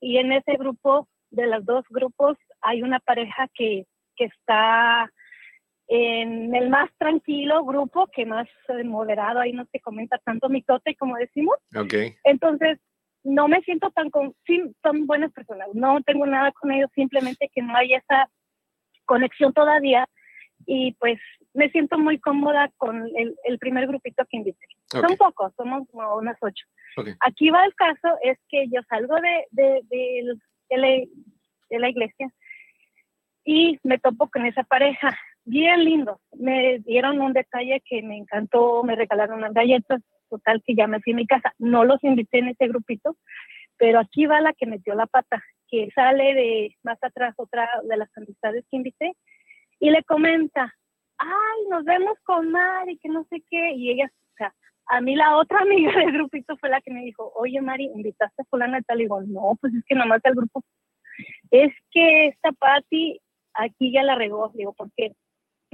y 0.00 0.18
en 0.18 0.32
ese 0.32 0.56
grupo, 0.56 1.08
de 1.30 1.46
los 1.46 1.64
dos 1.64 1.84
grupos, 1.90 2.38
hay 2.60 2.82
una 2.82 3.00
pareja 3.00 3.48
que, 3.54 3.86
que 4.16 4.26
está 4.26 5.10
en 5.86 6.54
el 6.54 6.70
más 6.70 6.90
tranquilo 6.98 7.64
grupo, 7.64 8.06
que 8.08 8.24
más 8.24 8.48
moderado, 8.84 9.40
ahí 9.40 9.52
no 9.52 9.66
se 9.70 9.80
comenta 9.80 10.18
tanto 10.18 10.48
mitote 10.48 10.96
como 10.96 11.16
decimos. 11.16 11.56
Okay. 11.74 12.16
Entonces, 12.24 12.78
no 13.22 13.48
me 13.48 13.60
siento 13.62 13.90
tan 13.90 14.10
con, 14.10 14.34
son 14.82 15.06
buenas 15.06 15.32
personas, 15.32 15.68
no 15.72 16.00
tengo 16.02 16.26
nada 16.26 16.52
con 16.52 16.70
ellos, 16.70 16.90
simplemente 16.94 17.50
que 17.54 17.62
no 17.62 17.74
hay 17.74 17.94
esa 17.94 18.30
conexión 19.06 19.52
todavía 19.52 20.06
y 20.66 20.92
pues 20.94 21.18
me 21.52 21.70
siento 21.70 21.98
muy 21.98 22.18
cómoda 22.18 22.70
con 22.76 23.04
el, 23.16 23.58
primer 23.58 23.86
grupito 23.86 24.24
que 24.28 24.38
invité. 24.38 24.66
Son 24.90 25.16
pocos, 25.16 25.52
somos 25.56 25.88
como 25.90 26.16
unas 26.16 26.36
ocho. 26.40 26.64
Aquí 27.20 27.50
va 27.50 27.64
el 27.64 27.74
caso, 27.74 28.16
es 28.22 28.38
que 28.48 28.66
yo 28.68 28.80
salgo 28.88 29.16
de, 29.16 29.46
de, 29.50 29.80
de, 29.90 30.76
la, 30.76 30.88
de 31.70 31.78
la 31.78 31.88
iglesia 31.88 32.28
y 33.44 33.78
me 33.82 33.98
topo 33.98 34.28
con 34.28 34.46
esa 34.46 34.62
pareja, 34.64 35.16
bien 35.44 35.84
lindo. 35.84 36.20
Me 36.32 36.78
dieron 36.80 37.20
un 37.20 37.32
detalle 37.32 37.82
que 37.84 38.02
me 38.02 38.16
encantó, 38.16 38.82
me 38.82 38.96
regalaron 38.96 39.38
unas 39.38 39.52
galletas, 39.52 40.02
total 40.28 40.62
que 40.64 40.74
ya 40.74 40.86
me 40.86 41.00
fui 41.00 41.12
a 41.12 41.16
mi 41.16 41.26
casa. 41.26 41.52
No 41.58 41.84
los 41.84 42.02
invité 42.04 42.38
en 42.38 42.48
ese 42.48 42.68
grupito, 42.68 43.16
pero 43.76 44.00
aquí 44.00 44.26
va 44.26 44.40
la 44.40 44.52
que 44.52 44.66
metió 44.66 44.94
la 44.94 45.06
pata, 45.06 45.42
que 45.68 45.90
sale 45.94 46.34
de 46.34 46.76
más 46.82 46.98
atrás 47.02 47.34
otra 47.36 47.68
de 47.88 47.96
las 47.96 48.08
amistades 48.16 48.64
que 48.70 48.76
invité 48.76 49.12
y 49.80 49.90
le 49.90 50.02
comenta, 50.04 50.72
ay, 51.18 51.68
nos 51.70 51.84
vemos 51.84 52.16
con 52.24 52.50
Mari, 52.50 52.98
que 52.98 53.08
no 53.08 53.24
sé 53.24 53.42
qué, 53.50 53.72
y 53.72 53.90
ella, 53.90 54.06
o 54.06 54.36
sea, 54.36 54.54
a 54.86 55.00
mí 55.00 55.16
la 55.16 55.36
otra 55.36 55.58
amiga 55.62 55.92
del 55.98 56.12
grupito 56.12 56.56
fue 56.56 56.68
la 56.68 56.80
que 56.80 56.92
me 56.92 57.02
dijo, 57.02 57.32
oye 57.34 57.60
Mari, 57.60 57.90
¿invitaste 57.94 58.42
a 58.42 58.44
fulana 58.46 58.78
y 58.78 58.82
tal? 58.82 59.00
Y 59.00 59.04
digo, 59.04 59.20
no, 59.22 59.56
pues 59.60 59.74
es 59.74 59.84
que 59.86 59.94
nomás 59.94 60.20
el 60.24 60.34
grupo, 60.34 60.64
es 61.50 61.72
que 61.90 62.26
esta 62.26 62.52
Patti 62.52 63.20
aquí 63.54 63.92
ya 63.92 64.02
la 64.02 64.14
regó, 64.14 64.50
digo, 64.54 64.72
porque 64.72 65.12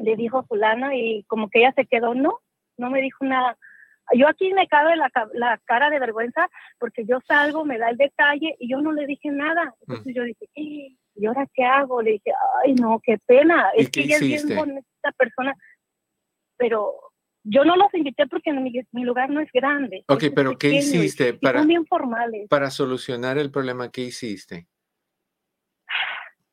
le 0.02 0.16
dijo 0.16 0.38
a 0.38 0.42
fulana 0.44 0.94
y 0.96 1.24
como 1.24 1.48
que 1.48 1.60
ella 1.60 1.72
se 1.74 1.86
quedó, 1.86 2.14
no, 2.14 2.40
no 2.76 2.90
me 2.90 3.00
dijo 3.00 3.24
nada 3.24 3.56
yo 4.16 4.28
aquí 4.28 4.52
me 4.52 4.66
cabe 4.66 4.96
la, 4.96 5.10
la 5.34 5.60
cara 5.64 5.90
de 5.90 5.98
vergüenza 5.98 6.48
porque 6.78 7.04
yo 7.04 7.20
salgo, 7.26 7.64
me 7.64 7.78
da 7.78 7.90
el 7.90 7.96
detalle 7.96 8.56
y 8.58 8.70
yo 8.70 8.80
no 8.80 8.92
le 8.92 9.06
dije 9.06 9.30
nada. 9.30 9.74
Entonces 9.80 10.12
mm. 10.12 10.16
yo 10.16 10.22
dije, 10.24 10.48
¿y 10.54 11.26
ahora 11.26 11.46
qué 11.54 11.64
hago? 11.64 12.02
Le 12.02 12.12
dije, 12.12 12.32
ay, 12.64 12.74
no, 12.74 13.00
qué 13.02 13.18
pena. 13.26 13.70
Es 13.76 13.90
que 13.90 14.02
ella 14.02 14.16
es 14.16 14.22
bien 14.22 14.56
bonita 14.56 15.12
persona. 15.16 15.54
Pero 16.56 16.94
yo 17.44 17.64
no 17.64 17.76
los 17.76 17.92
invité 17.94 18.26
porque 18.26 18.52
mi, 18.52 18.72
mi 18.92 19.04
lugar 19.04 19.30
no 19.30 19.40
es 19.40 19.50
grande. 19.52 20.04
Ok, 20.08 20.24
pero 20.34 20.58
¿qué 20.58 20.74
hiciste 20.74 21.34
para, 21.34 21.64
formales. 21.88 22.48
para 22.48 22.70
solucionar 22.70 23.38
el 23.38 23.50
problema? 23.50 23.90
¿Qué 23.90 24.02
hiciste? 24.02 24.66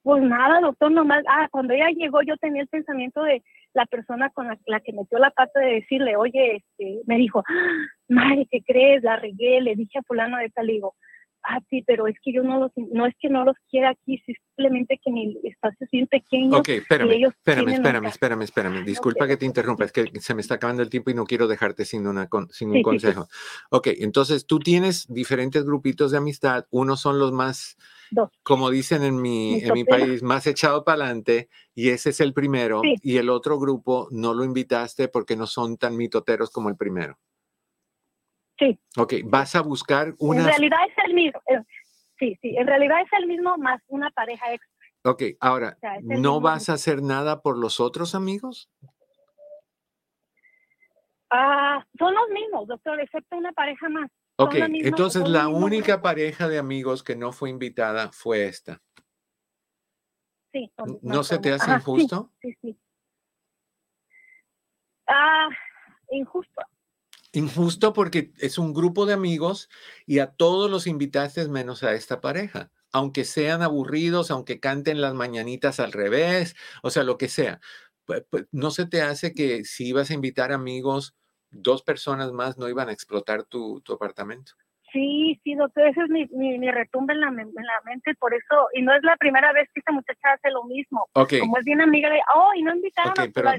Pues 0.08 0.24
nada, 0.24 0.62
doctor, 0.62 0.89
nomás, 0.89 1.22
ah, 1.28 1.49
cuando 1.51 1.74
ella 1.74 1.89
llegó 1.89 2.22
yo 2.22 2.38
tenía 2.38 2.62
el 2.62 2.70
pensamiento 2.70 3.24
de 3.24 3.43
la 3.74 3.86
persona 3.86 4.30
con 4.30 4.47
la, 4.47 4.80
que 4.80 4.93
metió 4.93 5.20
la 5.20 5.32
pata 5.32 5.60
de 5.60 5.82
decirle, 5.82 6.16
oye, 6.16 6.64
este, 6.64 7.01
me 7.08 7.18
dijo, 7.18 7.43
ah, 7.45 7.76
madre, 8.08 8.47
¿qué 8.49 8.64
crees? 8.66 9.03
La 9.03 9.18
regué, 9.18 9.60
le 9.60 9.76
dije 9.76 9.99
a 9.99 10.03
fulano 10.03 10.38
de 10.38 10.49
tal, 10.51 10.68
digo, 10.68 10.95
ah, 11.43 11.60
sí, 11.70 11.84
pero 11.86 12.08
es 12.08 12.16
que 12.24 12.32
yo 12.32 12.41
no 12.41 12.58
los, 12.58 12.72
no 12.93 13.05
es 13.05 13.16
que 13.20 13.28
no 13.28 13.43
los 13.43 13.58
quiera 13.70 13.89
aquí, 13.89 14.24
simplemente 14.26 14.97
que 15.03 15.12
mi 15.12 15.38
espacio 15.43 15.78
es 15.82 15.91
bien 15.91 16.08
pequeño. 16.08 16.58
Ok, 16.58 16.70
espérame, 16.70 17.12
espérame, 17.12 17.74
espérame, 17.74 18.05
espérame, 18.05 18.41
espérame, 18.43 18.86
disculpa 18.86 19.28
que 19.28 19.36
te 19.36 19.45
interrumpa, 19.45 19.84
es 19.84 19.91
que 19.91 20.05
se 20.22 20.34
me 20.34 20.39
está 20.39 20.53
acabando 20.53 20.84
el 20.84 20.89
tiempo 20.89 21.12
y 21.12 21.16
no 21.16 21.26
quiero 21.26 21.49
dejarte 21.49 21.84
sin, 21.84 22.08
una, 22.08 22.30
sin 22.51 22.72
un 22.72 22.82
consejo. 22.82 23.28
ok, 23.72 23.88
entonces 23.97 24.47
tú 24.47 24.60
tienes 24.60 25.05
diferentes 25.10 25.66
grupitos 25.66 26.12
de 26.12 26.20
amistad, 26.20 26.66
unos 26.70 27.01
son 27.01 27.20
los 27.20 27.34
más 27.34 27.76
como 28.43 28.70
dicen 28.70 29.03
en 29.03 29.22
mi, 29.22 29.62
en 29.62 29.74
mi 29.74 29.84
país, 29.84 30.24
más 30.24 30.47
echado 30.47 30.84
para 30.84 31.05
adelante, 31.05 31.49
y 31.74 31.89
ese 31.89 32.12
es 32.12 32.20
el 32.20 32.34
primero, 32.34 32.82
y 32.84 33.18
el 33.18 33.30
otro 33.30 33.60
grupo 33.60 34.08
no 34.12 34.34
lo 34.34 34.43
invitaste 34.43 35.08
porque 35.08 35.36
no 35.36 35.47
son 35.47 35.78
tan 35.78 35.95
mitoteros 35.95 36.49
como 36.51 36.70
el 36.70 36.78
primero. 36.78 37.18
Sí. 38.60 38.80
Ok, 38.97 39.14
vas 39.26 39.55
a 39.55 39.62
buscar 39.62 40.16
una... 40.20 40.41
En 40.41 40.47
realidad 40.47 40.80
es 40.88 41.05
el 41.05 41.14
mismo, 41.14 41.39
eh, 41.47 41.62
sí, 42.18 42.38
sí, 42.41 42.55
en 42.58 42.66
realidad 42.66 43.01
es 43.01 43.14
el 43.20 43.28
mismo 43.28 43.58
más 43.58 43.82
una 43.88 44.10
pareja 44.12 44.53
extra. 44.53 44.72
Ok, 45.03 45.24
ahora, 45.39 45.78
¿no 46.01 46.41
vas 46.41 46.70
a 46.70 46.74
hacer 46.74 47.01
nada 47.01 47.41
por 47.41 47.58
los 47.58 47.80
otros 47.80 48.16
amigos? 48.16 48.70
Ah, 51.30 51.86
son 51.97 52.14
los 52.14 52.30
mismos, 52.30 52.68
doctor, 52.68 52.99
excepto 52.99 53.38
una 53.38 53.51
pareja 53.51 53.89
más. 53.89 54.10
Ok, 54.39 54.53
entonces 54.55 55.27
la 55.27 55.47
única 55.47 56.01
pareja 56.01 56.47
de 56.47 56.59
amigos 56.59 57.03
que 57.03 57.15
no 57.15 57.31
fue 57.31 57.49
invitada 57.49 58.11
fue 58.11 58.45
esta. 58.45 58.81
Sí. 60.51 60.71
¿No 61.01 61.23
se 61.23 61.39
te 61.39 61.51
hace 61.51 61.71
injusto? 61.73 62.31
Sí, 62.41 62.55
sí, 62.61 62.77
Ah, 65.07 65.47
injusto. 66.11 66.61
Injusto 67.31 67.93
porque 67.93 68.31
es 68.38 68.57
un 68.57 68.73
grupo 68.73 69.05
de 69.05 69.13
amigos 69.13 69.69
y 70.05 70.19
a 70.19 70.31
todos 70.31 70.69
los 70.69 70.85
invitaste 70.85 71.47
menos 71.47 71.83
a 71.83 71.93
esta 71.93 72.21
pareja, 72.21 72.71
aunque 72.91 73.25
sean 73.25 73.61
aburridos, 73.61 74.31
aunque 74.31 74.59
canten 74.59 75.01
las 75.01 75.13
mañanitas 75.13 75.79
al 75.79 75.91
revés, 75.91 76.55
o 76.83 76.89
sea, 76.89 77.03
lo 77.03 77.17
que 77.17 77.29
sea. 77.29 77.59
¿No 78.51 78.71
se 78.71 78.85
te 78.85 79.01
hace 79.01 79.33
que 79.33 79.65
si 79.65 79.88
ibas 79.88 80.09
a 80.09 80.13
invitar 80.13 80.51
amigos, 80.51 81.15
dos 81.50 81.84
personas 81.84 82.32
más 82.32 82.58
no 82.58 82.70
iban 82.70 82.89
a 82.89 82.91
explotar 82.91 83.43
tu, 83.43 83.82
tu 83.82 83.93
apartamento. 83.93 84.54
Sí, 84.91 85.39
sí, 85.43 85.54
doctor, 85.56 85.88
ese 85.88 86.02
es 86.02 86.10
mi, 86.10 86.26
mi, 86.28 86.72
retumba 86.72 87.14
en 87.14 87.20
la, 87.20 87.28
en 87.28 87.38
la, 87.54 87.82
mente, 87.84 88.16
por 88.16 88.34
eso, 88.34 88.68
y 88.74 88.82
no 88.82 88.95
es 88.95 89.04
la 89.04 89.18
primera 89.18 89.52
vez 89.52 89.68
que 89.74 89.82
esta 89.82 89.91
muchacha 89.91 90.34
hace 90.34 90.50
lo 90.50 90.64
mismo. 90.64 91.06
Como 91.12 91.58
es 91.58 91.66
bien 91.66 91.82
amiga 91.82 92.10
de, 92.10 92.22
oh, 92.36 92.52
y 92.56 92.64
no 92.64 92.74
invitaron. 92.74 93.12
Okay, 93.12 93.30
pero 93.30 93.52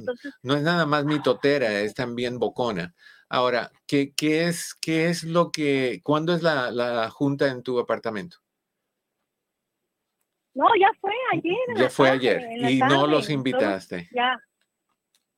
no 0.43 0.55
es 0.55 0.63
nada 0.63 0.87
más 0.87 1.05
mitotera, 1.05 1.81
es 1.81 1.95
también 1.95 2.39
bocona. 2.39 2.95
Ahora, 3.29 3.71
¿qué, 3.87 4.15
qué, 4.17 4.47
es, 4.47 4.75
qué 4.75 5.11
es 5.11 5.23
lo 5.23 5.53
que, 5.53 6.01
cuándo 6.03 6.35
es 6.35 6.43
la, 6.43 6.71
la 6.71 7.11
junta 7.11 7.49
en 7.49 7.63
tu 7.63 7.79
apartamento? 7.79 8.39
No, 10.55 10.67
ya 10.81 10.91
fue 11.01 11.13
ayer. 11.35 11.77
Ya 11.77 11.91
fue 11.91 12.11
ayer, 12.11 12.43
y 12.69 12.79
no 12.79 13.07
los 13.07 13.29
invitaste. 13.29 14.09
ya. 14.13 14.37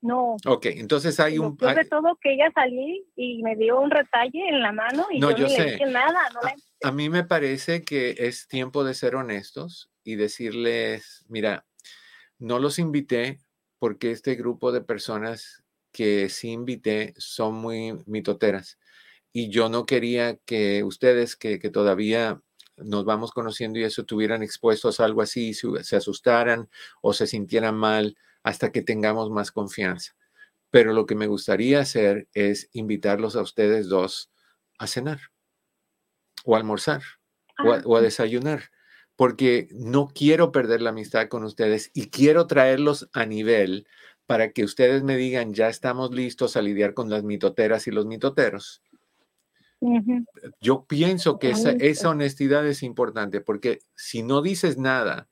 No. 0.02 0.36
Ok, 0.46 0.66
entonces 0.66 1.20
hay 1.20 1.38
un... 1.38 1.58
Sobre 1.58 1.84
todo 1.84 2.16
que 2.22 2.32
ella 2.32 2.50
salí 2.54 3.06
y 3.16 3.42
me 3.42 3.54
dio 3.56 3.78
un 3.80 3.90
retalle 3.90 4.48
en 4.48 4.62
la 4.62 4.72
mano 4.72 5.06
y 5.10 5.18
no, 5.18 5.30
yo, 5.30 5.46
no 5.46 5.54
le 5.56 5.72
dije 5.72 5.86
nada. 5.86 6.18
a, 6.82 6.92
mí 6.92 7.10
me 7.10 7.24
parece 7.24 7.82
que 7.84 8.14
es 8.18 8.48
tiempo 8.48 8.82
de 8.82 8.94
ser 8.94 9.14
honestos 9.14 9.90
y 10.02 10.16
decirles, 10.16 11.26
mira, 11.28 11.66
no 12.38 12.58
los 12.58 12.78
invité 12.78 13.40
porque 13.78 14.10
este 14.10 14.36
grupo 14.36 14.72
de 14.72 14.80
personas 14.80 15.62
que 15.92 16.28
sí 16.30 16.50
invité 16.50 17.12
son 17.18 17.54
muy 17.54 17.92
mitoteras 18.06 18.78
y 19.32 19.50
yo 19.50 19.68
no 19.68 19.86
quería 19.86 20.36
que 20.44 20.82
ustedes 20.82 21.36
que, 21.36 21.58
que 21.58 21.70
todavía 21.70 22.40
nos 22.76 23.04
vamos 23.04 23.32
conociendo 23.32 23.78
y 23.78 23.84
eso 23.84 24.04
tuvieran 24.04 24.42
expuestos 24.42 25.00
a 25.00 25.04
algo 25.04 25.20
así, 25.22 25.52
se, 25.52 25.84
se 25.84 25.96
asustaran 25.96 26.68
o 27.02 27.12
se 27.12 27.26
sintieran 27.26 27.74
mal 27.76 28.16
hasta 28.42 28.72
que 28.72 28.82
tengamos 28.82 29.30
más 29.30 29.50
confianza. 29.50 30.14
Pero 30.70 30.92
lo 30.92 31.06
que 31.06 31.14
me 31.14 31.26
gustaría 31.26 31.80
hacer 31.80 32.28
es 32.32 32.68
invitarlos 32.72 33.36
a 33.36 33.42
ustedes 33.42 33.88
dos 33.88 34.30
a 34.78 34.86
cenar 34.86 35.20
o 36.44 36.54
a 36.54 36.58
almorzar 36.58 37.02
o, 37.62 37.72
a, 37.72 37.98
ah, 37.98 38.00
desayunar, 38.00 38.70
porque 39.14 39.68
no 39.72 40.08
quiero 40.08 40.52
perder 40.52 40.80
la 40.80 40.90
amistad 40.90 41.28
con 41.28 41.44
ustedes 41.44 41.90
y 41.92 42.08
quiero 42.08 42.46
traerlos 42.46 43.10
a 43.12 43.26
nivel 43.26 43.86
para 44.24 44.52
que 44.52 44.64
ustedes 44.64 45.02
me 45.02 45.16
digan, 45.16 45.52
ya 45.52 45.68
estamos 45.68 46.12
listos 46.14 46.56
a 46.56 46.62
lidiar 46.62 46.94
con 46.94 47.10
las 47.10 47.24
mitoteras 47.24 47.86
y 47.86 47.90
los 47.90 48.06
mitoteros. 48.06 48.82
Yo 50.60 50.84
pienso 50.84 51.38
que 51.38 51.50
esa, 51.50 51.72
esa, 51.72 52.10
honestidad 52.10 52.66
es 52.66 52.82
importante 52.82 53.40
porque 53.40 53.80
si 53.94 54.22
no 54.22 54.40
dices 54.40 54.78
nada, 54.78 55.28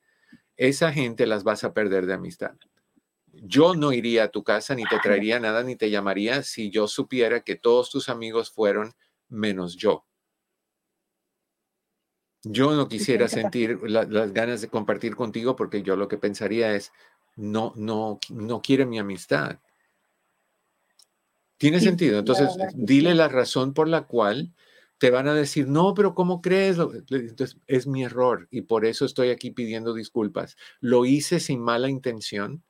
esa 0.56 0.92
gente 0.92 1.26
las 1.26 1.44
vas 1.44 1.64
a 1.64 1.72
perder 1.72 2.06
de 2.06 2.14
amistad 2.14 2.56
yo 3.43 3.74
no 3.74 3.93
iría 3.93 4.24
a 4.24 4.30
tu 4.30 4.45
casa 4.45 4.74
ni 4.74 4.84
te 4.84 4.99
traería 4.99 5.41
nada 5.41 5.62
ni 5.62 5.76
te 5.76 5.91
llamaría 5.91 6.43
si 6.43 6.70
yo 6.70 6.89
supiera 6.89 7.41
que 7.41 7.57
todos 7.57 7.91
tus 7.91 8.09
amigos 8.09 8.51
fueron 8.51 8.95
menos 9.28 9.76
yo. 9.76 10.05
Yo 12.45 12.74
no 12.74 12.89
quisiera 12.89 13.28
sentir 13.28 13.80
las 13.82 14.32
ganas 14.32 14.61
de 14.61 14.68
compartir 14.68 15.16
contigo 15.16 15.57
porque 15.57 15.82
yo 15.82 15.97
lo 15.97 16.09
que 16.09 16.18
pensaría 16.18 16.74
es, 16.74 16.93
no, 17.36 17.72
no, 17.76 18.20
no 18.30 18.62
quiere 18.62 18.86
mi 18.86 18.99
amistad. 18.99 19.59
Tiene 21.57 21.80
sentido. 21.80 22.20
Entonces, 22.20 22.51
dile 22.74 23.14
la 23.14 23.28
razón 23.28 23.74
por 23.74 23.89
la 23.89 24.07
cual 24.07 24.55
te 24.99 25.11
van 25.11 25.28
a 25.28 25.34
decir, 25.34 25.68
no, 25.68 25.95
pero 25.95 26.14
¿cómo 26.14 26.41
crees? 26.41 26.78
Entonces, 27.11 27.59
es 27.66 27.86
mi 27.86 28.05
error 28.05 28.49
y 28.51 28.62
por 28.62 28.84
eso 28.84 29.05
estoy 29.05 29.30
aquí 29.30 29.51
pidiendo 29.51 29.93
disculpas. 29.93 30.57
Lo 30.80 31.05
hice 31.05 31.41
sin 31.41 31.61
mala 31.61 31.89
intención, 31.89 32.62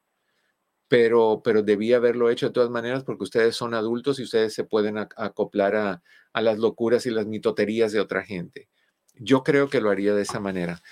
pero, 0.89 1.43
pero 1.45 1.62
debí 1.62 1.93
haberlo 1.93 2.30
hecho 2.30 2.47
de 2.47 2.53
todas 2.53 2.70
maneras 2.70 3.05
porque 3.05 3.24
ustedes 3.24 3.55
son 3.55 3.74
adultos 3.74 4.18
y 4.18 4.24
ustedes 4.24 4.55
se 4.55 4.64
pueden 4.64 4.99
acoplar 4.99 5.76
a, 5.76 6.03
a 6.32 6.41
las 6.41 6.59
locuras 6.59 7.07
y 7.07 7.11
las 7.11 7.26
mitoterías 7.26 7.93
de 7.93 8.01
otra 8.01 8.24
gente. 8.24 8.68
Yo 9.14 9.43
creo 9.43 9.68
que 9.68 9.80
lo 9.80 9.91
haría 9.91 10.14
de 10.14 10.22
esa 10.22 10.41
manera 10.41 10.82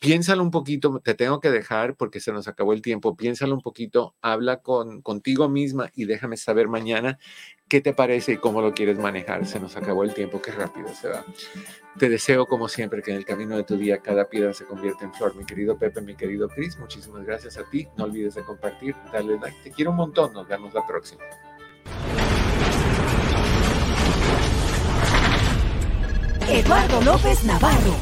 piénsalo 0.00 0.42
un 0.42 0.50
poquito, 0.50 1.00
te 1.02 1.14
tengo 1.14 1.40
que 1.40 1.50
dejar 1.50 1.96
porque 1.96 2.20
se 2.20 2.32
nos 2.32 2.48
acabó 2.48 2.72
el 2.72 2.82
tiempo, 2.82 3.16
piénsalo 3.16 3.54
un 3.54 3.62
poquito, 3.62 4.14
habla 4.22 4.58
con, 4.58 5.02
contigo 5.02 5.48
misma 5.48 5.90
y 5.94 6.04
déjame 6.04 6.36
saber 6.36 6.68
mañana 6.68 7.18
qué 7.68 7.80
te 7.80 7.92
parece 7.92 8.32
y 8.32 8.36
cómo 8.36 8.60
lo 8.60 8.72
quieres 8.72 8.98
manejar. 8.98 9.46
Se 9.46 9.58
nos 9.58 9.76
acabó 9.76 10.04
el 10.04 10.14
tiempo, 10.14 10.40
qué 10.40 10.52
rápido 10.52 10.88
se 10.94 11.08
va. 11.08 11.24
Te 11.98 12.08
deseo 12.08 12.46
como 12.46 12.68
siempre 12.68 13.02
que 13.02 13.10
en 13.10 13.16
el 13.18 13.24
camino 13.24 13.56
de 13.56 13.64
tu 13.64 13.76
día 13.76 13.98
cada 13.98 14.28
piedra 14.28 14.54
se 14.54 14.64
convierta 14.64 15.04
en 15.04 15.12
flor. 15.12 15.34
Mi 15.34 15.44
querido 15.44 15.76
Pepe, 15.78 16.00
mi 16.00 16.14
querido 16.14 16.48
Cris, 16.48 16.78
muchísimas 16.78 17.24
gracias 17.24 17.56
a 17.58 17.64
ti. 17.68 17.88
No 17.96 18.04
olvides 18.04 18.34
de 18.34 18.44
compartir, 18.44 18.94
darle 19.12 19.38
like. 19.40 19.56
Te 19.62 19.70
quiero 19.70 19.90
un 19.90 19.96
montón, 19.96 20.32
nos 20.32 20.46
vemos 20.46 20.72
la 20.74 20.86
próxima. 20.86 21.22
Eduardo 26.48 27.00
López 27.02 27.42
Navarro. 27.44 27.96